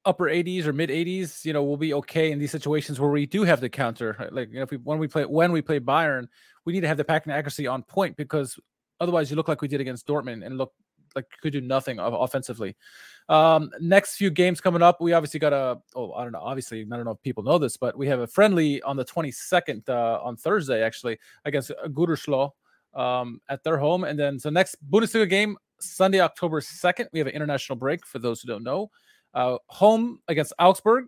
upper 0.04 0.24
80s 0.24 0.66
or 0.66 0.72
mid 0.72 0.90
80s, 0.90 1.44
you 1.44 1.52
know, 1.52 1.62
we'll 1.62 1.76
be 1.76 1.94
okay 1.94 2.32
in 2.32 2.38
these 2.38 2.50
situations 2.50 3.00
where 3.00 3.10
we 3.10 3.26
do 3.26 3.42
have 3.44 3.60
the 3.60 3.68
counter. 3.68 4.28
Like 4.30 4.50
you 4.50 4.56
know, 4.56 4.62
if 4.62 4.70
we 4.70 4.78
when 4.78 4.98
we 4.98 5.08
play 5.08 5.24
when 5.24 5.52
we 5.52 5.62
play 5.62 5.80
Bayern, 5.80 6.28
we 6.64 6.72
need 6.72 6.80
to 6.80 6.88
have 6.88 6.96
the 6.96 7.04
packing 7.04 7.32
accuracy 7.32 7.66
on 7.66 7.82
point 7.82 8.16
because 8.16 8.58
otherwise 9.00 9.30
you 9.30 9.36
look 9.36 9.48
like 9.48 9.62
we 9.62 9.68
did 9.68 9.80
against 9.80 10.06
Dortmund 10.06 10.44
and 10.44 10.58
look 10.58 10.72
like 11.16 11.26
could 11.42 11.52
do 11.52 11.60
nothing 11.60 11.98
offensively. 11.98 12.76
Um, 13.28 13.70
next 13.80 14.16
few 14.16 14.30
games 14.30 14.60
coming 14.60 14.82
up, 14.82 15.00
we 15.00 15.12
obviously 15.12 15.40
got 15.40 15.52
a 15.52 15.80
oh 15.94 16.12
I 16.12 16.22
don't 16.22 16.32
know 16.32 16.40
obviously 16.40 16.82
I 16.82 16.96
don't 16.96 17.04
know 17.04 17.12
if 17.12 17.22
people 17.22 17.42
know 17.42 17.58
this, 17.58 17.76
but 17.76 17.96
we 17.96 18.06
have 18.08 18.20
a 18.20 18.26
friendly 18.26 18.82
on 18.82 18.96
the 18.96 19.04
22nd 19.04 19.88
uh, 19.88 20.20
on 20.22 20.36
Thursday 20.36 20.82
actually 20.82 21.18
against 21.44 21.72
Gütersloh 21.88 22.50
um, 22.94 23.40
at 23.48 23.62
their 23.64 23.78
home, 23.78 24.04
and 24.04 24.18
then 24.18 24.38
so 24.38 24.50
next 24.50 24.76
Bundesliga 24.88 25.28
game 25.28 25.56
Sunday 25.80 26.20
October 26.20 26.60
2nd 26.60 27.08
we 27.12 27.18
have 27.18 27.28
an 27.28 27.34
international 27.34 27.76
break 27.76 28.06
for 28.06 28.18
those 28.18 28.40
who 28.40 28.48
don't 28.48 28.64
know. 28.64 28.90
Uh, 29.34 29.58
home 29.66 30.20
against 30.28 30.52
Augsburg, 30.58 31.06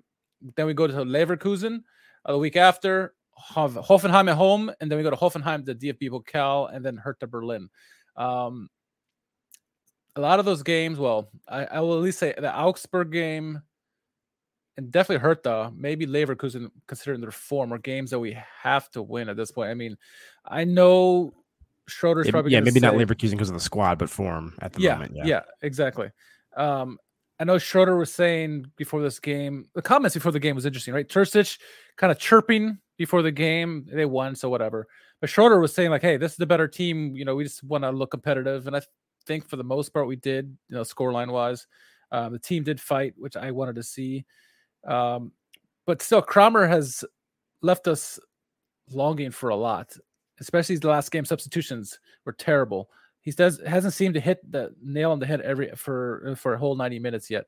then 0.57 0.67
we 0.67 0.75
go 0.75 0.87
to 0.87 0.93
Leverkusen 0.93 1.83
uh, 2.25 2.33
the 2.33 2.39
week 2.39 2.57
after. 2.57 3.15
Hoffenheim 3.55 4.31
at 4.31 4.37
home, 4.37 4.71
and 4.81 4.91
then 4.91 4.99
we 4.99 5.03
go 5.03 5.11
to 5.11 5.17
Hoffenheim, 5.17 5.65
the 5.65 5.75
DFB 5.75 6.11
Pokal, 6.11 6.73
and 6.73 6.85
then 6.85 6.97
Hertha 6.97 7.27
Berlin. 7.27 7.71
Um, 8.17 8.69
a 10.15 10.21
lot 10.21 10.39
of 10.39 10.45
those 10.45 10.63
games, 10.63 10.99
well, 10.99 11.29
I, 11.49 11.65
I, 11.65 11.81
will 11.81 11.97
at 11.97 12.03
least 12.03 12.19
say 12.19 12.35
the 12.37 12.55
Augsburg 12.55 13.11
game 13.11 13.63
and 14.77 14.91
definitely 14.91 15.21
Hertha, 15.21 15.73
maybe 15.77 16.07
Leverkusen, 16.07 16.71
considering 16.87 17.21
their 17.21 17.31
form, 17.31 17.73
are 17.73 17.79
games 17.79 18.11
that 18.11 18.19
we 18.19 18.37
have 18.63 18.91
to 18.93 19.03
win 19.03 19.29
at 19.29 19.37
this 19.37 19.51
point. 19.51 19.71
I 19.71 19.75
mean, 19.75 19.97
I 20.47 20.65
know 20.65 21.35
Schroeder's 21.89 22.27
yeah, 22.27 22.33
probably 22.33 22.53
yeah, 22.53 22.61
maybe 22.61 22.81
say, 22.81 22.87
not 22.87 22.95
Leverkusen 22.95 23.33
because 23.33 23.49
of 23.49 23.55
the 23.55 23.61
squad, 23.61 23.99
but 23.99 24.09
form 24.09 24.55
at 24.61 24.73
the 24.73 24.81
yeah, 24.81 24.95
moment. 24.95 25.13
Yeah, 25.15 25.27
yeah, 25.27 25.41
exactly. 25.61 26.11
Um, 26.57 26.99
I 27.43 27.45
know 27.45 27.59
Schroeder 27.59 27.97
was 27.97 28.15
saying 28.15 28.71
before 28.77 29.03
this 29.03 29.19
game, 29.19 29.69
the 29.75 29.83
comments 29.83 30.15
before 30.15 30.31
the 30.31 30.39
game 30.39 30.55
was 30.55 30.65
interesting, 30.65 30.95
right? 30.95 31.09
Terzic 31.09 31.59
kind 31.97 32.13
of 32.13 32.19
chirping 32.21 32.79
before 32.99 33.21
the 33.21 33.33
game. 33.33 33.85
They 33.93 34.05
won, 34.05 34.37
so 34.37 34.49
whatever. 34.49 34.87
But 35.21 35.29
Schroeder 35.29 35.59
was 35.59 35.75
saying 35.75 35.91
like, 35.91 36.03
"Hey, 36.03 36.17
this 36.17 36.31
is 36.31 36.39
the 36.39 36.47
better 36.47 36.69
team. 36.69 37.17
You 37.17 37.25
know, 37.25 37.35
we 37.35 37.43
just 37.43 37.65
want 37.65 37.83
to 37.83 37.91
look 37.91 38.13
competitive." 38.13 38.69
And 38.69 38.77
I 38.77 38.83
think 39.27 39.49
for 39.49 39.57
the 39.57 39.65
most 39.65 39.93
part 39.93 40.07
we 40.07 40.15
did, 40.15 40.57
you 40.69 40.77
know, 40.77 40.83
scoreline 40.83 41.33
wise. 41.33 41.67
Um, 42.13 42.33
the 42.33 42.39
team 42.39 42.63
did 42.63 42.81
fight, 42.81 43.15
which 43.17 43.37
I 43.37 43.51
wanted 43.51 43.75
to 43.75 43.83
see. 43.83 44.25
Um, 44.87 45.33
but 45.85 46.01
still, 46.01 46.23
Kramer 46.23 46.69
has 46.69 47.05
left 47.61 47.89
us 47.89 48.21
longing 48.93 49.33
for 49.33 49.49
a 49.49 49.57
lot, 49.57 49.97
especially 50.39 50.77
the 50.77 50.87
last 50.87 51.11
game 51.11 51.25
substitutions 51.25 51.99
were 52.25 52.35
terrible. 52.35 52.89
He 53.23 53.31
does 53.31 53.61
hasn't 53.65 53.95
seemed 53.95 54.15
to 54.15 54.21
hit 54.21 54.39
the 54.51 54.75
nail 54.83 55.13
on 55.13 55.21
the 55.21 55.27
head 55.27 55.41
every 55.41 55.71
for 55.77 56.35
for 56.37 56.55
a 56.55 56.59
whole 56.59 56.75
90 56.75 56.99
minutes 56.99 57.31
yet. 57.31 57.47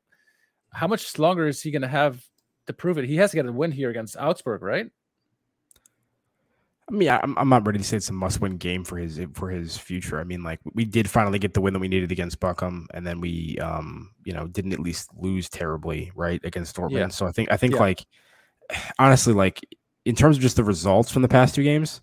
How 0.72 0.86
much 0.86 1.18
longer 1.18 1.46
is 1.46 1.60
he 1.60 1.70
going 1.70 1.82
to 1.82 1.88
have 1.88 2.24
to 2.66 2.72
prove 2.72 2.96
it? 2.96 3.04
He 3.04 3.16
has 3.16 3.32
to 3.32 3.36
get 3.36 3.46
a 3.46 3.52
win 3.52 3.72
here 3.72 3.90
against 3.90 4.16
Augsburg, 4.16 4.62
right? 4.62 4.90
I 6.88 6.92
mean, 6.92 7.08
I'm, 7.08 7.36
I'm 7.38 7.48
not 7.48 7.66
ready 7.66 7.78
to 7.78 7.84
say 7.84 7.96
it's 7.96 8.10
a 8.10 8.12
must-win 8.12 8.58
game 8.58 8.84
for 8.84 8.98
his 8.98 9.18
for 9.32 9.48
his 9.48 9.76
future. 9.76 10.20
I 10.20 10.24
mean, 10.24 10.42
like 10.42 10.60
we 10.74 10.84
did 10.84 11.08
finally 11.08 11.38
get 11.38 11.54
the 11.54 11.60
win 11.60 11.72
that 11.72 11.80
we 11.80 11.88
needed 11.88 12.12
against 12.12 12.40
Bochum, 12.40 12.86
and 12.92 13.06
then 13.06 13.20
we, 13.20 13.58
um, 13.58 14.10
you 14.24 14.34
know, 14.34 14.46
didn't 14.46 14.74
at 14.74 14.80
least 14.80 15.10
lose 15.16 15.48
terribly, 15.48 16.12
right, 16.14 16.40
against 16.44 16.76
Dortmund. 16.76 16.92
Yeah. 16.92 17.08
So 17.08 17.26
I 17.26 17.32
think 17.32 17.50
I 17.50 17.56
think 17.56 17.74
yeah. 17.74 17.80
like 17.80 18.06
honestly, 18.98 19.32
like 19.32 19.66
in 20.04 20.14
terms 20.14 20.36
of 20.36 20.42
just 20.42 20.56
the 20.56 20.64
results 20.64 21.10
from 21.10 21.22
the 21.22 21.28
past 21.28 21.54
two 21.54 21.62
games, 21.62 22.02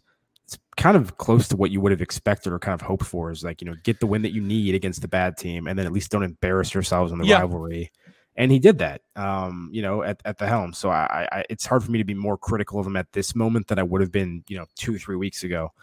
it's 0.51 0.59
kind 0.77 0.97
of 0.97 1.17
close 1.17 1.47
to 1.47 1.55
what 1.55 1.71
you 1.71 1.79
would 1.81 1.91
have 1.91 2.01
expected 2.01 2.51
or 2.51 2.59
kind 2.59 2.73
of 2.73 2.85
hoped 2.85 3.05
for. 3.05 3.31
Is 3.31 3.43
like 3.43 3.61
you 3.61 3.65
know 3.67 3.75
get 3.83 3.99
the 3.99 4.07
win 4.07 4.21
that 4.23 4.33
you 4.33 4.41
need 4.41 4.75
against 4.75 5.01
the 5.01 5.07
bad 5.07 5.37
team, 5.37 5.67
and 5.67 5.79
then 5.79 5.85
at 5.85 5.91
least 5.91 6.11
don't 6.11 6.23
embarrass 6.23 6.73
yourselves 6.73 7.11
in 7.11 7.17
the 7.17 7.25
yeah. 7.25 7.39
rivalry 7.39 7.91
and 8.35 8.51
he 8.51 8.59
did 8.59 8.77
that, 8.79 9.01
um, 9.15 9.69
you 9.73 9.81
know, 9.81 10.03
at, 10.03 10.21
at 10.23 10.37
the 10.37 10.47
helm. 10.47 10.73
So 10.73 10.89
I, 10.89 11.27
I, 11.31 11.43
it's 11.49 11.65
hard 11.65 11.83
for 11.83 11.91
me 11.91 11.97
to 11.97 12.05
be 12.05 12.13
more 12.13 12.37
critical 12.37 12.79
of 12.79 12.87
him 12.87 12.95
at 12.95 13.11
this 13.11 13.35
moment 13.35 13.67
than 13.67 13.77
I 13.77 13.83
would 13.83 14.01
have 14.01 14.11
been, 14.11 14.43
you 14.47 14.57
know, 14.57 14.65
two 14.75 14.97
three 14.97 15.17
weeks 15.17 15.43
ago. 15.43 15.73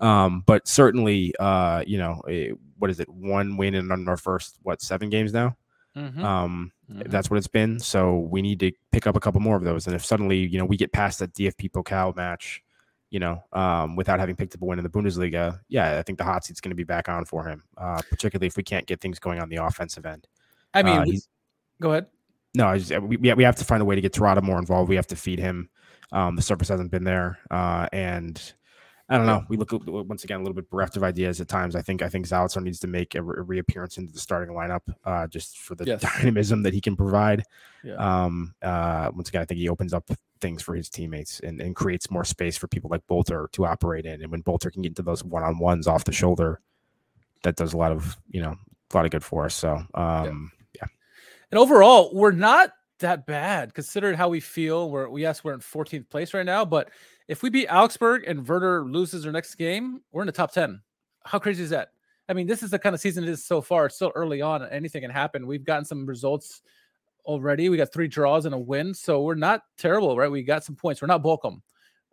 Um, 0.00 0.42
but 0.44 0.66
certainly, 0.66 1.32
uh, 1.38 1.84
you 1.86 1.98
know, 1.98 2.20
eh, 2.28 2.50
what 2.78 2.90
is 2.90 2.98
it? 2.98 3.08
One 3.08 3.56
win 3.56 3.74
in 3.74 4.08
our 4.08 4.16
first 4.16 4.58
what 4.62 4.82
seven 4.82 5.10
games 5.10 5.32
now. 5.32 5.56
Mm-hmm. 5.96 6.24
Um, 6.24 6.72
mm-hmm. 6.90 7.08
that's 7.08 7.30
what 7.30 7.36
it's 7.36 7.46
been. 7.46 7.78
So 7.78 8.18
we 8.18 8.42
need 8.42 8.58
to 8.60 8.72
pick 8.90 9.06
up 9.06 9.16
a 9.16 9.20
couple 9.20 9.40
more 9.40 9.56
of 9.56 9.62
those. 9.62 9.86
And 9.86 9.94
if 9.94 10.04
suddenly, 10.04 10.38
you 10.38 10.58
know, 10.58 10.64
we 10.64 10.76
get 10.76 10.92
past 10.92 11.20
that 11.20 11.34
DFB 11.34 11.70
Pokal 11.70 12.16
match, 12.16 12.62
you 13.12 13.20
know, 13.20 13.44
um, 13.52 13.94
without 13.94 14.18
having 14.18 14.34
picked 14.34 14.54
up 14.54 14.62
a 14.62 14.64
win 14.64 14.78
in 14.78 14.82
the 14.82 14.88
Bundesliga, 14.88 15.60
yeah, 15.68 15.98
I 15.98 16.02
think 16.02 16.16
the 16.16 16.24
hot 16.24 16.46
seat's 16.46 16.62
going 16.62 16.70
to 16.70 16.74
be 16.74 16.82
back 16.82 17.10
on 17.10 17.26
for 17.26 17.44
him, 17.44 17.62
uh, 17.76 18.00
particularly 18.08 18.46
if 18.46 18.56
we 18.56 18.62
can't 18.62 18.86
get 18.86 19.02
things 19.02 19.18
going 19.18 19.38
on 19.38 19.50
the 19.50 19.56
offensive 19.56 20.06
end. 20.06 20.26
I 20.72 20.82
mean, 20.82 20.96
uh, 20.96 21.04
Go 21.78 21.90
ahead. 21.90 22.06
No, 22.54 22.68
I 22.68 22.78
just, 22.78 22.98
we 23.02 23.18
we 23.18 23.44
have 23.44 23.56
to 23.56 23.64
find 23.66 23.82
a 23.82 23.84
way 23.84 23.96
to 23.96 24.00
get 24.00 24.14
Terodde 24.14 24.42
more 24.42 24.58
involved. 24.58 24.88
We 24.88 24.96
have 24.96 25.06
to 25.08 25.16
feed 25.16 25.38
him. 25.38 25.68
Um, 26.10 26.36
the 26.36 26.42
surface 26.42 26.68
hasn't 26.68 26.90
been 26.90 27.04
there, 27.04 27.38
uh, 27.50 27.86
and 27.92 28.40
I 29.10 29.18
don't 29.18 29.26
know. 29.26 29.44
We 29.50 29.58
look 29.58 29.72
once 29.72 30.24
again 30.24 30.38
a 30.38 30.42
little 30.42 30.54
bit 30.54 30.70
bereft 30.70 30.96
of 30.96 31.04
ideas 31.04 31.38
at 31.42 31.48
times. 31.48 31.76
I 31.76 31.82
think 31.82 32.00
I 32.00 32.08
think 32.08 32.26
Zalazar 32.26 32.62
needs 32.62 32.78
to 32.80 32.86
make 32.86 33.14
a, 33.14 33.22
re- 33.22 33.36
a 33.40 33.42
reappearance 33.42 33.98
into 33.98 34.12
the 34.12 34.20
starting 34.20 34.54
lineup, 34.54 34.80
uh, 35.04 35.26
just 35.26 35.58
for 35.58 35.74
the 35.74 35.84
yes. 35.84 36.00
dynamism 36.00 36.62
that 36.62 36.72
he 36.72 36.80
can 36.80 36.96
provide. 36.96 37.44
Yeah. 37.84 37.96
Um, 37.96 38.54
uh, 38.62 39.10
once 39.14 39.28
again, 39.28 39.42
I 39.42 39.44
think 39.44 39.58
he 39.58 39.68
opens 39.68 39.92
up 39.92 40.10
things 40.42 40.62
for 40.62 40.74
his 40.74 40.90
teammates 40.90 41.40
and, 41.40 41.60
and 41.60 41.74
creates 41.74 42.10
more 42.10 42.24
space 42.24 42.58
for 42.58 42.68
people 42.68 42.90
like 42.90 43.06
Bülter 43.06 43.50
to 43.52 43.64
operate 43.64 44.04
in. 44.04 44.20
And 44.20 44.30
when 44.30 44.42
Bülter 44.42 44.70
can 44.70 44.82
get 44.82 44.90
into 44.90 45.02
those 45.02 45.24
one 45.24 45.42
on 45.42 45.58
ones 45.58 45.86
off 45.86 46.04
the 46.04 46.12
shoulder, 46.12 46.60
that 47.44 47.56
does 47.56 47.72
a 47.72 47.76
lot 47.78 47.92
of 47.92 48.16
you 48.28 48.42
know 48.42 48.54
a 48.92 48.96
lot 48.96 49.06
of 49.06 49.10
good 49.10 49.24
for 49.24 49.46
us. 49.46 49.54
So 49.54 49.82
um, 49.94 50.52
yeah. 50.74 50.88
and 51.50 51.58
overall, 51.58 52.10
we're 52.12 52.32
not 52.32 52.72
that 52.98 53.24
bad 53.24 53.72
considering 53.72 54.18
how 54.18 54.28
we 54.28 54.40
feel. 54.40 54.90
We're 54.90 55.16
yes, 55.18 55.42
we're 55.42 55.54
in 55.54 55.60
14th 55.60 56.10
place 56.10 56.34
right 56.34 56.46
now, 56.46 56.64
but 56.64 56.90
if 57.28 57.42
we 57.42 57.48
beat 57.48 57.68
Augsburg 57.68 58.24
and 58.26 58.46
Werder 58.46 58.84
loses 58.84 59.22
their 59.22 59.32
next 59.32 59.54
game, 59.54 60.02
we're 60.12 60.22
in 60.22 60.26
the 60.26 60.32
top 60.32 60.52
10. 60.52 60.82
How 61.24 61.38
crazy 61.38 61.62
is 61.62 61.70
that? 61.70 61.92
I 62.28 62.34
mean, 62.34 62.46
this 62.46 62.62
is 62.62 62.70
the 62.70 62.78
kind 62.78 62.94
of 62.94 63.00
season 63.00 63.24
it 63.24 63.30
is 63.30 63.44
so 63.44 63.60
far. 63.60 63.86
It's 63.86 63.94
still 63.94 64.12
early 64.14 64.40
on. 64.40 64.66
Anything 64.68 65.02
can 65.02 65.10
happen. 65.10 65.46
We've 65.46 65.64
gotten 65.64 65.84
some 65.84 66.06
results 66.06 66.62
already. 67.24 67.68
We 67.68 67.76
got 67.76 67.92
three 67.92 68.08
draws 68.08 68.44
and 68.46 68.54
a 68.54 68.58
win, 68.58 68.94
so 68.94 69.22
we're 69.22 69.34
not 69.34 69.62
terrible, 69.78 70.16
right? 70.16 70.30
We 70.30 70.42
got 70.42 70.64
some 70.64 70.76
points. 70.76 71.00
We're 71.00 71.08
not 71.08 71.22
Bochum. 71.22 71.60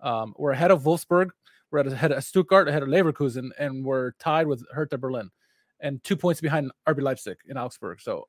Um, 0.02 0.34
we're 0.38 0.52
ahead 0.52 0.72
of 0.72 0.84
Wolfsburg. 0.84 1.30
We're 1.72 1.80
ahead 1.80 2.12
of 2.12 2.24
Stuttgart, 2.24 2.68
ahead 2.68 2.84
of 2.84 2.90
Leverkusen, 2.90 3.50
and 3.60 3.86
we're 3.86 4.12
tied 4.14 4.48
with 4.48 4.66
Hertha 4.74 4.98
Berlin, 4.98 5.30
and 5.80 6.04
two 6.04 6.16
points 6.16 6.42
behind 6.42 6.72
RB 6.88 7.02
Leipzig 7.02 7.38
in 7.48 7.58
Augsburg. 7.58 8.02
So 8.02 8.28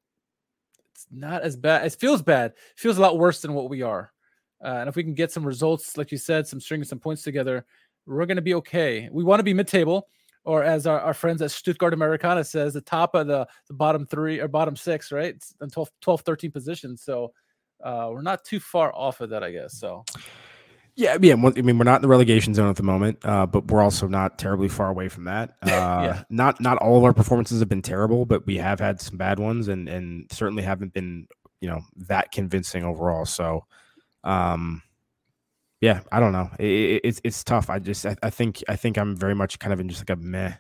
it's 0.95 1.07
not 1.11 1.43
as 1.43 1.57
bad. 1.57 1.87
It 1.87 1.97
feels 1.99 2.21
bad. 2.21 2.51
It 2.51 2.79
feels 2.79 2.99
a 2.99 3.01
lot 3.01 3.19
worse 3.19 3.41
than 3.41 3.55
what 3.55 3.71
we 3.71 3.83
are. 3.83 4.13
Uh, 4.63 4.77
and 4.81 4.89
if 4.89 4.97
we 4.97 5.03
can 5.03 5.15
get 5.15 5.33
some 5.33 5.45
results, 5.45 5.97
like 5.97 6.13
you 6.13 6.19
said, 6.19 6.47
some 6.47 6.61
stringing 6.61 6.85
some 6.85 6.99
points 6.99 7.23
together, 7.23 7.65
we're 8.07 8.27
going 8.27 8.37
to 8.37 8.43
be 8.43 8.55
okay. 8.55 9.09
We 9.11 9.25
want 9.25 9.41
to 9.41 9.45
be 9.45 9.55
mid-table, 9.55 10.07
or 10.45 10.65
as 10.65 10.87
our, 10.87 11.01
our 11.01 11.15
friends 11.15 11.43
at 11.43 11.51
Stuttgart 11.51 11.95
Americana 11.95 12.45
says, 12.45 12.75
the 12.75 12.81
top 12.81 13.15
of 13.15 13.27
the, 13.27 13.47
the 13.69 13.75
bottom 13.75 14.07
three 14.07 14.41
or 14.41 14.49
bottom 14.49 14.77
six, 14.77 15.13
right? 15.13 15.35
It's 15.35 15.55
12, 15.73 15.91
12 16.01 16.21
13 16.23 16.51
positions. 16.51 17.03
So 17.03 17.33
uh, 17.83 18.09
we're 18.11 18.23
not 18.23 18.45
too 18.45 18.61
far 18.61 18.95
off 18.95 19.21
of 19.21 19.31
that, 19.31 19.43
I 19.43 19.53
guess. 19.53 19.79
So 19.79 20.05
yeah, 20.97 21.17
yeah. 21.21 21.33
I 21.33 21.37
mean, 21.37 21.79
we're 21.79 21.85
not 21.85 21.97
in 21.97 22.03
the 22.03 22.09
relegation 22.09 22.53
zone 22.53 22.69
at 22.69 22.77
the 22.77 22.83
moment, 22.83 23.19
uh, 23.25 23.47
but 23.47 23.71
we're 23.71 23.81
also 23.81 24.07
not 24.07 24.39
terribly 24.39 24.69
far 24.69 24.89
away 24.89 25.09
from 25.09 25.25
that. 25.25 25.57
Uh, 25.71 26.03
yeah. 26.03 26.23
Not 26.31 26.61
not 26.61 26.79
all 26.79 26.99
of 26.99 27.05
our 27.05 27.15
performances 27.15 27.61
have 27.61 27.69
been 27.69 27.81
terrible, 27.81 28.27
but 28.27 28.45
we 28.45 28.57
have 28.57 28.81
had 28.81 29.01
some 29.01 29.17
bad 29.17 29.39
ones, 29.39 29.69
and 29.69 29.89
and 29.89 30.31
certainly 30.31 30.63
haven't 30.63 30.93
been 30.93 31.27
you 31.61 31.69
know 31.69 31.81
that 32.09 32.33
convincing 32.33 32.85
overall. 32.85 33.25
So, 33.25 33.67
um, 34.25 34.83
yeah, 35.81 36.01
I 36.13 36.21
don't 36.21 36.33
know. 36.33 36.51
It, 36.59 36.67
it, 36.67 37.01
it's 37.05 37.21
it's 37.25 37.43
tough. 37.45 37.71
I 37.71 37.79
just 37.79 38.05
I, 38.05 38.17
I, 38.23 38.31
think 38.31 38.63
I 38.69 38.77
think 38.77 38.99
I'm 38.99 39.17
very 39.17 39.35
much 39.35 39.59
kind 39.59 39.73
of 39.73 39.81
in 39.81 39.89
just 39.89 40.03
like 40.03 40.17
a 40.17 40.21
meh 40.21 40.55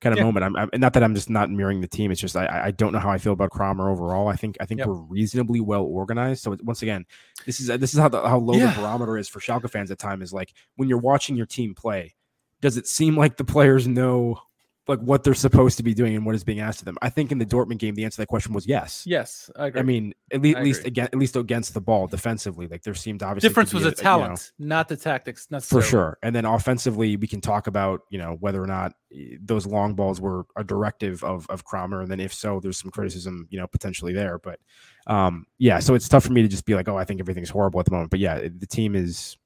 kind 0.00 0.12
of 0.12 0.18
yeah. 0.18 0.24
moment. 0.24 0.44
I'm, 0.44 0.56
I'm, 0.56 0.68
not 0.74 0.92
that 0.94 1.02
I'm 1.02 1.14
just 1.14 1.30
not 1.30 1.50
mirroring 1.50 1.80
the 1.80 1.88
team. 1.88 2.10
It's 2.10 2.20
just 2.20 2.36
I, 2.36 2.64
I 2.66 2.70
don't 2.70 2.92
know 2.92 2.98
how 2.98 3.10
I 3.10 3.18
feel 3.18 3.32
about 3.32 3.50
Kramer 3.50 3.90
overall. 3.90 4.28
I 4.28 4.36
think 4.36 4.56
I 4.60 4.66
think 4.66 4.78
yep. 4.78 4.88
we're 4.88 4.94
reasonably 4.94 5.60
well 5.60 5.84
organized. 5.84 6.42
So 6.42 6.56
once 6.62 6.82
again, 6.82 7.04
this 7.44 7.60
is 7.60 7.66
this 7.66 7.92
is 7.92 8.00
how 8.00 8.08
the, 8.08 8.26
how 8.26 8.38
low 8.38 8.54
yeah. 8.54 8.72
the 8.72 8.80
barometer 8.80 9.18
is 9.18 9.28
for 9.28 9.40
Schalke 9.40 9.68
fans 9.70 9.90
at 9.90 9.98
time 9.98 10.22
is 10.22 10.32
like 10.32 10.54
when 10.76 10.88
you're 10.88 10.98
watching 10.98 11.36
your 11.36 11.46
team 11.46 11.74
play. 11.74 12.14
Does 12.60 12.78
it 12.78 12.86
seem 12.86 13.16
like 13.16 13.36
the 13.36 13.44
players 13.44 13.86
know 13.86 14.40
like 14.86 15.00
what 15.00 15.24
they're 15.24 15.34
supposed 15.34 15.76
to 15.78 15.82
be 15.82 15.94
doing 15.94 16.14
and 16.14 16.26
what 16.26 16.34
is 16.34 16.44
being 16.44 16.60
asked 16.60 16.80
of 16.80 16.84
them. 16.84 16.98
I 17.00 17.08
think 17.08 17.32
in 17.32 17.38
the 17.38 17.46
Dortmund 17.46 17.78
game, 17.78 17.94
the 17.94 18.04
answer 18.04 18.16
to 18.16 18.22
that 18.22 18.26
question 18.26 18.52
was 18.52 18.66
yes. 18.66 19.04
Yes, 19.06 19.50
I 19.56 19.68
agree. 19.68 19.80
I 19.80 19.84
mean, 19.84 20.14
at 20.30 20.42
least, 20.42 20.56
I 20.56 20.60
at 20.60 20.64
least 20.64 20.84
again, 20.86 21.04
at 21.06 21.18
least 21.18 21.36
against 21.36 21.74
the 21.74 21.80
ball 21.80 22.06
defensively, 22.06 22.66
like 22.66 22.82
there 22.82 22.94
seemed 22.94 23.22
obviously 23.22 23.48
difference 23.48 23.72
was 23.72 23.84
a- 23.84 23.88
a 23.88 23.90
you 23.90 23.96
know, 23.96 24.02
talent, 24.02 24.52
not 24.58 24.88
the 24.88 24.96
tactics 24.96 25.46
for 25.62 25.80
sure. 25.82 26.18
And 26.22 26.34
then 26.34 26.44
offensively, 26.44 27.16
we 27.16 27.26
can 27.26 27.40
talk 27.40 27.66
about 27.66 28.02
you 28.10 28.18
know 28.18 28.36
whether 28.40 28.62
or 28.62 28.66
not 28.66 28.92
eh, 29.14 29.36
those 29.40 29.66
long 29.66 29.94
balls 29.94 30.20
were 30.20 30.44
a 30.56 30.64
directive 30.64 31.24
of 31.24 31.46
of 31.48 31.64
Kramer, 31.64 32.02
and 32.02 32.10
then 32.10 32.20
if 32.20 32.34
so, 32.34 32.60
there's 32.60 32.78
some 32.78 32.90
criticism 32.90 33.46
you 33.50 33.58
know 33.58 33.66
potentially 33.66 34.12
there. 34.12 34.38
But 34.38 34.60
um, 35.06 35.46
yeah, 35.58 35.78
so 35.78 35.94
it's 35.94 36.08
tough 36.08 36.24
for 36.24 36.32
me 36.32 36.42
to 36.42 36.48
just 36.48 36.66
be 36.66 36.74
like, 36.74 36.88
oh, 36.88 36.96
I 36.96 37.04
think 37.04 37.20
everything's 37.20 37.50
horrible 37.50 37.80
at 37.80 37.86
the 37.86 37.92
moment. 37.92 38.10
But 38.10 38.20
yeah, 38.20 38.40
the 38.40 38.66
team 38.66 38.94
is 38.94 39.36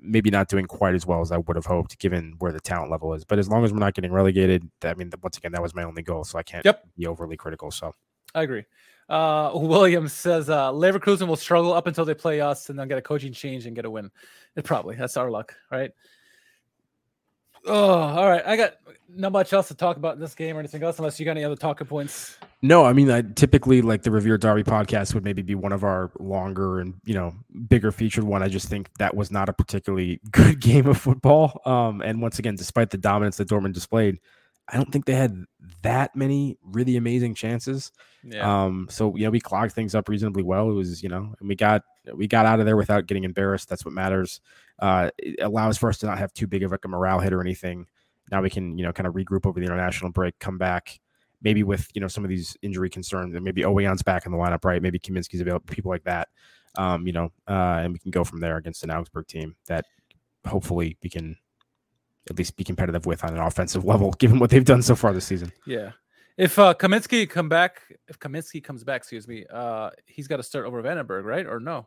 maybe 0.00 0.30
not 0.30 0.48
doing 0.48 0.66
quite 0.66 0.94
as 0.94 1.06
well 1.06 1.20
as 1.20 1.32
I 1.32 1.36
would 1.38 1.56
have 1.56 1.66
hoped, 1.66 1.98
given 1.98 2.34
where 2.38 2.52
the 2.52 2.60
talent 2.60 2.90
level 2.90 3.12
is. 3.14 3.24
But 3.24 3.38
as 3.38 3.48
long 3.48 3.64
as 3.64 3.72
we're 3.72 3.78
not 3.78 3.94
getting 3.94 4.12
relegated, 4.12 4.68
I 4.82 4.94
mean, 4.94 5.10
once 5.22 5.36
again, 5.36 5.52
that 5.52 5.62
was 5.62 5.74
my 5.74 5.82
only 5.82 6.02
goal, 6.02 6.24
so 6.24 6.38
I 6.38 6.42
can't 6.42 6.64
Yep. 6.64 6.84
be 6.96 7.06
overly 7.06 7.36
critical. 7.36 7.70
So 7.70 7.94
I 8.34 8.42
agree. 8.42 8.64
Uh, 9.08 9.50
Williams 9.54 10.12
says 10.12 10.48
uh, 10.48 10.70
Leverkusen 10.72 11.26
will 11.26 11.36
struggle 11.36 11.72
up 11.72 11.86
until 11.86 12.04
they 12.04 12.14
play 12.14 12.40
us 12.40 12.70
and 12.70 12.78
then 12.78 12.88
get 12.88 12.98
a 12.98 13.02
coaching 13.02 13.32
change 13.32 13.66
and 13.66 13.74
get 13.76 13.84
a 13.84 13.90
win. 13.90 14.10
It 14.56 14.64
probably 14.64 14.96
that's 14.96 15.16
our 15.16 15.30
luck, 15.30 15.54
right? 15.70 15.90
Oh, 17.66 17.92
all 17.92 18.28
right. 18.28 18.42
I 18.46 18.56
got 18.56 18.74
not 19.08 19.32
much 19.32 19.52
else 19.52 19.68
to 19.68 19.74
talk 19.74 19.96
about 19.96 20.14
in 20.14 20.20
this 20.20 20.34
game 20.34 20.56
or 20.56 20.60
anything 20.60 20.82
else, 20.82 20.98
unless 20.98 21.18
you 21.20 21.26
got 21.26 21.32
any 21.32 21.44
other 21.44 21.56
talking 21.56 21.86
points. 21.86 22.38
No, 22.62 22.84
I 22.84 22.92
mean, 22.92 23.10
I 23.10 23.22
typically 23.22 23.80
like 23.80 24.02
the 24.02 24.10
Revier 24.10 24.36
Derby 24.36 24.62
podcast 24.62 25.14
would 25.14 25.24
maybe 25.24 25.40
be 25.40 25.54
one 25.54 25.72
of 25.72 25.82
our 25.82 26.12
longer 26.18 26.80
and 26.80 26.94
you 27.04 27.14
know 27.14 27.34
bigger 27.68 27.90
featured 27.90 28.24
one. 28.24 28.42
I 28.42 28.48
just 28.48 28.68
think 28.68 28.90
that 28.98 29.16
was 29.16 29.30
not 29.30 29.48
a 29.48 29.52
particularly 29.52 30.20
good 30.30 30.60
game 30.60 30.86
of 30.86 30.98
football. 30.98 31.60
Um, 31.64 32.02
and 32.02 32.20
once 32.20 32.38
again, 32.38 32.56
despite 32.56 32.90
the 32.90 32.98
dominance 32.98 33.38
that 33.38 33.48
Dortmund 33.48 33.72
displayed, 33.72 34.18
I 34.68 34.76
don't 34.76 34.92
think 34.92 35.06
they 35.06 35.14
had 35.14 35.44
that 35.82 36.14
many 36.14 36.58
really 36.62 36.96
amazing 36.96 37.34
chances. 37.34 37.92
Yeah. 38.22 38.64
Um, 38.64 38.88
so 38.90 39.16
you 39.16 39.24
know, 39.24 39.30
we 39.30 39.40
clogged 39.40 39.72
things 39.72 39.94
up 39.94 40.10
reasonably 40.10 40.42
well. 40.42 40.70
It 40.70 40.74
was 40.74 41.02
you 41.02 41.08
know, 41.08 41.34
and 41.40 41.48
we 41.48 41.54
got 41.54 41.82
we 42.14 42.26
got 42.26 42.44
out 42.44 42.60
of 42.60 42.66
there 42.66 42.76
without 42.76 43.06
getting 43.06 43.24
embarrassed. 43.24 43.70
That's 43.70 43.86
what 43.86 43.94
matters. 43.94 44.42
Uh, 44.78 45.10
it 45.16 45.36
allows 45.40 45.78
for 45.78 45.88
us 45.88 45.96
to 45.98 46.06
not 46.06 46.18
have 46.18 46.34
too 46.34 46.46
big 46.46 46.62
of 46.62 46.72
like 46.72 46.84
a 46.84 46.88
morale 46.88 47.20
hit 47.20 47.32
or 47.32 47.40
anything. 47.40 47.86
Now 48.30 48.42
we 48.42 48.50
can 48.50 48.76
you 48.76 48.84
know 48.84 48.92
kind 48.92 49.06
of 49.06 49.14
regroup 49.14 49.46
over 49.46 49.58
the 49.58 49.64
international 49.64 50.10
break, 50.10 50.38
come 50.38 50.58
back 50.58 51.00
maybe 51.42 51.62
with 51.62 51.88
you 51.94 52.00
know 52.00 52.08
some 52.08 52.24
of 52.24 52.30
these 52.30 52.56
injury 52.62 52.90
concerns, 52.90 53.34
and 53.34 53.44
maybe 53.44 53.62
Ouwejan's 53.62 54.02
back 54.02 54.26
in 54.26 54.32
the 54.32 54.38
lineup, 54.38 54.64
right? 54.64 54.82
Maybe 54.82 54.98
Kaminski's 54.98 55.40
available, 55.40 55.66
people 55.66 55.90
like 55.90 56.04
that. 56.04 56.28
Um, 56.76 57.06
you 57.06 57.12
know, 57.12 57.32
uh, 57.48 57.80
and 57.82 57.92
we 57.92 57.98
can 57.98 58.10
go 58.10 58.24
from 58.24 58.40
there 58.40 58.56
against 58.56 58.84
an 58.84 58.90
Augsburg 58.90 59.26
team 59.26 59.56
that 59.66 59.84
hopefully 60.46 60.96
we 61.02 61.10
can 61.10 61.36
at 62.28 62.38
least 62.38 62.56
be 62.56 62.64
competitive 62.64 63.06
with 63.06 63.24
on 63.24 63.34
an 63.34 63.40
offensive 63.40 63.84
level, 63.92 64.12
given 64.12 64.38
what 64.38 64.50
they've 64.50 64.64
done 64.64 64.82
so 64.82 64.94
far 64.94 65.12
this 65.12 65.26
season. 65.26 65.52
yeah. 65.66 65.92
If 66.36 66.58
uh, 66.58 66.72
Kaminski 66.72 67.28
come 67.28 67.50
back, 67.50 67.82
if 68.08 68.18
Kaminski 68.18 68.64
comes 68.64 68.82
back, 68.82 69.02
excuse 69.02 69.28
me, 69.28 69.44
uh, 69.52 69.90
he's 70.06 70.26
got 70.26 70.38
to 70.38 70.42
start 70.42 70.64
over 70.64 70.80
van 70.80 70.96
den 70.96 71.04
Berg, 71.04 71.26
right? 71.26 71.44
Or 71.44 71.60
no? 71.60 71.86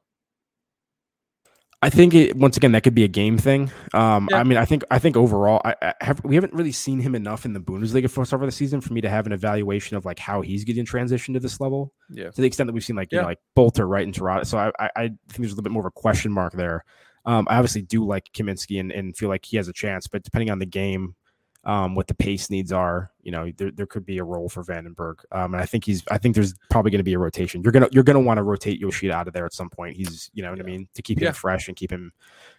I 1.84 1.90
think 1.90 2.14
it 2.14 2.38
once 2.38 2.56
again 2.56 2.72
that 2.72 2.82
could 2.84 2.96
be 2.96 3.04
a 3.04 3.10
game 3.10 3.38
thing. 3.38 3.70
Um, 3.94 4.30
Yeah. 4.32 4.38
I 4.38 4.44
mean, 4.46 4.58
I 4.58 4.64
think 4.64 4.84
I 4.90 5.00
think 5.00 5.18
overall, 5.18 5.62
I, 5.66 5.76
I 5.82 5.94
have 6.02 6.24
we 6.24 6.36
haven't 6.36 6.54
really 6.54 6.72
seen 6.72 7.00
him 7.00 7.14
enough 7.14 7.44
in 7.44 7.52
the 7.52 7.60
Bundesliga 7.60 8.10
for 8.10 8.26
far 8.26 8.40
the 8.40 8.52
season 8.52 8.80
for 8.80 8.94
me 8.94 9.02
to 9.02 9.10
have 9.10 9.26
an 9.26 9.34
evaluation 9.34 9.98
of 9.98 10.06
like 10.06 10.18
how 10.18 10.42
he's 10.42 10.64
getting 10.64 10.86
transitioned 10.86 11.34
to 11.34 11.40
this 11.42 11.60
level. 11.60 11.94
Yeah. 12.10 12.30
to 12.32 12.42
the 12.42 12.48
extent 12.48 12.68
that 12.68 12.74
we've 12.74 12.86
seen 12.86 12.96
like 12.96 13.12
you 13.12 13.18
Yeah. 13.18 13.24
know 13.24 13.28
like 13.28 13.40
Bülter 13.58 13.88
right 13.88 14.04
in 14.04 14.14
Toronto. 14.14 14.44
So 14.46 14.58
I, 14.58 14.72
I 14.80 14.90
I 14.96 15.02
think 15.08 15.18
there's 15.40 15.52
a 15.52 15.56
little 15.56 15.64
bit 15.64 15.74
more 15.74 15.82
of 15.82 15.88
a 15.88 15.92
question 15.92 16.32
mark 16.32 16.54
there. 16.54 16.86
Um, 17.26 17.48
I 17.50 17.56
obviously 17.58 17.82
do 17.82 18.06
like 18.06 18.30
Kaminski 18.34 18.80
and, 18.80 18.92
and 18.92 19.16
feel 19.16 19.30
like 19.30 19.46
he 19.46 19.58
has 19.58 19.68
a 19.68 19.74
chance, 19.74 20.08
but 20.08 20.24
depending 20.24 20.50
on 20.50 20.60
the 20.60 20.66
game, 20.66 21.16
um, 21.66 21.96
what 21.96 22.08
the 22.08 22.14
pace 22.14 22.50
needs 22.50 22.72
are, 22.74 23.12
you 23.22 23.32
know, 23.32 23.50
there, 23.58 23.72
there 23.72 23.86
could 23.86 24.06
be 24.06 24.18
a 24.18 24.24
role 24.24 24.50
for 24.50 24.64
van 24.64 24.84
den 24.84 24.94
Berg. 24.94 25.20
Um, 25.32 25.54
and 25.54 25.64
I 25.64 25.66
think 25.66 25.86
he's 25.86 26.04
I 26.12 26.18
think 26.18 26.36
there's 26.36 26.54
probably 26.70 26.92
going 26.92 27.00
to 27.00 27.04
be 27.06 27.14
a 27.14 27.20
rotation. 27.20 27.62
You're 27.64 27.72
gonna 27.72 27.88
you're 27.92 28.04
gonna 28.04 28.20
want 28.20 28.38
to 28.38 28.44
rotate 28.44 28.80
Yoshida 28.80 29.14
out 29.14 29.28
of 29.28 29.34
there 29.34 29.46
at 29.46 29.54
some 29.54 29.70
point. 29.70 29.96
He's 29.96 30.30
you 30.34 30.44
know 30.44 30.52
what 30.52 30.60
I 30.60 30.64
mean 30.64 30.88
to 30.96 31.02
keep 31.02 31.20
him 31.20 31.26
Yeah. 31.26 31.32
fresh 31.32 31.68
and 31.68 31.78
keep 31.78 31.92
him. 31.92 32.12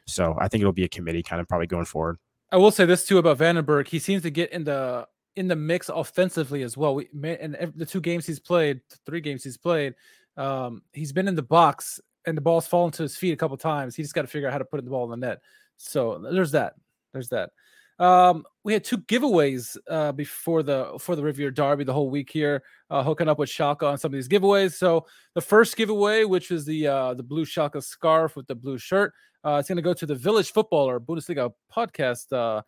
So 0.07 0.37
I 0.41 0.49
think 0.49 0.63
it'll 0.63 0.73
be 0.73 0.85
a 0.85 0.89
committee 0.89 1.23
kind 1.23 1.41
of 1.41 1.49
probably 1.49 1.67
going 1.67 1.85
forward. 1.85 2.19
I 2.51 2.57
will 2.57 2.71
say 2.71 2.85
this 2.87 3.07
too 3.07 3.19
about 3.19 3.39
van 3.39 3.57
den 3.57 3.65
Berg. 3.65 3.89
He 3.89 3.99
seems 3.99 4.23
to 4.23 4.31
get 4.31 4.51
in 4.53 4.65
the 4.65 5.07
in 5.37 5.49
the 5.49 5.57
mix 5.57 5.89
offensively 5.89 6.63
as 6.63 6.77
well. 6.77 6.95
We 6.95 7.09
and 7.23 7.73
the 7.75 7.85
two 7.87 8.01
games 8.01 8.27
he's 8.27 8.41
played, 8.41 8.81
three 9.05 9.21
games 9.21 9.45
he's 9.45 9.57
played, 9.59 9.95
um, 10.37 10.83
he's 10.93 11.13
been 11.13 11.29
in 11.29 11.35
the 11.35 11.43
box 11.43 12.01
and 12.27 12.37
the 12.37 12.41
ball's 12.41 12.67
fallen 12.67 12.91
to 12.93 13.03
his 13.03 13.17
feet 13.17 13.33
a 13.33 13.37
couple 13.37 13.57
times. 13.59 13.97
He 13.97 14.03
just 14.03 14.15
got 14.15 14.23
to 14.23 14.29
figure 14.29 14.49
out 14.49 14.53
how 14.53 14.59
to 14.59 14.65
put 14.65 14.83
the 14.83 14.91
ball 14.91 15.05
in 15.13 15.21
the 15.21 15.27
net. 15.27 15.41
So 15.77 16.19
there's 16.33 16.53
that. 16.53 16.75
There's 17.13 17.29
that. 17.31 17.51
Um, 17.99 18.45
we 18.65 18.73
had 18.73 18.83
two 18.83 18.99
giveaways 18.99 19.77
uh, 19.89 20.13
before 20.13 20.63
the 20.63 20.97
for 20.99 21.15
the 21.15 21.23
Revier 21.23 21.51
Derby 21.51 21.85
the 21.85 21.93
whole 21.93 22.11
week 22.11 22.31
here, 22.31 22.63
uh, 22.91 23.03
hooking 23.03 23.29
up 23.29 23.39
with 23.39 23.49
Schalke 23.49 23.83
on 23.83 23.99
some 23.99 24.09
of 24.09 24.15
these 24.15 24.29
giveaways. 24.29 24.75
So 24.75 25.07
the 25.35 25.41
first 25.41 25.77
giveaway, 25.77 26.25
which 26.25 26.51
is 26.51 26.65
the 26.65 26.87
uh, 26.87 27.15
the 27.15 27.23
blue 27.23 27.45
Schalke 27.45 27.83
scarf 27.83 28.37
with 28.37 28.47
the 28.47 28.55
blue 28.55 28.79
shirt, 28.79 29.13
uh, 29.45 29.59
it's 29.61 29.69
going 29.69 29.77
to 29.77 29.83
go 29.83 29.95
to 29.95 30.07
the 30.07 30.15
Village 30.15 30.53
Footballer 30.53 30.99
Bundesliga 30.99 31.53
podcast. 31.73 32.33
Uh, 32.33 32.63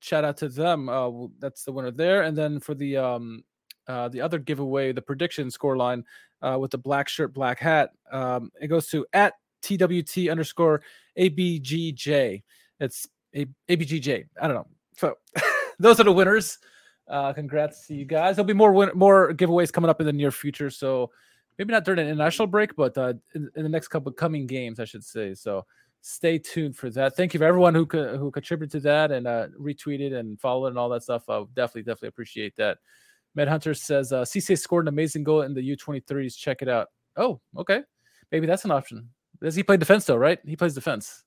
shout 0.00 0.24
out 0.24 0.36
to 0.38 0.48
them. 0.48 0.88
Uh, 0.88 1.28
that's 1.38 1.64
the 1.64 1.72
winner 1.72 1.90
there. 1.90 2.22
And 2.22 2.36
then 2.36 2.60
for 2.60 2.74
the 2.74 2.96
um, 2.96 3.44
uh, 3.88 4.08
the 4.08 4.20
other 4.20 4.38
giveaway, 4.38 4.92
the 4.92 5.02
prediction 5.02 5.48
scoreline 5.48 6.02
uh, 6.42 6.58
with 6.60 6.72
the 6.72 6.78
black 6.78 7.08
shirt, 7.08 7.32
black 7.32 7.60
hat, 7.60 7.90
um, 8.10 8.50
it 8.60 8.66
goes 8.66 8.88
to 8.88 9.06
at 9.12 9.34
TWT 9.62 10.28
underscore 10.28 10.82
ABGJ. 11.18 12.42
It's 12.80 13.06
a- 13.36 13.76
ABGJ. 13.76 14.26
I 14.40 14.46
don't 14.46 14.56
know. 14.56 14.66
So 14.96 15.14
those 15.78 16.00
are 16.00 16.04
the 16.04 16.12
winners. 16.12 16.58
Uh, 17.08 17.32
congrats 17.32 17.86
to 17.86 17.94
you 17.94 18.04
guys. 18.04 18.36
There'll 18.36 18.46
be 18.46 18.52
more 18.52 18.72
win- 18.72 18.90
more 18.94 19.32
giveaways 19.32 19.72
coming 19.72 19.90
up 19.90 20.00
in 20.00 20.06
the 20.06 20.12
near 20.12 20.30
future. 20.30 20.70
So 20.70 21.10
maybe 21.58 21.72
not 21.72 21.84
during 21.84 22.00
an 22.00 22.08
international 22.08 22.48
break, 22.48 22.74
but 22.74 22.96
uh, 22.98 23.14
in, 23.34 23.48
in 23.54 23.62
the 23.62 23.68
next 23.68 23.88
couple 23.88 24.10
coming 24.12 24.46
games, 24.46 24.80
I 24.80 24.84
should 24.84 25.04
say. 25.04 25.34
So 25.34 25.64
stay 26.00 26.38
tuned 26.38 26.76
for 26.76 26.90
that. 26.90 27.16
Thank 27.16 27.34
you 27.34 27.38
for 27.38 27.44
everyone 27.44 27.74
who 27.74 27.86
co- 27.86 28.16
who 28.16 28.30
contributed 28.30 28.72
to 28.72 28.80
that 28.88 29.10
and 29.10 29.26
uh, 29.26 29.48
retweeted 29.60 30.14
and 30.14 30.40
followed 30.40 30.68
and 30.68 30.78
all 30.78 30.88
that 30.90 31.02
stuff. 31.02 31.28
I 31.28 31.44
definitely 31.54 31.82
definitely 31.82 32.08
appreciate 32.08 32.56
that. 32.56 32.78
Med 33.34 33.48
Hunter 33.48 33.74
says 33.74 34.12
uh, 34.12 34.22
CC 34.22 34.58
scored 34.58 34.84
an 34.84 34.88
amazing 34.88 35.24
goal 35.24 35.42
in 35.42 35.52
the 35.52 35.76
U23s. 35.76 36.36
Check 36.36 36.62
it 36.62 36.68
out. 36.68 36.88
Oh, 37.16 37.40
okay, 37.56 37.82
maybe 38.32 38.46
that's 38.46 38.64
an 38.64 38.70
option. 38.70 39.10
Does 39.42 39.54
he 39.54 39.62
play 39.62 39.76
defense 39.76 40.04
though? 40.06 40.16
Right? 40.16 40.38
He 40.46 40.56
plays 40.56 40.74
defense, 40.74 41.22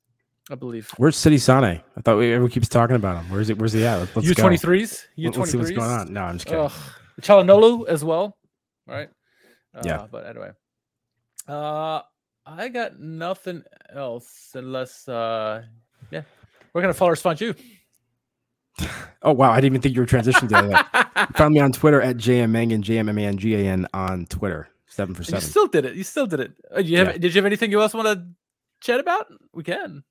I 0.50 0.56
believe. 0.56 0.90
Where's 0.98 1.16
Sidi 1.16 1.36
Sané? 1.38 1.82
I 1.98 2.02
thought 2.02 2.18
we, 2.18 2.32
everyone 2.34 2.50
keeps 2.52 2.68
talking 2.68 2.96
about 2.96 3.24
him. 3.24 3.32
Where's 3.32 3.50
it? 3.50 3.58
What's 3.60 3.74
he 3.74 3.86
at? 3.86 3.98
Let's, 3.98 4.16
let's 4.16 4.34
go. 4.34 4.44
U23s. 4.44 5.06
Let- 5.18 5.34
U23s. 5.34 5.38
Let's 5.38 5.52
see 5.52 5.58
what's 5.58 5.72
going 5.72 5.92
on. 5.92 6.14
No, 6.14 6.22
I'm 6.24 6.36
just 6.36 6.46
kidding. 6.48 6.64
Ugh. 6.66 6.72
Çalhanoğlu 7.22 7.88
as 7.88 8.04
well, 8.04 8.38
right? 8.88 9.10
Uh, 9.76 9.82
Yeah. 9.86 10.08
But 10.10 10.26
anyway, 10.26 10.52
uh, 11.48 12.02
I 12.46 12.70
got 12.70 13.00
nothing 13.00 13.64
else 13.94 14.52
unless, 14.56 15.08
uh, 15.08 15.64
yeah, 16.12 16.22
we're 16.74 16.82
gonna 16.82 16.94
follow 16.94 17.12
respond 17.12 17.42
you. 17.42 17.54
Oh 19.22 19.34
wow, 19.34 19.52
I 19.52 19.56
didn't 19.56 19.74
even 19.74 19.82
think 19.82 19.96
you 19.96 20.02
were 20.02 20.08
transitioning 20.08 20.48
to 20.48 20.70
that. 20.94 21.32
Found 21.36 21.54
me 21.54 21.60
on 21.60 21.74
Twitter 21.74 22.02
at 22.02 22.16
jmmangan, 22.16 22.82
jmmangan 22.82 23.86
on 23.94 24.26
Twitter. 24.28 24.70
Seven 24.88 25.14
for 25.14 25.26
seven. 25.26 25.42
You 25.42 25.50
still 25.50 25.68
did 25.68 25.84
it. 25.84 25.96
You 25.96 26.04
still 26.06 26.26
did 26.26 26.40
it. 26.40 26.54
Uh, 26.74 26.80
you 26.80 26.98
have, 27.00 27.08
Yeah. 27.08 27.14
Did 27.18 27.36
you 27.36 27.40
have 27.40 27.46
anything 27.46 27.70
you 27.70 27.82
else 27.82 27.94
want 27.94 28.08
to 28.08 28.26
chat 28.80 29.02
about? 29.02 29.28
We 29.54 29.64
can. 29.64 30.06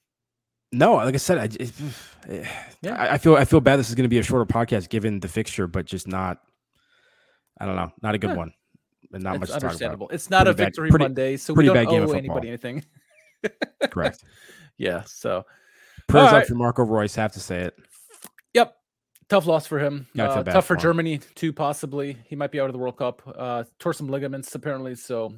No, 0.73 0.95
like 0.97 1.15
I 1.15 1.19
said, 1.19 1.39
I, 1.39 1.45
it, 1.59 1.73
Yeah. 2.83 2.95
I, 2.95 3.15
I 3.15 3.19
feel 3.19 3.37
I 3.37 3.45
feel 3.45 3.61
bad. 3.61 3.77
This 3.79 3.89
is 3.89 3.95
going 3.95 4.05
to 4.05 4.09
be 4.09 4.19
a 4.19 4.23
shorter 4.23 4.45
podcast 4.45 4.89
given 4.91 5.21
the 5.21 5.29
fixture, 5.29 5.67
but 5.67 5.87
just 5.87 6.07
not. 6.07 6.39
I 7.61 7.67
don't 7.67 7.77
know, 7.77 7.91
not 8.03 8.15
a 8.15 8.19
good 8.19 8.31
Yeah. 8.31 8.37
one, 8.37 8.53
and 9.13 9.23
not 9.23 9.41
much 9.41 9.49
it's 9.49 9.55
to 9.55 9.55
talk 9.55 9.61
about. 9.63 9.65
understandable. 9.71 10.09
It's 10.11 10.31
not 10.31 10.43
a 10.43 10.45
Pretty 10.53 10.57
bad- 10.59 10.65
victory 10.67 10.91
pretty- 10.91 11.05
Monday, 11.07 11.37
so 11.39 11.55
we 11.55 11.65
don't 11.67 11.77
owe 11.89 12.13
anybody 12.13 12.49
anything. 12.49 12.85
Correct. 13.91 14.23
Yeah. 14.77 15.03
So, 15.07 15.45
Prayers 16.07 16.27
up 16.29 16.33
right. 16.33 16.47
for 16.47 16.55
Marco 16.55 16.83
Reus. 16.85 17.15
Have 17.17 17.33
to 17.33 17.41
say 17.41 17.63
it. 17.63 17.75
Yep. 18.55 18.75
Tough 19.29 19.47
loss 19.47 19.67
for 19.67 19.79
him. 19.79 20.07
Uh, 20.19 20.43
tough 20.43 20.67
for 20.67 20.75
for. 20.75 20.77
Germany 20.77 21.19
too, 21.19 21.53
possibly. 21.53 22.17
He 22.27 22.37
might 22.37 22.51
be 22.53 22.61
out 22.61 22.67
of 22.67 22.73
the 22.73 22.79
World 22.79 22.97
Cup. 22.99 23.23
Uh, 23.27 23.65
tore 23.79 23.93
some 23.93 24.09
ligaments 24.09 24.55
apparently. 24.55 24.95
So 24.95 25.35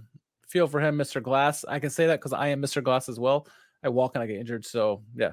feel 0.48 0.66
for 0.66 0.80
him, 0.80 0.96
Mr. 0.98 1.22
Glass. 1.22 1.64
I 1.66 1.78
can 1.78 1.90
say 1.90 2.06
that 2.08 2.20
because 2.20 2.32
I 2.32 2.48
am 2.48 2.60
Mr. 2.60 2.82
Glass 2.82 3.08
as 3.08 3.18
well. 3.18 3.46
I 3.82 3.88
walk 3.88 4.14
and 4.14 4.22
I 4.22 4.26
get 4.26 4.36
injured. 4.40 4.64
So 4.64 5.02
yeah. 5.14 5.32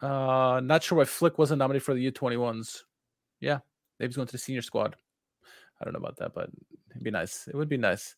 Uh, 0.00 0.60
not 0.64 0.82
sure 0.82 0.98
why 0.98 1.04
Flick 1.04 1.38
wasn't 1.38 1.58
nominated 1.58 1.84
for 1.84 1.94
the 1.94 2.10
U21s. 2.10 2.82
Yeah, 3.40 3.58
maybe 3.98 4.08
he's 4.08 4.16
going 4.16 4.26
to 4.26 4.32
the 4.32 4.38
senior 4.38 4.62
squad. 4.62 4.96
I 5.80 5.84
don't 5.84 5.92
know 5.94 5.98
about 5.98 6.16
that, 6.18 6.34
but 6.34 6.50
it'd 6.90 7.02
be 7.02 7.10
nice. 7.10 7.48
It 7.48 7.54
would 7.54 7.68
be 7.68 7.78
nice. 7.78 8.14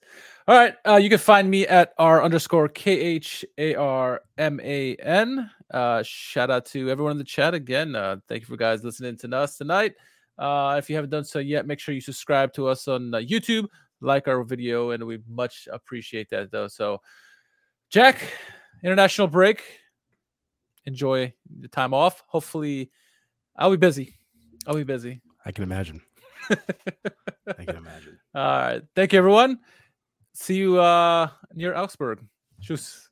All 0.48 0.56
right. 0.56 0.74
Uh, 0.86 0.96
you 0.96 1.08
can 1.08 1.18
find 1.18 1.48
me 1.48 1.66
at 1.66 1.92
r 1.98 2.22
underscore 2.22 2.68
k 2.68 2.92
h 2.98 3.44
a 3.58 3.74
r 3.74 4.20
m 4.38 4.60
a 4.60 4.96
n. 4.96 5.50
Uh, 5.72 6.02
shout 6.04 6.50
out 6.50 6.66
to 6.66 6.90
everyone 6.90 7.12
in 7.12 7.18
the 7.18 7.24
chat 7.24 7.54
again. 7.54 7.94
Uh, 7.94 8.16
thank 8.28 8.42
you 8.42 8.46
for 8.46 8.56
guys 8.56 8.82
listening 8.84 9.16
to 9.18 9.36
us 9.36 9.56
tonight. 9.56 9.94
Uh, 10.38 10.74
if 10.78 10.90
you 10.90 10.96
haven't 10.96 11.10
done 11.10 11.24
so 11.24 11.38
yet, 11.38 11.66
make 11.66 11.78
sure 11.78 11.94
you 11.94 12.00
subscribe 12.00 12.52
to 12.54 12.66
us 12.66 12.88
on 12.88 13.14
uh, 13.14 13.18
YouTube, 13.18 13.66
like 14.00 14.26
our 14.26 14.42
video, 14.42 14.90
and 14.90 15.04
we 15.04 15.18
much 15.28 15.68
appreciate 15.70 16.28
that 16.30 16.50
though. 16.50 16.68
So, 16.68 17.00
Jack, 17.92 18.26
international 18.82 19.28
break. 19.28 19.62
Enjoy 20.86 21.30
the 21.60 21.68
time 21.68 21.92
off. 21.92 22.24
Hopefully, 22.26 22.90
I'll 23.54 23.70
be 23.70 23.76
busy. 23.76 24.14
I'll 24.66 24.76
be 24.76 24.82
busy. 24.82 25.20
I 25.44 25.52
can 25.52 25.62
imagine. 25.62 26.00
I 26.50 27.64
can 27.66 27.76
imagine. 27.76 28.18
All 28.34 28.42
right. 28.42 28.82
Thank 28.96 29.12
you, 29.12 29.18
everyone. 29.18 29.58
See 30.32 30.56
you 30.56 30.80
uh, 30.80 31.28
near 31.52 31.74
Augsburg. 31.74 32.20
Tschüss. 32.62 33.08